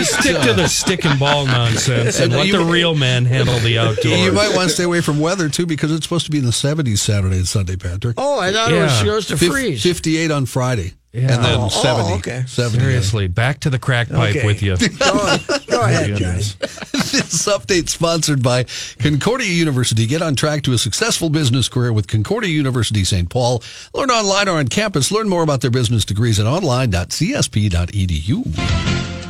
stick 0.04 0.42
to 0.42 0.54
the 0.54 0.68
stick 0.68 1.06
and 1.06 1.20
ball 1.20 1.46
nonsense 1.46 2.16
and 2.20 2.26
And 2.26 2.34
let 2.34 2.48
you- 2.48 2.58
the 2.58 2.64
real 2.66 2.96
men 2.96 3.26
handle 3.26 3.58
the 3.60 3.78
outdoors. 3.78 4.20
You 4.20 4.32
might 4.32 4.56
want 4.56 4.70
to 4.70 4.74
stay 4.74 4.84
away 4.84 5.02
from 5.02 5.20
weather 5.20 5.48
too 5.50 5.66
because 5.66 5.92
it's 5.92 6.06
supposed 6.06 6.26
to 6.26 6.32
be 6.32 6.40
in 6.40 6.46
the 6.46 6.52
70s 6.52 6.98
Saturday 7.00 7.38
and 7.38 7.48
Sunday, 7.48 7.76
Patrick. 7.76 8.16
Oh, 8.18 8.40
I 8.40 8.52
thought 8.52 8.72
it 8.72 8.82
was 8.82 8.92
supposed 8.98 9.28
to 9.30 9.38
Fif- 9.38 9.52
freeze. 9.52 9.84
58 9.84 10.32
on 10.32 10.46
Friday. 10.46 10.94
Yeah. 11.16 11.36
And 11.36 11.44
then 11.46 11.58
Oh, 11.60 11.70
oh, 11.72 11.82
70. 11.84 12.14
okay. 12.16 12.44
70. 12.46 12.80
Seriously, 12.80 13.28
back 13.28 13.62
to 13.62 13.70
the 13.70 13.80
crack 13.80 14.10
pipe 14.10 14.36
Okay. 14.36 14.46
with 14.46 14.62
you. 14.62 14.76
Go, 14.78 15.38
go 15.68 15.82
ahead, 15.82 16.18
Johnny. 16.18 16.40
this 16.60 17.46
update 17.48 17.88
sponsored 17.90 18.44
by 18.44 18.66
Concordia 19.00 19.48
University. 19.48 20.06
Get 20.08 20.22
on 20.22 20.36
track 20.36 20.64
to 20.64 20.74
a 20.74 20.78
successful 20.78 21.30
business 21.30 21.70
career 21.70 21.94
with 21.94 22.08
Concordia 22.08 22.50
University 22.50 23.04
St. 23.06 23.30
Paul. 23.30 23.64
Learn 23.94 24.12
online 24.12 24.50
or 24.50 24.58
on 24.58 24.68
campus. 24.68 25.10
Learn 25.12 25.30
more 25.30 25.44
about 25.44 25.62
their 25.62 25.72
business 25.72 26.04
degrees 26.04 26.38
at 26.40 26.46
online.csp.edu. 26.46 28.56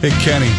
Hey, 0.02 0.10
Kenny, 0.24 0.52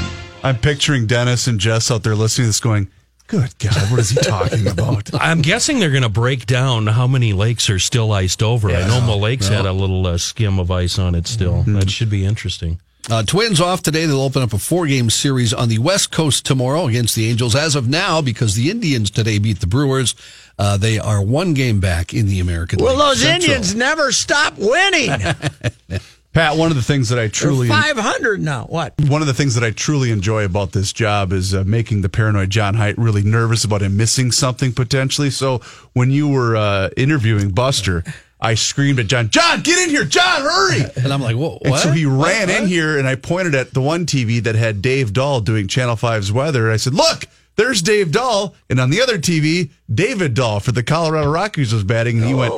I'm 0.43 0.57
picturing 0.59 1.07
Dennis 1.07 1.47
and 1.49 1.59
Jess 1.59 1.91
out 1.91 2.03
there 2.05 2.15
listening 2.15 2.45
to 2.45 2.49
this 2.51 2.61
going, 2.61 2.89
good 3.27 3.59
God, 3.59 3.91
what 3.91 4.01
is 4.01 4.11
he 4.11 4.17
talking 4.21 4.67
about? 4.69 5.11
I'm 5.21 5.43
guessing 5.43 5.79
they're 5.81 5.91
going 5.91 6.03
to 6.03 6.09
break 6.09 6.47
down 6.47 6.87
how 6.87 7.07
many 7.07 7.33
lakes 7.33 7.69
are 7.71 7.79
still 7.79 8.13
iced 8.13 8.43
over. 8.43 8.71
I 8.71 8.87
know 8.87 9.01
Mille 9.01 9.21
Lacs 9.21 9.49
had 9.49 9.67
a 9.67 9.73
little 9.73 10.07
uh, 10.07 10.19
skim 10.19 10.59
of 10.59 10.71
ice 10.71 10.99
on 10.99 11.15
it 11.15 11.27
still. 11.27 11.63
That 11.65 11.91
should 11.91 12.11
be 12.11 12.25
interesting. 12.25 12.81
Uh, 13.09 13.23
twins 13.23 13.61
off 13.61 13.83
today. 13.83 14.05
They'll 14.07 14.21
open 14.21 14.43
up 14.43 14.53
a 14.53 14.59
four 14.59 14.87
game 14.89 15.11
series 15.11 15.55
on 15.55 15.69
the 15.69 15.79
West 15.79 16.11
Coast 16.11 16.45
tomorrow 16.45 16.89
against 16.89 17.15
the 17.15 17.29
Angels. 17.31 17.55
As 17.55 17.77
of 17.77 17.89
now, 17.89 18.21
because 18.21 18.57
the 18.57 18.69
Indians 18.69 19.11
today 19.13 19.39
beat 19.39 19.61
the 19.61 19.69
Brewers, 19.69 20.17
uh, 20.59 20.77
they 20.77 20.99
are 20.99 21.23
one 21.23 21.55
game 21.55 21.79
back 21.79 22.13
in 22.13 22.27
the 22.27 22.41
American 22.41 22.81
Well, 22.81 22.95
League 22.95 22.99
those 22.99 23.21
Central. 23.21 23.53
Indians 23.53 23.75
never 23.77 24.11
stop 24.11 24.55
winning. 24.59 25.11
Pat, 26.37 26.59
one 26.59 26.71
of 26.71 26.77
the 26.77 26.83
things 26.83 27.09
that 27.09 27.19
I 27.19 27.29
truly 27.29 27.67
500 27.67 28.43
now. 28.43 28.67
What? 28.67 28.93
one 29.09 29.23
of 29.23 29.27
the 29.27 29.33
things 29.33 29.55
that 29.55 29.65
I 29.65 29.71
truly 29.71 30.11
enjoy 30.11 30.45
about 30.45 30.73
this 30.73 30.93
job 30.93 31.33
is 31.33 31.55
uh, 31.55 31.65
making 31.65 32.03
the 32.03 32.11
paranoid 32.11 32.51
John 32.51 32.75
Height 32.75 32.99
really 32.99 33.23
nervous 33.23 33.65
about 33.65 33.81
him 33.81 33.97
missing 33.97 34.31
something 34.31 34.75
potentially. 34.75 35.31
So 35.31 35.61
when 35.95 36.11
you 36.11 36.29
were 36.29 36.55
uh, 36.55 36.91
interviewing 36.95 37.53
Buster, 37.53 38.05
I 38.39 38.53
screamed 38.53 38.99
at 38.99 39.07
John, 39.07 39.31
John, 39.31 39.63
get 39.63 39.79
in 39.79 39.89
here, 39.89 40.05
John, 40.05 40.43
hurry! 40.43 40.83
And 40.97 41.11
I'm 41.11 41.23
like, 41.23 41.37
whoa, 41.37 41.59
And 41.65 41.75
so 41.77 41.91
he 41.91 42.05
What? 42.05 42.27
ran 42.27 42.51
in 42.51 42.69
here, 42.69 42.99
and 42.99 43.09
I 43.09 43.15
pointed 43.15 43.55
at 43.55 43.73
the 43.73 43.81
one 43.81 44.05
TV 44.05 44.43
that 44.43 44.57
had 44.57 44.83
Dave 44.83 45.15
Dahl 45.15 45.41
doing 45.41 45.69
Channel 45.69 45.97
5's 45.97 46.31
weather. 46.33 46.65
And 46.67 46.75
I 46.75 46.77
said, 46.77 46.93
Look, 46.93 47.25
there's 47.57 47.83
Dave 47.83 48.13
Dahl, 48.13 48.55
and 48.71 48.79
on 48.81 48.91
the 48.91 49.01
other 49.03 49.19
TV, 49.19 49.71
David 49.93 50.35
Dahl 50.35 50.61
for 50.61 50.73
the 50.73 50.83
Colorado 50.83 51.31
Rockies 51.31 51.73
was 51.73 51.85
batting, 51.85 52.19
and 52.19 52.27
he 52.27 52.35
went, 52.35 52.53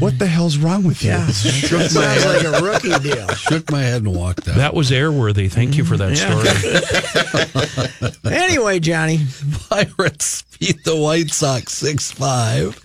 "What 0.00 0.18
the 0.18 0.26
hell's 0.26 0.56
wrong 0.58 0.84
with 0.84 1.02
you?" 1.02 1.10
Yeah, 1.10 1.26
Shook 1.30 1.80
my 1.80 1.86
sounds 1.86 2.22
head. 2.22 2.44
like 2.52 2.60
a 2.60 2.64
rookie 2.64 2.98
deal. 3.08 3.26
Shook 3.34 3.70
my 3.70 3.82
head 3.82 4.02
and 4.02 4.14
walked 4.14 4.46
out. 4.48 4.56
That 4.56 4.74
was 4.74 4.90
airworthy. 4.90 5.50
Thank 5.50 5.76
you 5.76 5.84
for 5.84 5.96
that 5.96 6.16
Yeah. 6.16 6.40
story. 6.40 8.14
Anyway, 8.24 8.80
Johnny, 8.80 9.20
Pirates 9.68 10.42
beat 10.58 10.82
the 10.84 10.96
White 10.96 11.30
Sox 11.30 11.72
six 11.72 12.10
five. 12.10 12.78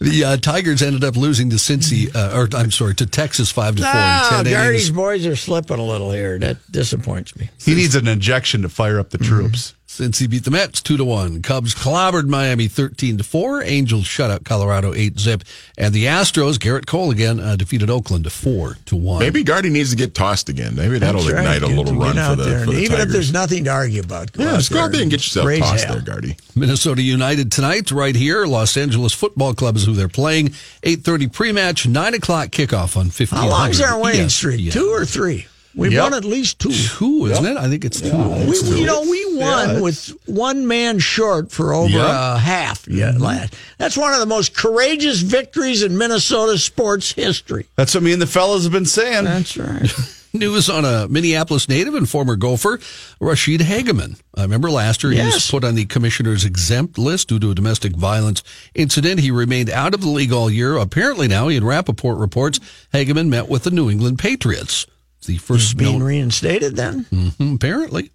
The 0.00 0.24
uh, 0.24 0.36
Tigers 0.36 0.82
ended 0.82 1.04
up 1.04 1.16
losing 1.16 1.50
to 1.50 1.56
Cincy, 1.56 2.14
uh, 2.14 2.36
or 2.36 2.48
I'm 2.56 2.70
sorry, 2.70 2.94
to 2.96 3.06
Texas 3.06 3.50
five 3.50 3.76
to 3.76 3.82
four. 3.82 3.90
in 3.90 3.96
no, 3.96 4.26
10 4.30 4.40
innings. 4.46 4.54
Gardy's 4.56 4.90
boys 4.90 5.26
are 5.26 5.36
slipping 5.36 5.78
a 5.78 5.84
little 5.84 6.10
here. 6.12 6.38
That 6.38 6.58
disappoints 6.70 7.36
me. 7.36 7.50
He 7.60 7.74
needs 7.74 7.94
an 7.94 8.06
injection 8.08 8.62
to 8.62 8.68
fire 8.68 8.98
up 8.98 9.10
the 9.10 9.18
troops. 9.18 9.74
Cincy 9.94 10.28
beat 10.28 10.42
the 10.42 10.50
Mets 10.50 10.82
two 10.82 10.96
to 10.96 11.04
one, 11.04 11.40
Cubs 11.40 11.72
clobbered 11.72 12.26
Miami 12.26 12.66
thirteen 12.66 13.16
to 13.18 13.22
four. 13.22 13.62
Angels 13.62 14.06
shut 14.06 14.28
out 14.28 14.44
Colorado 14.44 14.92
eight 14.92 15.20
zip, 15.20 15.44
and 15.78 15.94
the 15.94 16.06
Astros 16.06 16.54
Gerrit 16.56 16.84
Cole 16.86 17.12
again 17.12 17.38
uh, 17.38 17.54
defeated 17.54 17.88
Oakland 17.90 18.24
to 18.24 18.30
four 18.30 18.76
to 18.86 18.96
one. 18.96 19.20
Maybe 19.20 19.44
Gardy 19.44 19.70
needs 19.70 19.90
to 19.90 19.96
get 19.96 20.12
tossed 20.12 20.48
again. 20.48 20.74
Maybe 20.74 20.98
that'll 20.98 21.22
That's 21.22 21.32
right. 21.34 21.56
ignite 21.56 21.62
a 21.62 21.68
little 21.68 21.92
get 21.92 22.02
run 22.02 22.18
out 22.18 22.30
for 22.30 22.42
the, 22.42 22.50
there. 22.50 22.64
for 22.64 22.72
the 22.72 22.78
Even 22.80 23.00
if 23.02 23.08
there's 23.08 23.32
nothing 23.32 23.62
to 23.64 23.70
argue 23.70 24.00
about, 24.00 24.32
go 24.32 24.42
yeah, 24.42 24.50
out 24.50 24.56
just 24.56 24.72
go 24.72 24.80
out 24.80 24.90
there 24.90 25.02
and 25.02 25.12
get 25.12 25.20
yourself 25.20 25.48
tossed 25.58 25.84
hell. 25.84 25.94
there, 25.94 26.02
Gardy. 26.02 26.36
Minnesota 26.56 27.00
United 27.00 27.52
tonight, 27.52 27.92
right 27.92 28.16
here. 28.16 28.46
Los 28.46 28.76
Angeles 28.76 29.12
Football 29.12 29.54
Club 29.54 29.76
is 29.76 29.84
who 29.86 29.92
they're 29.92 30.08
playing. 30.08 30.54
Eight 30.82 31.02
thirty 31.04 31.28
pre-match, 31.28 31.86
nine 31.86 32.14
o'clock 32.14 32.48
kickoff 32.48 32.96
on 32.96 33.10
fifteen. 33.10 33.38
How 33.38 33.48
long's 33.48 33.80
our 33.80 34.00
winning 34.00 34.28
streak? 34.28 34.72
Two 34.72 34.88
or 34.88 35.04
three? 35.04 35.46
We've 35.76 35.92
Yep. 35.92 36.02
won 36.02 36.14
at 36.14 36.24
least 36.24 36.58
two. 36.60 36.70
Two, 36.72 37.26
isn't 37.26 37.44
it? 37.46 37.56
I 37.56 37.68
think 37.68 37.84
it's 37.84 38.00
two. 38.00 38.16
We, 38.16 38.52
It's 38.52 38.62
we- 38.62 38.68
two. 38.70 38.76
you 38.78 38.86
know, 38.86 39.02
we 39.02 39.34
won 39.36 39.68
Yeah, 39.70 39.80
with 39.80 40.12
one 40.26 40.66
man 40.68 40.98
short 41.00 41.50
for 41.50 41.72
over 41.74 41.88
Yep. 41.90 42.06
a 42.08 42.38
half. 42.38 42.86
Yeah, 42.88 43.12
last. 43.18 43.54
That's 43.78 43.96
one 43.96 44.12
of 44.12 44.20
the 44.20 44.26
most 44.26 44.54
courageous 44.54 45.20
victories 45.20 45.82
in 45.82 45.98
Minnesota 45.98 46.58
sports 46.58 47.12
history. 47.12 47.66
That's 47.76 47.94
what 47.94 48.02
me 48.04 48.12
and 48.12 48.22
the 48.22 48.26
fellas 48.26 48.62
have 48.62 48.72
been 48.72 48.86
saying. 48.86 49.24
That's 49.24 49.56
right. 49.56 49.92
News 50.36 50.68
on 50.68 50.84
a 50.84 51.06
Minneapolis 51.06 51.68
native 51.68 51.94
and 51.94 52.08
former 52.08 52.34
Gopher, 52.34 52.78
Ra'Shede 53.20 53.60
Hageman. 53.60 54.18
I 54.36 54.42
remember 54.42 54.68
last 54.68 55.04
year 55.04 55.12
he 55.12 55.20
was 55.24 55.48
put 55.48 55.62
on 55.62 55.76
the 55.76 55.84
commissioner's 55.84 56.44
exempt 56.44 56.98
list 56.98 57.28
due 57.28 57.38
to 57.38 57.52
a 57.52 57.54
domestic 57.54 57.94
violence 57.94 58.42
incident. 58.74 59.20
He 59.20 59.30
remained 59.30 59.70
out 59.70 59.94
of 59.94 60.00
the 60.00 60.08
league 60.08 60.32
all 60.32 60.50
year. 60.50 60.76
Apparently 60.76 61.28
now, 61.28 61.48
Ian 61.50 61.62
Rapoport 61.64 62.18
reports, 62.18 62.58
Hageman 62.92 63.28
met 63.28 63.48
with 63.48 63.62
the 63.62 63.70
New 63.70 63.88
England 63.88 64.18
Patriots. 64.18 64.86
It's 65.24 65.26
the 65.26 65.38
first 65.38 65.78
Being 65.78 65.98
known, 66.00 66.02
reinstated 66.02 66.76
then? 66.76 67.06
Mhm, 67.10 67.54
apparently. 67.54 68.10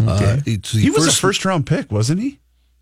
Uh, 0.00 0.38
it's 0.46 0.70
the 0.72 0.80
He 0.80 0.90
was 0.90 1.08
a 1.08 1.12
first 1.12 1.44
round 1.44 1.66
pick, 1.66 1.90
wasn't 1.90 2.20
he? 2.20 2.38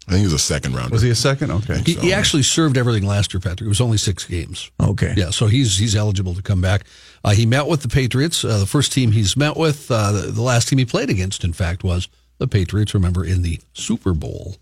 I 0.06 0.12
think 0.12 0.20
he 0.20 0.26
was 0.26 0.32
a 0.34 0.38
second 0.38 0.74
rounder. 0.74 0.92
Was 0.92 1.00
he 1.02 1.08
a 1.08 1.14
second? 1.14 1.50
Okay. 1.50 1.80
He, 1.86 1.94
he 1.94 2.12
actually 2.12 2.42
served 2.42 2.76
everything 2.76 3.06
last 3.06 3.32
year, 3.32 3.40
Patrick. 3.40 3.62
It 3.62 3.68
was 3.68 3.80
only 3.80 3.96
six 3.96 4.24
games. 4.24 4.70
Okay. 4.82 5.14
Yeah, 5.16 5.30
so 5.30 5.46
he's 5.46 5.78
he's 5.78 5.96
eligible 5.96 6.34
to 6.34 6.42
come 6.42 6.60
back. 6.60 6.84
Uh, 7.24 7.30
he 7.30 7.46
met 7.46 7.66
with 7.68 7.80
the 7.82 7.88
Patriots. 7.88 8.44
Uh, 8.44 8.58
the 8.58 8.66
first 8.66 8.92
team 8.92 9.12
he's 9.12 9.34
met 9.36 9.56
with, 9.56 9.90
uh, 9.90 10.12
the, 10.12 10.20
the 10.32 10.42
last 10.42 10.68
team 10.68 10.78
he 10.78 10.84
played 10.84 11.08
against, 11.10 11.42
in 11.44 11.52
fact, 11.54 11.82
was 11.84 12.08
the 12.38 12.46
Patriots. 12.48 12.92
Remember 12.92 13.24
in 13.24 13.40
the 13.42 13.60
Super 13.72 14.12
Bowl. 14.12 14.56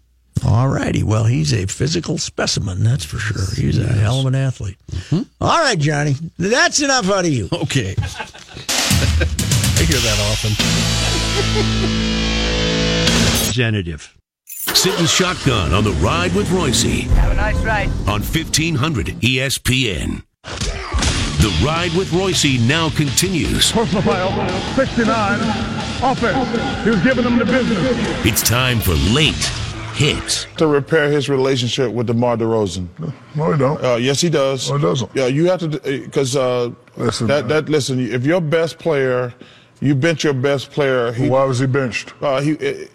All 0.46 0.68
righty. 0.68 1.02
Well, 1.02 1.24
he's 1.24 1.52
a 1.52 1.66
physical 1.66 2.16
specimen, 2.16 2.84
that's 2.84 3.04
for 3.04 3.18
sure. 3.18 3.42
He's 3.56 3.76
a 3.78 3.86
hell 3.92 4.20
of 4.20 4.26
an 4.26 4.36
athlete. 4.36 4.76
Mm-hmm. 4.92 5.22
All 5.40 5.58
right, 5.58 5.78
Johnny. 5.78 6.14
That's 6.38 6.80
enough 6.80 7.10
out 7.10 7.24
of 7.24 7.32
you. 7.32 7.48
Okay. 7.52 7.96
I 9.20 9.82
hear 9.84 9.98
that 9.98 10.18
often. 10.30 10.52
Representative. 13.40 14.14
Sitting 14.46 15.06
shotgun 15.06 15.72
on 15.72 15.82
the 15.84 15.90
ride 15.92 16.32
with 16.34 16.46
Reusse 16.48 17.02
Have 17.16 17.32
a 17.32 17.34
nice 17.34 17.56
ride. 17.64 17.88
on 18.06 18.22
1500 18.22 19.06
ESPN. 19.20 20.22
The 20.44 21.62
ride 21.64 21.92
with 21.96 22.08
Reusse 22.10 22.60
now 22.68 22.90
continues. 22.90 23.72
Personal 23.72 24.02
foul, 24.02 24.74
69, 24.76 25.40
offense. 26.02 26.84
He 26.84 26.90
was 26.90 27.00
giving 27.02 27.24
them 27.24 27.38
the 27.38 27.44
business. 27.44 27.78
It's 28.26 28.42
time 28.42 28.78
for 28.80 28.92
late 29.12 29.50
hits. 29.98 30.46
to 30.56 30.66
repair 30.66 31.10
his 31.10 31.28
relationship 31.28 31.92
with 31.92 32.06
DeMar 32.06 32.36
DeRozan. 32.36 32.86
No, 33.34 33.52
he 33.52 33.58
don't. 33.58 33.82
Uh, 33.84 33.96
yes, 33.96 34.20
he 34.20 34.30
does. 34.30 34.70
No, 34.70 34.76
he 34.76 34.82
doesn't. 34.82 35.10
Yeah, 35.14 35.26
you 35.26 35.46
have 35.46 35.60
to 35.60 35.68
because 35.68 36.36
uh, 36.36 36.70
Listen, 36.96 37.26
that 37.26 37.48
that 37.48 37.68
listen. 37.68 37.98
If 38.00 38.24
your 38.24 38.40
best 38.40 38.78
player, 38.78 39.34
you 39.80 39.94
bench 39.94 40.24
your 40.24 40.34
best 40.34 40.70
player. 40.70 41.12
He, 41.12 41.28
Why 41.28 41.44
was 41.44 41.58
he 41.58 41.66
benched? 41.66 42.14
uh, 42.22 42.40
he 42.40 42.52
uh, 42.54 42.86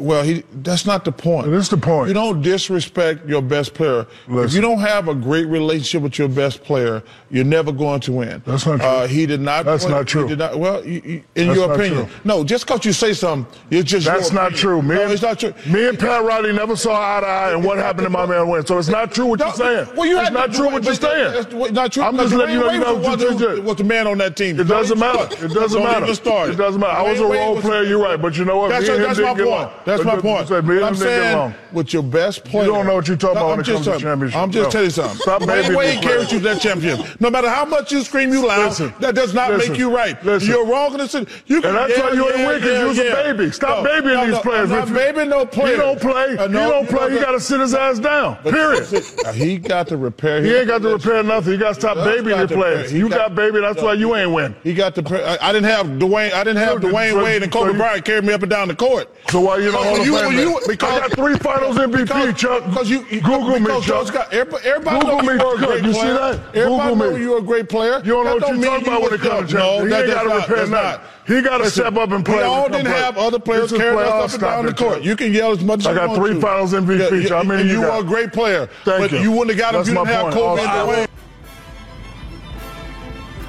well, 0.00 0.22
he 0.22 0.42
that's 0.62 0.86
not 0.86 1.04
the 1.04 1.12
point. 1.12 1.50
That's 1.50 1.68
the 1.68 1.76
point. 1.76 2.08
You 2.08 2.14
don't 2.14 2.42
disrespect 2.42 3.26
your 3.28 3.42
best 3.42 3.74
player. 3.74 4.06
If 4.28 4.52
you 4.54 4.60
don't 4.60 4.80
have 4.80 5.08
a 5.08 5.14
great 5.14 5.46
relationship 5.46 6.02
with 6.02 6.18
your 6.18 6.28
best 6.28 6.62
player, 6.64 7.02
you're 7.30 7.44
never 7.44 7.72
going 7.72 8.00
to 8.00 8.12
win. 8.12 8.42
That's 8.46 8.66
not 8.66 8.78
true. 8.78 8.86
Uh, 8.86 9.06
he 9.06 9.26
did 9.26 9.40
not. 9.40 9.64
That's 9.64 9.84
he 9.84 9.90
not 9.90 10.06
true. 10.06 10.26
did 10.28 10.38
not, 10.38 10.58
well, 10.58 10.84
you, 10.84 11.02
you, 11.04 11.24
in 11.34 11.48
That's 11.48 11.58
your 11.58 11.72
opinion, 11.72 12.06
true. 12.06 12.20
no. 12.24 12.44
Just 12.44 12.66
because 12.66 12.84
you 12.84 12.92
say 12.92 13.12
something, 13.12 13.60
it's 13.70 13.90
just 13.90 14.06
That's 14.06 14.32
not 14.32 14.52
true. 14.52 14.82
Me 14.82 14.94
no, 14.94 15.02
and, 15.02 15.12
it's 15.12 15.22
not 15.22 15.38
true. 15.38 15.52
Me 15.66 15.88
and 15.88 15.98
Pat 15.98 16.24
Riley 16.24 16.52
never 16.52 16.76
saw 16.76 16.92
eye 16.94 17.20
to 17.20 17.26
eye, 17.26 17.52
and 17.52 17.64
what 17.64 17.78
happened 17.78 18.06
to 18.06 18.10
my 18.10 18.26
man 18.26 18.48
win. 18.48 18.66
So 18.66 18.78
it's 18.78 18.88
not 18.88 19.12
true 19.12 19.26
what 19.26 19.40
you're 19.40 19.52
saying. 19.52 19.88
Well, 19.96 20.06
you 20.06 20.18
it's 20.20 20.30
not 20.30 20.52
true 20.52 20.70
what 20.70 20.84
you're 20.84 20.94
saying. 20.94 21.32
That's 21.32 21.72
not 21.72 21.92
true. 21.92 22.02
I'm 22.02 22.16
just 22.16 22.34
letting 22.34 22.54
you 22.54 22.60
know. 22.60 22.70
You 22.70 22.96
what 23.00 23.20
you 23.20 23.34
the- 23.34 23.54
did. 23.56 23.64
was 23.64 23.76
the 23.76 23.84
man 23.84 24.06
on 24.06 24.18
that 24.18 24.36
team. 24.36 24.58
It 24.58 24.64
doesn't 24.64 24.98
matter. 24.98 25.32
It 25.44 25.52
doesn't 25.52 25.82
matter. 25.82 26.00
Don't 26.00 26.02
even 26.04 26.14
start. 26.14 26.50
It 26.50 26.56
doesn't 26.56 26.80
matter. 26.80 26.92
I 26.92 27.02
was 27.02 27.20
a 27.20 27.26
role 27.26 27.60
player. 27.60 27.82
You're 27.84 28.02
right, 28.02 28.20
but 28.20 28.36
you 28.36 28.44
know 28.44 28.58
what? 28.58 28.68
That's, 28.70 28.88
Me 28.88 28.94
and 28.94 29.04
that's 29.04 29.18
him 29.18 29.24
my 29.24 29.34
point. 29.34 29.84
That's 29.90 30.04
my 30.04 30.20
point. 30.20 30.50
I'm 30.50 30.94
saying 30.94 31.54
with 31.72 31.92
your 31.92 32.02
best 32.02 32.44
player. 32.44 32.66
You 32.66 32.72
don't 32.72 32.86
know 32.86 32.94
what 32.94 33.08
you're 33.08 33.16
talking 33.16 33.36
about 33.38 33.50
when 33.50 33.60
it 33.60 33.66
comes 33.66 33.84
to 33.86 33.98
championship. 33.98 34.38
I'm 34.40 34.50
just 34.50 34.70
telling 34.70 34.86
you 34.86 34.90
something. 34.90 35.18
Stop 35.18 35.46
babying 35.46 35.74
Wade 35.76 35.98
the 35.98 36.02
player. 36.02 36.18
you 36.20 36.26
to 36.26 36.38
that 36.40 36.60
championship. 36.60 37.20
No 37.20 37.30
matter 37.30 37.48
how 37.48 37.64
much 37.64 37.92
you 37.92 38.02
scream 38.02 38.32
you 38.32 38.46
loud, 38.46 38.68
Listen. 38.70 38.94
that 39.00 39.14
does 39.14 39.34
not 39.34 39.56
make 39.56 39.76
you 39.78 39.94
right. 39.94 40.22
Listen. 40.24 40.48
You're 40.48 40.66
wrong 40.66 40.92
in 40.92 40.98
the 40.98 41.08
city. 41.08 41.30
You 41.46 41.56
And 41.56 41.76
that's 41.76 41.98
why 41.98 42.12
you 42.12 42.28
ain't 42.28 42.38
yeah, 42.38 42.46
win, 42.48 42.60
'cause 42.60 42.68
yeah, 42.70 42.80
you 42.80 42.86
was 42.88 42.98
a 42.98 43.32
baby. 43.34 43.50
Stop 43.52 43.84
babying 43.84 44.30
these 44.30 44.38
players. 44.40 44.70
I'm 44.70 44.78
not 44.92 44.94
babying 44.94 45.28
no 45.28 45.46
player. 45.46 45.74
He 45.76 45.80
don't 45.80 46.00
play. 46.00 46.36
Uh, 46.36 46.46
he 46.48 46.52
don't 46.54 46.88
play. 46.88 47.12
He 47.12 47.18
got 47.18 47.32
to 47.32 47.40
sit 47.40 47.60
his 47.60 47.74
ass 47.74 47.98
down. 47.98 48.36
Period. 48.42 48.86
Uh, 49.26 49.32
He 49.32 49.58
got 49.58 49.88
to 49.88 49.96
repair. 49.96 50.42
He 50.42 50.54
ain't 50.54 50.66
got 50.68 50.82
to 50.82 50.90
repair 50.94 51.22
nothing. 51.22 51.52
You 51.52 51.58
got 51.58 51.74
to 51.74 51.80
stop 51.80 51.96
babying 51.96 52.38
your 52.38 52.48
players. 52.48 52.92
You 52.92 53.08
got- 53.08 53.34
baby. 53.34 53.60
That's 53.60 53.80
why 53.82 53.94
you 53.94 54.14
ain't 54.16 54.32
win. 54.32 54.54
He 54.62 54.74
got 54.74 54.94
the. 54.94 55.38
I, 55.40 55.48
I 55.48 55.52
didn't 55.52 55.70
have 55.70 55.86
Dwyane. 55.86 56.32
I 56.32 56.44
didn't 56.44 56.58
have 56.58 56.78
Dwyane 56.80 57.22
Wade 57.22 57.42
and 57.42 57.52
Kobe 57.52 57.76
Bryant 57.76 58.04
carry 58.04 58.22
me 58.22 58.32
up 58.32 58.42
and 58.42 58.50
down 58.50 58.68
the 58.68 58.74
court. 58.74 59.08
So 59.30 59.40
why 59.40 59.58
you 59.58 59.69
in 59.74 59.80
the 59.80 59.86
Hall 59.86 60.00
of 60.00 60.06
you- 60.06 60.16
Fame? 60.18 60.32
you- 60.38 60.60
because- 60.66 60.92
I 60.92 61.00
got 61.08 61.12
three 61.12 61.36
Finals 61.36 61.76
MVP, 61.78 62.02
because, 62.06 62.40
Chuck. 62.40 62.64
Because 62.66 62.90
you, 62.90 63.04
you 63.10 63.20
Google 63.20 63.50
me, 63.50 63.60
because 63.60 63.84
Chuck. 63.86 63.96
Chuck's 64.06 64.10
got- 64.10 64.32
everybody, 64.32 64.68
everybody 64.68 65.00
Google 65.00 65.18
me, 65.22 65.26
you're 65.26 65.36
a 65.36 65.38
Chuck. 65.58 65.68
great 65.68 65.84
You 65.84 65.92
see 65.92 66.00
player. 66.00 66.14
that? 66.14 66.40
Everybody 66.54 66.66
Google 66.90 66.96
knows 66.96 67.14
me. 67.14 67.20
you're 67.22 67.38
a 67.38 67.42
great 67.42 67.68
player. 67.68 67.96
You 68.04 68.12
don't 68.12 68.24
know 68.24 68.38
That 68.38 68.42
what 68.42 68.48
you're 68.48 68.56
mean 68.58 68.70
talking 68.70 68.88
about 68.88 69.02
when 69.02 69.14
it 69.14 69.20
comes 69.20 69.50
to 69.50 69.56
No, 69.58 69.88
that 69.88 70.04
ain't 70.04 70.14
got 70.14 70.22
to 70.22 70.28
not- 70.28 70.48
repair 70.48 70.66
not. 70.66 71.02
He 71.26 71.40
got 71.42 71.58
to 71.58 71.70
step 71.70 71.96
up 71.96 72.10
and 72.10 72.24
play. 72.24 72.38
We 72.38 72.42
all 72.42 72.68
didn't 72.68 72.86
have 72.86 73.16
other 73.16 73.38
players 73.38 73.70
carrying 73.70 73.98
us 74.00 74.10
up 74.10 74.32
and 74.32 74.40
down 74.40 74.66
the 74.66 74.74
court. 74.74 75.02
You 75.02 75.14
can 75.14 75.32
yell 75.32 75.52
as 75.52 75.62
much 75.62 75.80
as 75.80 75.84
you 75.86 75.90
want. 75.92 76.00
I 76.02 76.06
got 76.06 76.16
three. 76.16 76.40
Finals 76.40 76.72
MVP. 76.72 77.28
How 77.28 77.42
many 77.44 77.60
and 77.62 77.70
you? 77.70 77.80
You 77.82 77.86
are 77.86 78.00
a 78.00 78.04
great 78.04 78.32
player. 78.32 78.68
Thank 78.84 79.02
but 79.02 79.12
you. 79.12 79.18
you 79.18 79.30
wouldn't 79.30 79.50
have 79.50 79.58
got 79.58 79.74
him 79.76 79.80
if 79.82 79.88
you 79.88 79.94
didn't 79.94 80.06
have. 80.08 80.32
Kobe 80.32 80.62
and 80.62 80.70
Dwyane. 80.70 81.06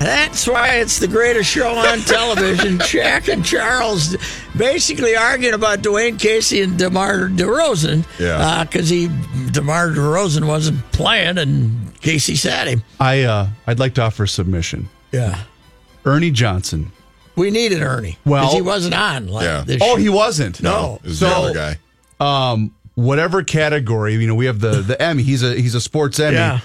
That's 0.01 0.47
why 0.47 0.77
it's 0.77 0.97
the 0.99 1.07
greatest 1.07 1.49
show 1.49 1.69
on 1.75 1.99
television. 1.99 2.79
Jack 2.85 3.27
and 3.27 3.45
Charles 3.45 4.17
basically 4.57 5.15
arguing 5.15 5.53
about 5.53 5.79
Dwane 5.79 6.19
Casey 6.19 6.61
and 6.61 6.77
DeMar 6.77 7.29
DeRozan. 7.29 8.05
Yeah. 8.19 8.63
Because 8.63 8.89
he 8.89 9.09
DeMar 9.51 9.89
DeRozan 9.89 10.47
wasn't 10.47 10.79
playing 10.91 11.37
and 11.37 11.93
Casey 12.01 12.35
sat 12.35 12.67
him. 12.67 12.83
I 12.99 13.21
uh, 13.23 13.47
I'd 13.67 13.77
like 13.79 13.93
to 13.95 14.01
offer 14.01 14.23
a 14.23 14.27
submission. 14.27 14.89
Yeah. 15.11 15.43
Ernie 16.03 16.31
Johnson. 16.31 16.91
We 17.35 17.51
needed 17.51 17.81
Ernie. 17.83 18.17
Well- 18.25 18.53
he 18.53 18.61
wasn't 18.61 18.95
on. 18.95 19.27
Like 19.27 19.43
Yeah. 19.43 19.63
this 19.65 19.81
Oh, 19.83 19.91
year. 19.97 19.99
he 19.99 20.09
wasn't. 20.09 20.63
No. 20.63 20.99
Is 21.03 21.19
So- 21.19 21.27
the 21.29 21.35
other 21.35 21.53
guy. 21.53 21.77
Um, 22.51 22.73
whatever 23.01 23.43
category, 23.43 24.13
you 24.15 24.27
know, 24.27 24.35
we 24.35 24.45
have 24.45 24.59
the 24.59 24.81
the 24.81 25.01
Emmy. 25.01 25.23
He's 25.23 25.43
a 25.43 25.55
he's 25.55 25.75
a 25.75 25.81
sports 25.81 26.19
Emmy. 26.19 26.35
Yeah. 26.37 26.59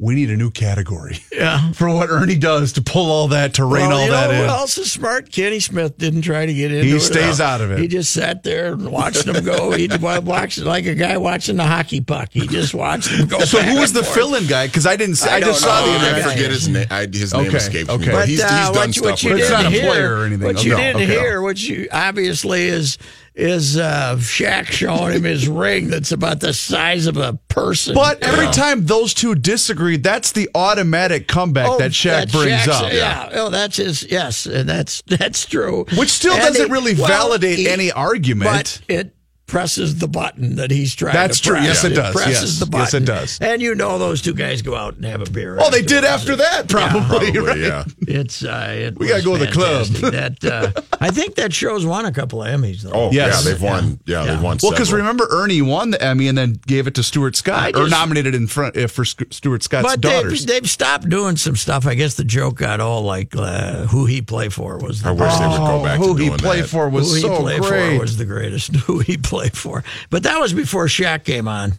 We 0.00 0.14
need 0.14 0.30
a 0.30 0.36
new 0.36 0.50
category 0.50 1.18
Yeah. 1.32 1.72
for 1.72 1.88
what 1.88 2.08
Ernie 2.08 2.36
does 2.38 2.74
to 2.74 2.82
pull 2.82 3.10
all 3.10 3.28
that 3.28 3.54
to 3.54 3.64
rein 3.64 3.88
Well, 3.88 3.98
all 3.98 4.04
you 4.04 4.10
that 4.12 4.30
know 4.30 4.34
in. 4.34 4.40
who 4.42 4.46
else 4.46 4.78
is 4.78 4.92
smart? 4.92 5.32
Kenny 5.32 5.58
Smith 5.60 5.98
didn't 5.98 6.22
try 6.22 6.46
to 6.46 6.54
get 6.54 6.70
into 6.72 6.86
He 6.86 6.96
it. 6.96 7.00
stays 7.00 7.40
out 7.40 7.60
of 7.60 7.72
it. 7.72 7.78
He 7.80 7.88
just 7.88 8.12
sat 8.12 8.42
there 8.44 8.72
and 8.74 8.90
watched 8.92 9.24
them 9.26 9.44
go. 9.44 9.72
He 9.72 9.88
watched 10.00 10.58
like 10.58 10.86
a 10.86 10.94
guy 10.94 11.16
watching 11.16 11.56
the 11.56 11.64
hockey 11.64 12.00
puck. 12.00 12.28
He 12.32 12.46
just 12.46 12.74
watched 12.74 13.10
them 13.10 13.26
go. 13.26 13.40
so 13.40 13.58
back 13.58 13.68
who 13.68 13.80
was 13.80 13.90
and 13.90 13.98
the 13.98 14.04
forth. 14.04 14.14
fill-in 14.16 14.46
guy? 14.46 14.66
Because 14.68 14.86
I 14.86 14.94
didn't. 14.96 15.16
See, 15.16 15.28
I 15.28 15.36
I, 15.36 15.40
just 15.40 15.62
don't 15.64 15.70
saw 15.70 15.80
know. 15.84 15.86
the 15.86 15.92
I 15.92 15.94
interview. 16.08 16.22
yeah. 16.22 16.32
forget 16.34 16.50
his 16.50 16.68
name. 16.68 16.86
I, 16.90 17.06
his 17.06 17.34
name 17.34 17.46
Okay, 17.48 17.56
escapes 17.56 17.88
okay. 17.90 17.98
me. 17.98 18.06
But, 18.06 18.12
But 18.12 18.28
he's, 18.28 18.40
uh, 18.42 18.48
he's 18.48 18.66
what 18.68 18.74
done 18.74 18.88
you- 18.88 18.92
stuff. 18.92 19.04
what 19.10 19.22
you 19.24 19.30
with 19.30 19.40
But 19.40 19.40
it's 19.40 19.62
didn't 19.62 19.72
hear, 19.72 19.90
player 19.90 20.14
or 20.16 20.24
anything. 20.26 20.46
What 20.46 20.64
you 20.64 20.74
Okay. 20.74 20.82
didn't 20.92 21.02
Okay. 21.02 21.12
hear, 21.20 21.42
what 21.42 21.60
you 21.68 21.88
obviously 21.90 22.66
is 22.68 22.98
is 23.38 23.76
uh, 23.78 24.16
Shaq 24.18 24.66
showing 24.66 25.12
him 25.14 25.24
his 25.24 25.48
ring 25.48 25.88
that's 25.88 26.12
about 26.12 26.40
the 26.40 26.52
size 26.52 27.06
of 27.06 27.16
a 27.16 27.34
person. 27.48 27.94
But 27.94 28.22
every 28.22 28.46
Yeah. 28.46 28.50
time 28.50 28.86
those 28.86 29.14
two 29.14 29.34
disagree, 29.34 29.96
that's 29.96 30.32
the 30.32 30.50
automatic 30.54 31.28
comeback 31.28 31.68
Oh, 31.68 31.78
that 31.78 31.92
Shaq 31.92 32.04
that's 32.10 32.32
brings 32.32 32.60
Shaq's- 32.62 32.68
up. 32.82 32.92
Yeah. 32.92 33.28
Oh, 33.34 33.50
that's 33.50 33.76
his. 33.76 34.02
Yes, 34.10 34.46
and 34.46 34.68
that's 34.68 35.02
that's 35.06 35.46
true. 35.46 35.86
Which 35.96 36.10
still 36.10 36.32
And 36.34 36.42
doesn't 36.42 36.66
he- 36.66 36.72
really 36.72 36.94
well, 36.94 37.06
validate 37.06 37.58
he- 37.58 37.68
any 37.68 37.92
argument. 37.92 38.50
But 38.50 38.80
it 38.88 39.14
presses 39.48 39.98
the 39.98 40.06
button 40.06 40.54
that 40.56 40.70
he's 40.70 40.94
trying 40.94 41.14
That's 41.14 41.40
to 41.40 41.48
true. 41.48 41.56
press. 41.56 41.66
Yes, 41.66 41.84
it 41.84 41.88
does. 41.94 42.14
presses 42.14 42.42
Yes. 42.42 42.58
the 42.60 42.66
button. 42.66 42.80
Yes, 42.84 42.94
it 42.94 43.04
does. 43.04 43.38
And 43.40 43.60
you 43.62 43.74
know 43.74 43.98
those 43.98 44.22
two 44.22 44.34
guys 44.34 44.62
go 44.62 44.76
out 44.76 44.94
and 44.96 45.04
have 45.04 45.20
a 45.26 45.30
beer. 45.30 45.56
Oh, 45.60 45.70
they 45.70 45.82
did 45.82 46.04
afterwards. 46.04 46.42
after 46.42 46.56
that, 46.56 46.68
probably. 46.68 47.32
Probably, 47.32 47.38
right? 47.40 47.58
yeah. 47.58 47.84
It's 48.06 48.44
uh, 48.44 48.68
it 48.78 48.98
We 48.98 49.08
gotta 49.08 49.16
was 49.16 49.24
go 49.24 49.38
to 49.38 49.46
the 49.46 49.52
club. 49.52 49.86
that 50.12 50.44
uh, 50.44 50.80
I 51.00 51.10
think 51.10 51.34
that 51.36 51.52
show's 51.52 51.84
won 51.84 52.04
a 52.04 52.12
couple 52.12 52.42
of 52.42 52.48
Emmys 52.48 52.82
though. 52.82 52.90
Oh, 52.92 53.10
Yes. 53.10 53.44
yeah, 53.44 53.50
they've 53.52 53.62
won. 53.62 53.98
Yeah, 54.06 54.24
they've 54.24 54.42
won. 54.42 54.58
Well, 54.62 54.72
because 54.72 54.92
remember 54.92 55.26
Ernie 55.30 55.62
won 55.62 55.90
the 55.90 56.02
Emmy 56.02 56.28
and 56.28 56.36
then 56.38 56.60
gave 56.66 56.86
it 56.86 56.94
to 56.96 57.02
Stuart 57.02 57.34
I 57.36 57.38
Scott, 57.38 57.76
or 57.76 57.88
nominated 57.88 58.34
in 58.34 58.46
front 58.46 58.76
uh, 58.76 58.86
for 58.86 59.04
Sc- 59.04 59.32
Stuart 59.32 59.62
Scott's 59.62 59.86
But 59.88 60.00
daughters. 60.00 60.44
they've, 60.44 60.62
they've 60.62 60.70
stopped 60.70 61.08
doing 61.08 61.36
some 61.36 61.56
stuff. 61.56 61.86
I 61.86 61.94
guess 61.94 62.14
the 62.14 62.24
joke 62.24 62.56
got 62.56 62.80
all 62.80 63.02
like 63.02 63.34
uh, 63.34 63.86
who 63.86 64.04
he 64.06 64.20
play 64.22 64.48
for 64.50 64.78
was 64.78 65.02
the 65.02 65.08
I 65.08 65.12
wish 65.12 65.34
they 65.36 65.46
would 65.46 65.56
go 65.56 65.80
Oh, 65.80 65.84
back 65.84 65.98
who 65.98 66.16
to 66.16 66.22
he 66.22 66.26
doing 66.28 66.38
played 66.38 66.64
that. 66.64 66.68
for 66.68 66.88
was 66.88 67.08
who 67.08 67.14
he 67.16 67.20
so 67.22 67.40
played 67.40 67.62
great. 67.62 67.94
for 67.96 68.00
was 68.00 68.16
the 68.16 68.24
greatest. 68.26 68.74
Who 68.88 68.98
he 69.00 69.16
played 69.16 69.37
for, 69.46 69.82
but 70.10 70.22
that 70.24 70.38
was 70.40 70.52
before 70.52 70.86
Shaq 70.86 71.24
came 71.24 71.48
on. 71.48 71.72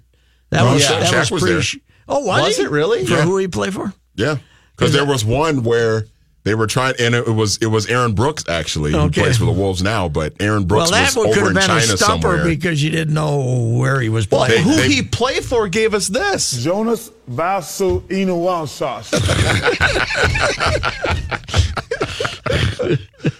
That 0.52 0.62
Oh, 0.64 0.74
was 0.74 0.84
yeah. 0.90 1.00
that 1.00 1.14
Shaq 1.14 1.32
was 1.32 1.42
pre. 1.44 1.54
there. 1.54 1.62
Oh, 2.08 2.20
was, 2.26 2.42
Was 2.42 2.58
he? 2.58 2.64
it 2.64 2.72
really? 2.72 3.06
For 3.06 3.14
Yeah. 3.14 3.22
who 3.24 3.38
he 3.38 3.48
played 3.48 3.74
for? 3.74 3.94
Yeah, 4.16 4.38
because 4.76 4.94
there 4.94 5.06
was 5.06 5.24
one 5.24 5.64
where 5.64 6.06
they 6.46 6.56
were 6.56 6.66
trying, 6.68 6.96
and 7.00 7.14
it 7.14 7.28
was 7.28 7.58
it 7.58 7.68
was 7.68 7.86
Aaron 7.88 8.14
Brooks 8.14 8.44
actually 8.50 8.94
who 8.94 8.98
Okay. 9.00 9.22
plays 9.22 9.38
for 9.38 9.46
the 9.46 9.52
Wolves 9.52 9.84
now, 9.84 10.10
but 10.10 10.34
Aaron 10.40 10.64
Brooks 10.64 10.90
well, 10.90 11.00
that 11.02 11.16
was 11.16 11.16
one 11.18 11.28
could 11.34 11.44
over 11.44 11.48
have 11.48 11.48
in 11.50 11.54
been 11.56 11.64
a 11.64 11.68
China 11.82 11.98
stumper 11.98 12.28
somewhere. 12.38 12.46
because 12.46 12.82
you 12.82 12.90
didn't 12.90 13.14
know 13.14 13.76
where 13.78 14.00
he 14.02 14.10
was 14.10 14.30
well, 14.32 14.46
playing. 14.46 14.64
who 14.64 14.76
they- 14.78 14.90
he 14.90 15.02
played 15.04 15.44
for 15.46 15.68
gave 15.68 15.94
us 15.94 16.08
this. 16.08 16.64
Jonas 16.64 17.12
Vasu 17.30 18.02
Inawasas. 18.08 19.10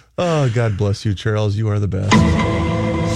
Oh, 0.22 0.50
God 0.54 0.76
bless 0.76 1.06
you, 1.06 1.14
Charles. 1.14 1.56
You 1.56 1.70
are 1.70 1.78
the 1.78 1.88
best. 1.88 2.12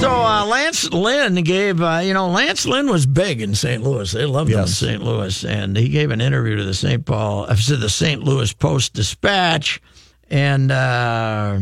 So 0.01 0.11
uh, 0.11 0.47
Lance 0.47 0.91
Lynn 0.91 1.35
gave, 1.45 1.83
uh, 1.83 2.01
you 2.03 2.15
know, 2.15 2.29
Lance 2.31 2.65
Lynn 2.65 2.89
was 2.89 3.05
big 3.05 3.43
in 3.43 3.55
St. 3.55 3.83
Louis. 3.83 4.11
They 4.11 4.25
loved 4.25 4.51
him 4.51 4.61
in 4.61 4.67
St. 4.67 5.03
Louis, 5.03 5.45
and 5.45 5.77
he 5.77 5.91
gave 5.91 6.11
an 6.11 6.23
interview 6.23 6.57
to 6.57 6.65
the 6.65 6.73
St. 6.73 7.05
Paul, 7.05 7.45
uh, 7.45 7.57
to 7.57 7.77
the 7.77 7.91
St. 7.91 8.23
Louis 8.25 8.55
Post 8.55 8.95
Dispatch, 8.95 9.83
and 10.31 10.73
uh, 10.73 11.59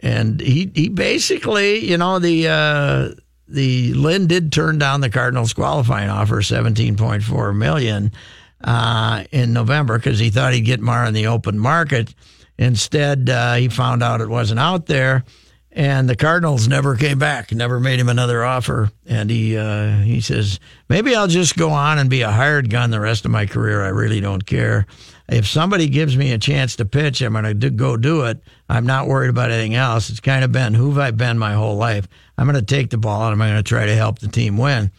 and 0.00 0.40
he 0.40 0.72
he 0.74 0.88
basically, 0.88 1.88
you 1.88 1.96
know, 1.96 2.18
the 2.18 2.48
uh, 2.48 3.08
the 3.46 3.94
Lynn 3.94 4.26
did 4.26 4.52
turn 4.52 4.78
down 4.78 5.02
the 5.02 5.10
Cardinals 5.10 5.52
qualifying 5.52 6.10
offer, 6.10 6.42
seventeen 6.42 6.96
point 6.96 7.22
four 7.22 7.52
million, 7.52 8.10
uh, 8.64 9.22
in 9.30 9.52
November 9.52 9.98
because 9.98 10.18
he 10.18 10.30
thought 10.30 10.52
he'd 10.52 10.62
get 10.62 10.80
more 10.80 11.04
in 11.04 11.14
the 11.14 11.28
open 11.28 11.60
market. 11.60 12.12
Instead, 12.58 13.30
uh, 13.30 13.54
he 13.54 13.68
found 13.68 14.02
out 14.02 14.20
it 14.20 14.28
wasn't 14.28 14.58
out 14.58 14.86
there, 14.86 15.24
and 15.70 16.08
the 16.08 16.16
Cardinals 16.16 16.66
never 16.66 16.96
came 16.96 17.18
back, 17.18 17.52
never 17.52 17.78
made 17.78 18.00
him 18.00 18.08
another 18.08 18.44
offer. 18.44 18.90
And 19.06 19.30
he 19.30 19.56
uh, 19.56 19.98
he 19.98 20.20
says, 20.20 20.58
maybe 20.88 21.14
I'll 21.14 21.28
just 21.28 21.56
go 21.56 21.70
on 21.70 21.98
and 21.98 22.10
be 22.10 22.22
a 22.22 22.30
hired 22.30 22.68
gun 22.68 22.90
the 22.90 23.00
rest 23.00 23.24
of 23.24 23.30
my 23.30 23.46
career. 23.46 23.84
I 23.84 23.88
really 23.88 24.20
don't 24.20 24.44
care. 24.44 24.86
If 25.28 25.46
somebody 25.46 25.88
gives 25.88 26.16
me 26.16 26.32
a 26.32 26.38
chance 26.38 26.76
to 26.76 26.86
pitch, 26.86 27.20
I'm 27.20 27.34
going 27.34 27.60
to 27.60 27.70
go 27.70 27.96
do 27.96 28.24
it. 28.24 28.42
I'm 28.68 28.86
not 28.86 29.08
worried 29.08 29.28
about 29.28 29.50
anything 29.50 29.74
else. 29.74 30.08
It's 30.08 30.20
kind 30.20 30.42
of 30.42 30.52
been 30.52 30.72
who 30.72 30.88
have 30.88 30.98
I 30.98 31.10
been 31.10 31.38
my 31.38 31.52
whole 31.52 31.76
life. 31.76 32.08
I'm 32.38 32.46
going 32.46 32.58
to 32.58 32.62
take 32.62 32.88
the 32.88 32.96
ball 32.98 33.24
and 33.24 33.32
I'm 33.32 33.48
going 33.48 33.62
to 33.62 33.68
try 33.68 33.86
to 33.86 33.94
help 33.94 34.20
the 34.20 34.28
team 34.28 34.56
win. 34.56 34.90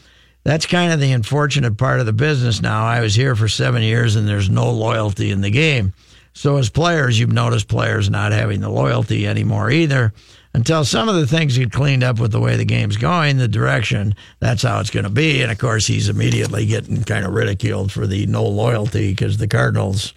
That's 0.44 0.68
kind 0.68 0.94
of 0.94 1.00
the 1.00 1.12
unfortunate 1.12 1.78
part 1.78 2.00
of 2.00 2.06
the 2.06 2.14
business 2.14 2.62
now. 2.62 2.86
I 2.86 3.02
was 3.02 3.16
here 3.16 3.36
for 3.36 3.48
seven 3.48 3.82
years 3.82 4.16
and 4.16 4.28
there's 4.28 4.50
no 4.50 4.72
loyalty 4.72 5.32
in 5.32 5.42
the 5.42 5.50
game. 5.50 5.94
So 6.34 6.58
as 6.58 6.70
players, 6.70 7.20
you've 7.20 7.32
noticed 7.32 7.68
players 7.68 8.10
not 8.10 8.32
having 8.32 8.62
the 8.62 8.70
loyalty 8.70 9.28
anymore 9.28 9.72
either. 9.72 10.14
Until 10.54 10.84
some 10.84 11.08
of 11.08 11.16
the 11.16 11.28
things 11.28 11.58
get 11.58 11.72
cleaned 11.72 12.04
up 12.04 12.20
with 12.20 12.32
the 12.32 12.40
way 12.40 12.58
the 12.58 12.66
game's 12.66 12.98
going, 12.98 13.38
the 13.38 13.48
direction, 13.48 14.16
that's 14.40 14.64
how 14.64 14.80
it's 14.80 14.90
going 14.90 15.04
to 15.04 15.10
be. 15.10 15.42
And 15.42 15.52
of 15.52 15.60
course, 15.60 15.86
he's 15.86 16.10
immediately 16.10 16.66
getting 16.66 17.04
kind 17.04 17.26
of 17.26 17.34
ridiculed 17.34 17.92
for 17.92 18.08
the 18.08 18.26
no 18.26 18.44
loyalty 18.44 19.12
because 19.12 19.38
the 19.38 19.48
Cardinals 19.48 20.14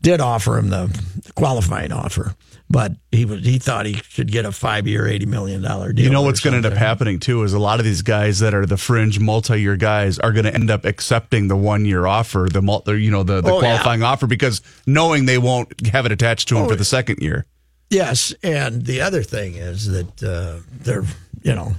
did 0.00 0.20
offer 0.20 0.58
him 0.58 0.68
the 0.68 0.96
qualifying 1.34 1.90
offer, 1.90 2.34
but 2.74 2.90
he 3.12 3.24
was 3.24 3.44
he 3.44 3.60
thought 3.60 3.86
he 3.86 3.94
should 4.08 4.32
get 4.32 4.44
a 4.44 4.50
five 4.50 4.88
year, 4.88 5.06
eighty 5.06 5.26
million 5.26 5.62
dollar 5.62 5.92
deal. 5.92 6.04
You 6.06 6.10
know 6.10 6.22
what's 6.22 6.40
going 6.40 6.52
to 6.52 6.56
end 6.56 6.66
up 6.66 6.72
happening 6.72 7.20
too 7.20 7.44
is 7.44 7.52
a 7.52 7.58
lot 7.60 7.78
of 7.78 7.84
these 7.84 8.02
guys 8.02 8.40
that 8.40 8.52
are 8.52 8.66
the 8.66 8.76
fringe 8.76 9.20
multi-year 9.20 9.76
guys 9.76 10.18
are 10.18 10.32
going 10.32 10.44
to 10.44 10.52
end 10.52 10.72
up 10.72 10.84
accepting 10.84 11.46
the 11.46 11.54
one-year 11.54 12.04
offer, 12.04 12.48
the 12.52 12.60
multi, 12.60 13.00
you 13.00 13.12
know, 13.12 13.22
the, 13.22 13.40
the 13.40 13.48
Oh, 13.52 13.54
yeah. 13.54 13.60
qualifying 13.60 14.02
offer 14.02 14.26
because 14.26 14.60
knowing 14.88 15.26
they 15.26 15.38
won't 15.38 15.86
have 15.86 16.04
it 16.04 16.10
attached 16.10 16.48
to 16.48 16.54
them 16.54 16.64
Oh, 16.64 16.68
for 16.68 16.74
the 16.74 16.84
second 16.84 17.20
year. 17.22 17.46
Yes, 17.90 18.34
and 18.42 18.84
the 18.84 19.02
other 19.02 19.22
thing 19.22 19.54
is 19.54 19.86
that 19.92 20.22
uh, 20.24 20.58
they're, 20.80 21.04
you 21.44 21.54
know, 21.54 21.76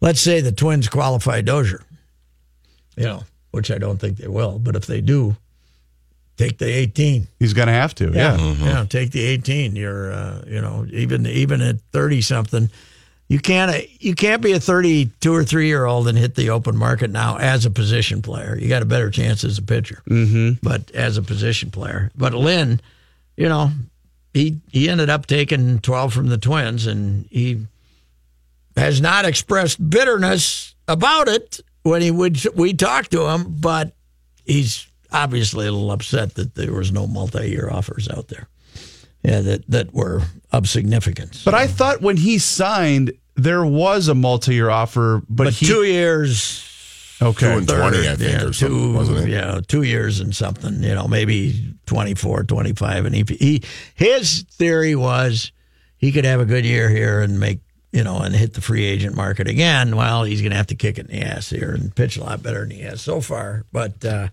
let's 0.00 0.20
say 0.20 0.40
the 0.40 0.50
Twins 0.50 0.88
qualify 0.88 1.40
Dozier, 1.40 1.84
you 2.96 3.04
know, 3.04 3.22
which 3.52 3.70
I 3.70 3.78
don't 3.78 3.98
think 3.98 4.16
they 4.18 4.26
will, 4.26 4.58
but 4.58 4.74
if 4.74 4.86
they 4.86 5.00
do, 5.00 5.36
take 6.36 6.58
the 6.58 6.66
18. 6.66 7.26
He's 7.38 7.54
going 7.54 7.68
to 7.68 7.74
have 7.74 7.94
to. 7.96 8.10
Yeah. 8.12 8.36
yeah, 8.36 8.84
take 8.88 9.12
the 9.12 9.22
18. 9.22 9.76
You're, 9.76 10.12
uh, 10.12 10.44
you 10.46 10.60
know, 10.60 10.86
even 10.90 11.26
even 11.26 11.60
at 11.60 11.80
30 11.92 12.22
something, 12.22 12.70
you 13.28 13.38
can't 13.38 13.86
you 14.02 14.14
can't 14.14 14.42
be 14.42 14.52
a 14.52 14.60
32 14.60 15.34
or 15.34 15.42
three 15.42 15.66
year 15.66 15.86
old 15.86 16.06
and 16.06 16.18
hit 16.18 16.34
the 16.34 16.50
open 16.50 16.76
market 16.76 17.10
now 17.10 17.38
as 17.38 17.64
a 17.64 17.70
position 17.70 18.20
player. 18.20 18.58
You 18.58 18.68
got 18.68 18.82
a 18.82 18.86
better 18.86 19.10
chance 19.10 19.42
as 19.42 19.56
a 19.56 19.62
pitcher, 19.62 20.02
mm-hmm. 20.08 20.58
but 20.62 20.90
as 20.90 21.16
a 21.16 21.22
position 21.22 21.70
player. 21.70 22.10
But 22.14 22.34
Lynn, 22.34 22.80
you 23.36 23.48
know, 23.48 23.70
he 24.34 24.60
he 24.70 24.90
ended 24.90 25.08
up 25.08 25.26
taking 25.26 25.78
12 25.78 26.12
from 26.12 26.28
the 26.28 26.36
Twins, 26.36 26.86
and 26.86 27.26
he 27.30 27.66
has 28.76 29.00
not 29.00 29.24
expressed 29.24 29.88
bitterness 29.88 30.74
about 30.86 31.28
it 31.28 31.60
when 31.84 32.02
he 32.02 32.10
would 32.10 32.38
we 32.54 32.74
talked 32.74 33.12
to 33.12 33.28
him, 33.28 33.46
but 33.48 33.92
he's 34.44 34.86
obviously 35.12 35.66
a 35.66 35.72
little 35.72 35.90
upset 35.92 36.34
that 36.34 36.54
there 36.54 36.72
was 36.72 36.92
no 36.92 37.06
multi-year 37.06 37.68
offers 37.70 38.08
out 38.08 38.28
there. 38.28 38.48
Yeah, 39.22 39.40
that 39.42 39.68
that 39.70 39.94
were 39.94 40.22
of 40.50 40.68
significance. 40.68 41.44
But 41.44 41.54
I 41.54 41.68
thought 41.68 42.02
when 42.02 42.16
he 42.16 42.38
signed, 42.38 43.12
there 43.36 43.64
was 43.64 44.08
a 44.08 44.14
multi-year 44.14 44.68
offer, 44.68 45.22
but, 45.28 45.44
But 45.44 45.52
he, 45.54 45.66
two 45.66 45.84
years, 45.84 46.68
Okay, 47.22 47.38
Two 47.38 47.46
Okay. 47.46 47.58
and 47.58 47.68
twenty, 47.68 48.08
I 48.08 48.16
think, 48.16 48.32
yeah, 48.32 48.42
or 48.46 48.52
something, 48.52 48.76
two, 48.78 48.92
wasn't 48.94 49.18
it? 49.20 49.28
yeah, 49.28 49.60
two 49.68 49.82
years 49.82 50.18
and 50.18 50.34
something. 50.34 50.82
You 50.82 50.94
know, 50.96 51.06
maybe 51.06 51.72
24, 51.86 52.42
25. 52.44 53.04
and 53.06 53.14
he, 53.14 53.24
he 53.38 53.62
his 53.94 54.42
theory 54.50 54.96
was 54.96 55.52
he 55.98 56.10
could 56.10 56.24
have 56.24 56.40
a 56.40 56.44
good 56.44 56.64
year 56.64 56.88
here 56.88 57.20
and 57.20 57.38
make 57.38 57.60
you 57.92 58.02
know 58.02 58.18
and 58.18 58.34
hit 58.34 58.54
the 58.54 58.60
free 58.60 58.84
agent 58.84 59.14
market 59.14 59.46
again. 59.46 59.94
Well, 59.94 60.24
he's 60.24 60.40
going 60.40 60.50
to 60.50 60.56
have 60.56 60.66
to 60.68 60.74
kick 60.74 60.98
it 60.98 61.08
in 61.10 61.20
the 61.20 61.24
ass 61.24 61.48
here 61.48 61.70
and 61.70 61.94
pitch 61.94 62.16
a 62.16 62.24
lot 62.24 62.42
better 62.42 62.60
than 62.62 62.70
he 62.72 62.80
has 62.80 63.00
so 63.00 63.20
far. 63.20 63.66
But 63.70 64.04
uh, 64.04 64.28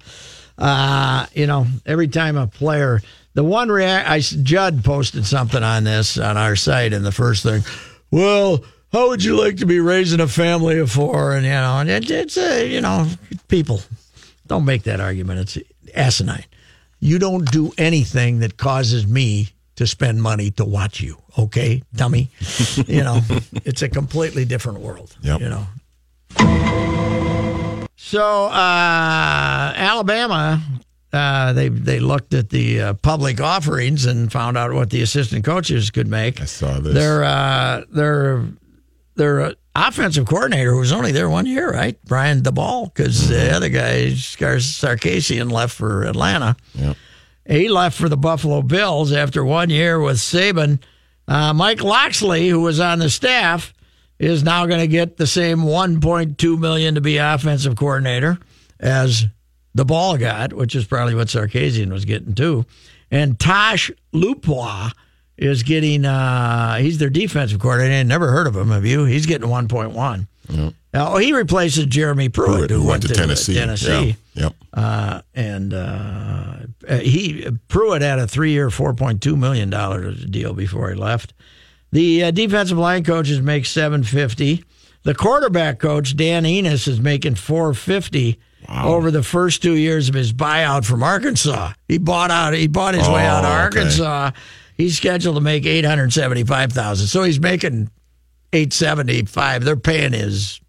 uh, 0.59 1.25
you 1.33 1.47
know, 1.47 1.65
every 1.85 2.09
time 2.09 2.37
a 2.37 2.45
player, 2.45 3.01
the 3.33 3.43
one 3.43 3.69
react, 3.69 4.09
I 4.09 4.19
Judd 4.19 4.83
posted 4.83 5.25
something 5.25 5.63
on 5.63 5.85
this 5.85 6.17
on 6.17 6.35
our 6.37 6.55
site, 6.55 6.93
and 6.93 7.05
the 7.05 7.11
first 7.11 7.43
thing, 7.43 7.63
well, 8.11 8.63
how 8.91 9.07
would 9.09 9.23
you 9.23 9.39
like 9.39 9.57
to 9.57 9.65
be 9.65 9.79
raising 9.79 10.19
a 10.19 10.27
family 10.27 10.77
of 10.79 10.91
four? 10.91 11.33
And 11.33 11.45
you 11.45 11.51
know, 11.51 11.79
and 11.79 11.89
it, 11.89 12.11
it's 12.11 12.37
uh, 12.37 12.65
you 12.67 12.81
know, 12.81 13.07
people 13.47 13.81
don't 14.47 14.65
make 14.65 14.83
that 14.83 14.99
argument. 14.99 15.39
It's 15.39 15.57
asinine. 15.95 16.45
You 16.99 17.19
don't 17.19 17.49
do 17.49 17.71
anything 17.77 18.39
that 18.39 18.57
causes 18.57 19.07
me 19.07 19.49
to 19.77 19.87
spend 19.87 20.21
money 20.21 20.51
to 20.51 20.65
watch 20.65 20.99
you. 20.99 21.17
Okay, 21.37 21.83
dummy. 21.95 22.29
you 22.85 23.03
know, 23.03 23.21
it's 23.63 23.81
a 23.81 23.87
completely 23.87 24.43
different 24.43 24.81
world. 24.81 25.15
Yep. 25.21 25.39
You 25.39 25.49
know. 25.49 26.88
So 28.01 28.45
uh, 28.45 29.73
Alabama, 29.75 30.63
uh, 31.11 31.51
they 31.51 31.67
they 31.67 31.99
looked 31.99 32.33
at 32.33 32.49
the 32.49 32.81
uh, 32.81 32.93
public 32.93 33.41
offerings 33.41 34.05
and 34.05 34.31
found 34.31 34.57
out 34.57 34.71
what 34.71 34.89
the 34.89 35.01
assistant 35.01 35.43
coaches 35.43 35.91
could 35.91 36.07
make. 36.07 36.39
I 36.41 36.45
saw 36.45 36.79
this. 36.79 36.93
Their 36.93 37.25
uh, 37.25 37.83
their 37.91 38.45
their 39.15 39.53
offensive 39.75 40.25
coordinator, 40.25 40.71
who 40.71 40.79
was 40.79 40.93
only 40.93 41.11
there 41.11 41.29
one 41.29 41.45
year, 41.45 41.71
right? 41.71 41.97
Brian 42.05 42.41
Daboll, 42.41 42.91
because 42.91 43.27
the 43.27 43.53
other 43.53 43.67
guy, 43.67 44.13
Scar- 44.13 44.55
Sarkisian, 44.55 45.51
left 45.51 45.75
for 45.75 46.03
Atlanta. 46.05 46.55
Yep. 46.75 46.95
He 47.47 47.67
left 47.67 47.97
for 47.97 48.07
the 48.07 48.17
Buffalo 48.17 48.61
Bills 48.61 49.11
after 49.11 49.43
one 49.43 49.69
year 49.69 49.99
with 49.99 50.17
Saban. 50.17 50.79
Uh, 51.27 51.53
Mike 51.53 51.83
Locksley, 51.83 52.47
who 52.47 52.61
was 52.61 52.79
on 52.79 52.99
the 52.99 53.09
staff, 53.09 53.73
is 54.19 54.43
now 54.43 54.65
going 54.65 54.81
to 54.81 54.87
get 54.87 55.17
the 55.17 55.27
same 55.27 55.59
1.2 55.59 56.59
million 56.59 56.95
to 56.95 57.01
be 57.01 57.17
offensive 57.17 57.75
coordinator 57.75 58.37
as 58.79 59.25
Daboll 59.77 60.19
got, 60.19 60.53
which 60.53 60.75
is 60.75 60.85
probably 60.85 61.15
what 61.15 61.27
Sarkisian 61.27 61.91
was 61.91 62.05
getting 62.05 62.35
too. 62.35 62.65
And 63.09 63.39
Tosh 63.39 63.89
Lupoi 64.13 64.91
is 65.37 65.63
getting. 65.63 66.05
Uh, 66.05 66.75
he's 66.75 66.97
their 66.97 67.09
defensive 67.09 67.59
coordinator. 67.59 67.95
I 67.95 68.03
never 68.03 68.31
heard 68.31 68.45
of 68.45 68.55
him. 68.55 68.69
Have 68.69 68.85
you? 68.85 69.05
He's 69.05 69.25
getting 69.25 69.49
1.1. 69.49 70.27
Now 70.93 71.17
he 71.17 71.33
replaces 71.33 71.85
Jeremy 71.85 72.29
Pruitt, 72.29 72.57
Pruitt, 72.57 72.71
who 72.71 72.87
went 72.87 73.03
to 73.03 73.13
Tennessee. 73.13 73.53
Tennessee. 73.53 74.17
Yeah. 74.33 74.43
Yep. 74.43 74.55
Uh, 74.73 75.21
and 75.35 75.73
uh, 75.73 76.55
he 77.01 77.47
Pruitt 77.67 78.01
had 78.01 78.17
a 78.19 78.27
three-year, 78.27 78.71
four 78.71 78.93
point 78.95 79.21
two 79.21 79.35
million 79.37 79.69
dollar 79.69 80.11
deal 80.13 80.53
before 80.53 80.89
he 80.89 80.95
left. 80.95 81.33
The 81.91 82.25
uh, 82.25 82.31
defensive 82.31 82.77
line 82.77 83.03
coaches 83.03 83.41
make 83.41 83.65
seven 83.65 84.03
fifty. 84.03 84.55
The 85.03 85.13
The 85.13 85.15
quarterback 85.15 85.79
coach 85.79 86.15
Dan 86.15 86.45
Enos 86.45 86.87
is 86.87 86.99
making 86.99 87.35
450 87.35 88.37
over 88.69 89.09
the 89.11 89.23
first 89.23 89.63
two 89.63 89.73
years 89.75 90.09
of 90.09 90.13
his 90.15 90.33
buyout 90.33 90.85
from 90.85 91.01
Arkansas. 91.01 91.71
He 91.87 91.97
bought 91.97 92.29
out. 92.31 92.53
He 92.53 92.67
bought 92.67 92.93
his 92.95 93.07
way 93.07 93.25
out 93.25 93.43
of 93.43 93.45
Oh, 93.45 93.47
okay. 93.47 93.79
Arkansas. 93.79 94.31
He's 94.75 94.97
scheduled 94.97 95.35
to 95.37 95.41
make 95.41 95.65
875,000. 95.65 97.07
So 97.07 97.23
he's 97.23 97.39
making 97.39 97.89
875. 98.53 99.63
They're 99.63 99.75
paying 99.77 100.13
his. 100.13 100.59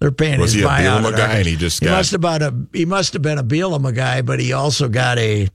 They're 0.00 0.10
paying 0.12 0.40
Was 0.40 0.52
his 0.52 0.62
he 0.62 0.66
a 0.66 0.70
buyout. 0.70 1.04
At 1.12 1.16
guy 1.16 1.38
and 1.38 1.46
he 1.46 1.56
just 1.56 1.80
he 1.80 1.86
got- 1.86 1.92
must 1.96 2.10
have 2.10 2.20
been 2.20 2.42
a 2.42 2.76
he 2.76 2.84
must 2.84 3.12
have 3.14 3.22
been 3.22 3.38
a 3.38 3.44
Bielema 3.44 3.94
guy, 3.94 4.20
but 4.22 4.40
he 4.40 4.52
also 4.52 4.88
got 4.88 5.16
a 5.18 5.48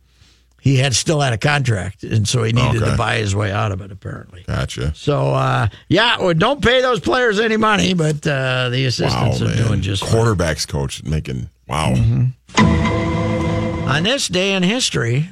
he 0.61 0.77
had 0.77 0.93
still 0.95 1.19
had 1.19 1.33
a 1.33 1.37
contract, 1.37 2.03
and 2.03 2.27
so 2.27 2.43
he 2.43 2.53
needed 2.53 2.81
Okay. 2.81 2.91
to 2.91 2.97
buy 2.97 3.17
his 3.17 3.35
way 3.35 3.51
out 3.51 3.71
of 3.71 3.81
it. 3.81 3.91
Apparently. 3.91 4.43
Gotcha. 4.47 4.93
So 4.95 5.33
uh, 5.33 5.67
yeah, 5.89 6.17
well, 6.19 6.33
don't 6.35 6.61
pay 6.63 6.81
those 6.81 6.99
players 6.99 7.39
any 7.39 7.57
money, 7.57 7.93
but 7.95 8.25
uh, 8.27 8.69
the 8.69 8.83
Wow, 8.83 8.87
assistants 8.87 9.41
are 9.41 9.45
man. 9.45 9.57
doing 9.67 9.81
just 9.81 10.03
fine. 10.05 10.11
Quarterbacks 10.13 10.67
coach 10.67 11.03
making 11.03 11.49
wow. 11.67 11.95
On 13.87 14.03
this 14.03 14.27
day 14.27 14.53
in 14.53 14.63
history, 14.63 15.27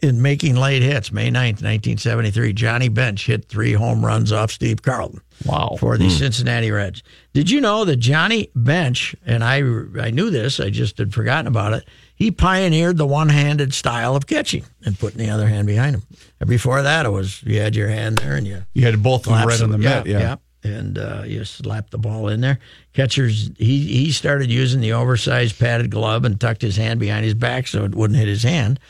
in 0.00 0.20
making 0.22 0.54
late 0.54 0.82
hits, 0.82 1.10
May 1.10 1.28
9th, 1.30 1.62
1973, 1.62 2.52
Johnny 2.52 2.88
Bench 2.88 3.26
hit 3.26 3.46
three 3.46 3.72
home 3.72 4.04
runs 4.04 4.30
off 4.30 4.50
Steve 4.52 4.82
Carlton. 4.82 5.20
Wow. 5.44 5.76
For 5.80 5.98
the 5.98 6.08
Cincinnati 6.10 6.70
Reds. 6.70 7.02
Did 7.32 7.50
you 7.50 7.60
know 7.60 7.84
that 7.86 7.96
Johnny 7.96 8.50
Bench, 8.54 9.16
and 9.26 9.42
I, 9.42 9.56
I 10.00 10.10
knew 10.12 10.30
this, 10.30 10.60
I 10.60 10.70
just 10.70 10.98
had 10.98 11.12
forgotten 11.12 11.48
about 11.48 11.72
it, 11.72 11.88
he 12.14 12.30
pioneered 12.30 12.96
the 12.96 13.06
one 13.06 13.28
handed 13.28 13.74
style 13.74 14.14
of 14.16 14.26
catching 14.26 14.64
and 14.84 14.98
putting 14.98 15.18
the 15.18 15.30
other 15.30 15.48
hand 15.48 15.66
behind 15.66 15.96
him. 15.96 16.02
And 16.40 16.48
before 16.48 16.82
that, 16.82 17.06
it 17.06 17.10
was 17.10 17.42
you 17.42 17.60
had 17.60 17.74
your 17.74 17.88
hand 17.88 18.18
there 18.18 18.36
and 18.36 18.46
you 18.46 18.64
You 18.72 18.86
had 18.86 19.02
both 19.02 19.26
of 19.26 19.32
them 19.32 19.48
right 19.48 19.62
on 19.62 19.70
the 19.70 19.78
yeah, 19.78 19.98
mitt. 19.98 20.06
Yeah. 20.06 20.36
And 20.62 20.96
uh, 20.96 21.24
you 21.26 21.44
slapped 21.44 21.90
the 21.90 21.98
ball 21.98 22.28
in 22.28 22.40
there. 22.40 22.58
Catchers, 22.94 23.50
he 23.58 23.86
he 23.86 24.12
started 24.12 24.50
using 24.50 24.80
the 24.80 24.92
oversized 24.92 25.58
padded 25.58 25.90
glove 25.90 26.24
and 26.24 26.40
tucked 26.40 26.62
his 26.62 26.76
hand 26.76 27.00
behind 27.00 27.24
his 27.24 27.34
back 27.34 27.66
so 27.66 27.84
it 27.84 27.94
wouldn't 27.94 28.18
hit 28.18 28.28
his 28.28 28.44
hand. 28.44 28.80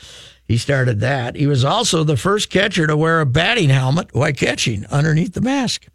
He 0.47 0.59
started 0.59 1.01
that. 1.01 1.37
He 1.37 1.47
was 1.47 1.65
also 1.65 2.05
the 2.05 2.19
first 2.19 2.51
catcher 2.51 2.87
to 2.87 2.97
wear 2.97 3.21
a 3.21 3.27
batting 3.27 3.71
helmet 3.71 4.15
while 4.15 4.33
catching 4.33 4.85
underneath 4.87 5.33
the 5.33 5.41
mask. 5.41 5.87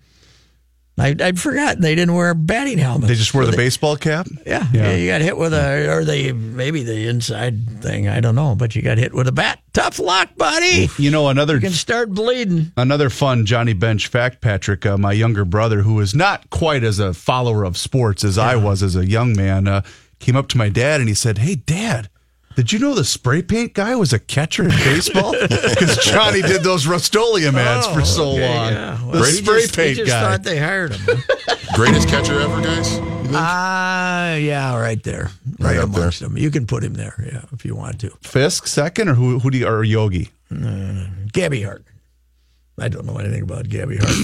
I, 1.00 1.16
I'd 1.20 1.39
forgotten 1.39 1.82
they 1.82 1.95
didn't 1.95 2.14
wear 2.16 2.34
batting 2.34 2.78
helmets. 2.78 3.08
They 3.08 3.16
just 3.16 3.34
wear 3.34 3.45
the 3.45 3.52
They- 3.52 3.58
baseball 3.58 3.95
cap. 3.97 4.28
yeah, 4.45 4.68
Yeah. 4.74 4.95
you 4.95 5.08
got 5.10 5.22
hit 5.22 5.38
with 5.38 5.54
a, 5.54 5.88
or 5.91 6.04
they 6.06 6.32
maybe 6.32 6.84
the 6.84 7.08
inside 7.08 7.82
thing. 7.82 8.08
I 8.08 8.20
don't 8.20 8.36
know, 8.36 8.56
but 8.56 8.76
you 8.76 8.82
got 8.82 8.97
hit 8.97 9.14
with 9.14 9.28
a 9.28 9.32
bat. 9.32 9.60
Tough 9.74 10.00
luck, 10.00 10.30
buddy. 10.38 10.89
You 10.97 11.12
know 11.12 11.30
another 11.30 11.56
You 11.56 11.62
can 11.62 11.72
start 11.72 12.10
bleeding. 12.12 12.72
Another 12.78 13.10
fun 13.10 13.45
Johnny 13.45 13.74
Bench 13.74 14.08
fact, 14.08 14.41
Patrick. 14.41 14.86
Uh, 14.86 14.97
my 14.97 15.12
younger 15.14 15.45
brother, 15.45 15.82
who 15.84 16.00
is 16.00 16.14
not 16.16 16.50
quite 16.50 16.84
as 16.84 17.00
a 17.00 17.14
follower 17.14 17.64
of 17.64 17.78
sports 17.78 18.24
as 18.24 18.38
I 18.38 18.56
was 18.56 18.84
as 18.84 18.95
a 18.95 19.06
young 19.08 19.34
man, 19.36 19.68
uh, 19.68 19.82
came 20.20 20.36
up 20.36 20.47
to 20.50 20.58
my 20.58 20.68
dad 20.70 21.00
and 21.00 21.08
he 21.08 21.16
said, 21.16 21.38
"Hey, 21.38 21.56
Dad." 21.56 22.10
Did 22.60 22.74
you 22.74 22.80
know 22.80 22.93
the 22.93 23.05
spray 23.05 23.41
paint 23.41 23.74
guy 23.74 23.95
was 23.95 24.12
a 24.12 24.20
catcher 24.20 24.64
in 24.64 24.70
baseball? 24.72 25.32
Because 25.49 25.97
Johnny 26.03 26.41
did 26.41 26.62
those 26.62 26.86
Rust-Oleum 26.88 27.55
ads 27.55 27.88
for 27.88 28.03
so 28.03 28.24
Oh, 28.26 28.32
okay, 28.34 28.49
long. 28.57 28.72
yeah. 28.74 29.03
Well, 29.05 29.22
the 29.24 29.28
he 29.28 29.32
spray 29.38 29.62
just- 29.62 29.76
he 29.76 29.82
paint 29.82 29.97
just 29.99 30.10
guy. 30.12 30.22
thought 30.22 30.43
they 30.43 30.57
hired 30.60 30.93
him. 30.93 31.18
Greatest 31.74 32.10
catcher 32.10 32.38
ever, 32.38 32.62
guys. 32.62 32.91
You 32.95 32.99
think? 32.99 33.32
Ah, 33.36 34.34
yeah, 34.36 34.78
right 34.78 35.01
there, 35.03 35.32
right, 35.60 35.76
Right 35.76 35.78
up 35.78 35.91
there. 35.91 36.10
them. 36.10 36.38
You 36.38 36.51
can 36.51 36.68
put 36.68 36.84
him 36.84 36.95
there, 36.95 37.16
yeah, 37.32 37.45
if 37.53 37.64
you 37.64 37.76
want 37.76 38.01
to. 38.01 38.10
Fisk 38.22 38.68
second, 38.68 39.07
or 39.07 39.14
who? 39.14 39.39
Who 39.39 39.51
do 39.51 39.57
you, 39.60 39.68
or 39.68 39.84
Yogi? 39.86 40.30
Gabby 41.32 41.62
Hart. 41.62 41.86
I 42.78 42.89
don't 42.89 43.05
know 43.05 43.18
anything 43.20 43.43
about 43.43 43.70
Gabby 43.70 43.97
Hart, 44.01 44.16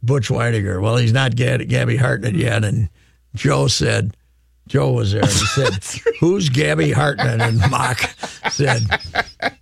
Butch 0.06 0.30
Weidiger. 0.30 0.82
Well, 0.82 0.98
he's 0.98 1.14
not 1.14 1.36
Gab- 1.36 1.68
Gabby 1.68 1.98
Hartnett 1.98 2.36
yet, 2.36 2.64
and 2.64 2.90
Joe 3.36 3.68
said. 3.68 4.16
Joe 4.68 4.94
was 4.94 5.12
there 5.12 5.22
and 5.22 5.30
he 5.32 5.46
said, 5.46 5.74
Who's 6.20 6.50
Gabby 6.50 6.92
Hartnett? 6.92 7.40
And 7.40 7.60
Mock 7.70 8.00
said, 8.50 8.82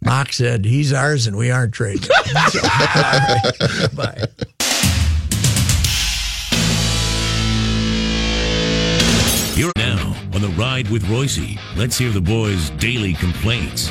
Mock 0.01 0.31
said, 0.31 0.63
He's 0.63 0.93
ours 0.93 1.27
and 1.27 1.35
we 1.35 1.51
aren't 1.51 1.73
trading. 1.73 2.03
him." 2.03 2.49
So, 2.51 2.59
all 2.61 2.69
right, 2.69 3.89
bye. 3.97 4.27
You're 9.55 9.71
now 9.77 10.15
on 10.33 10.41
the 10.41 10.51
ride 10.57 10.89
with 10.89 11.07
Royce. 11.09 11.37
Let's 11.77 11.95
hear 11.97 12.09
the 12.09 12.19
boys' 12.21 12.71
daily 12.71 13.13
complaints. 13.13 13.87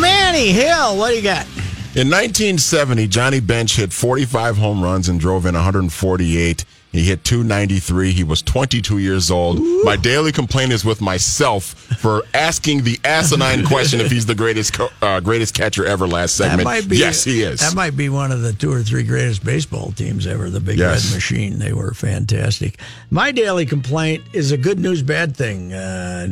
Manny 0.00 0.52
Hill, 0.52 0.96
what 0.96 1.10
do 1.10 1.16
you 1.16 1.22
got? 1.22 1.46
In 1.94 2.08
1970, 2.08 3.06
Johnny 3.08 3.38
Bench 3.40 3.76
hit 3.76 3.92
45 3.92 4.56
home 4.56 4.82
runs 4.82 5.10
and 5.10 5.20
drove 5.20 5.44
in 5.44 5.54
148. 5.54 6.64
He 6.90 7.04
hit 7.04 7.22
293. 7.22 8.12
He 8.12 8.24
was 8.24 8.40
22 8.40 8.96
years 8.96 9.30
old. 9.30 9.60
My 9.84 9.96
daily 9.96 10.32
complaint 10.32 10.72
is 10.72 10.86
with 10.86 11.02
myself 11.02 11.64
for 12.00 12.22
asking 12.32 12.84
the 12.84 12.98
asinine 13.04 13.66
question 13.66 14.00
if 14.00 14.10
he's 14.10 14.24
the 14.24 14.34
greatest 14.34 14.78
uh, 15.02 15.20
greatest 15.20 15.54
catcher 15.54 15.84
ever 15.84 16.06
last 16.06 16.34
segment. 16.36 16.86
yes, 16.90 17.24
he 17.24 17.42
is. 17.42 17.60
That 17.60 17.74
might 17.74 17.94
be 17.96 18.08
one 18.08 18.32
of 18.32 18.40
the 18.40 18.54
two 18.54 18.72
or 18.72 18.82
three 18.82 19.02
greatest 19.04 19.44
baseball 19.44 19.92
teams 19.92 20.26
ever. 20.26 20.48
The 20.48 20.60
Big 20.60 20.78
Yes. 20.78 21.06
Red 21.10 21.14
Machine. 21.16 21.58
They 21.58 21.72
were 21.74 21.92
fantastic. 21.92 22.78
My 23.10 23.32
daily 23.32 23.66
complaint 23.66 24.24
is 24.32 24.50
a 24.50 24.56
good 24.58 24.78
news, 24.78 25.02
bad 25.02 25.36
thing. 25.36 25.72
Uh, 25.74 26.26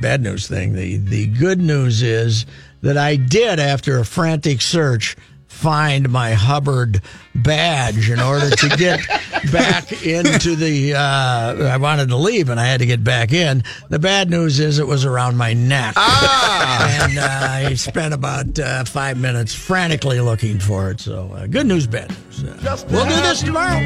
bad 0.00 0.22
news 0.22 0.46
thing. 0.46 0.72
The 0.74 0.96
the 0.98 1.26
good 1.26 1.60
news 1.60 2.02
is 2.02 2.46
that 2.82 2.96
I 2.96 3.16
did 3.16 3.58
after 3.58 3.98
a 3.98 4.04
frantic 4.04 4.60
search 4.60 5.16
find 5.46 6.08
my 6.08 6.32
Hubbard 6.32 7.02
badge 7.34 8.08
in 8.08 8.18
order 8.18 8.48
to 8.48 8.68
get 8.76 9.00
back 9.52 10.04
into 10.06 10.56
the. 10.56 10.94
Uh, 10.94 11.68
I 11.68 11.76
wanted 11.76 12.08
to 12.08 12.16
leave 12.16 12.48
and 12.48 12.58
I 12.58 12.66
had 12.66 12.80
to 12.80 12.86
get 12.86 13.04
back 13.04 13.32
in. 13.32 13.62
The 13.90 13.98
bad 13.98 14.30
news 14.30 14.58
is 14.58 14.78
it 14.78 14.86
was 14.86 15.04
around 15.04 15.36
my 15.36 15.52
neck. 15.52 15.94
And 15.98 17.18
uh, 17.18 17.28
I 17.28 17.74
spent 17.74 18.14
about 18.14 18.58
uh, 18.58 18.84
five 18.84 19.18
minutes 19.18 19.54
frantically 19.54 20.20
looking 20.20 20.58
for 20.58 20.90
it. 20.90 21.00
So, 21.00 21.30
uh, 21.34 21.46
good 21.46 21.66
news, 21.66 21.86
bad 21.86 22.08
news. 22.10 22.44
Uh, 22.44 22.86
we'll 22.90 23.04
do 23.04 23.16
this 23.16 23.42
tomorrow. 23.42 23.78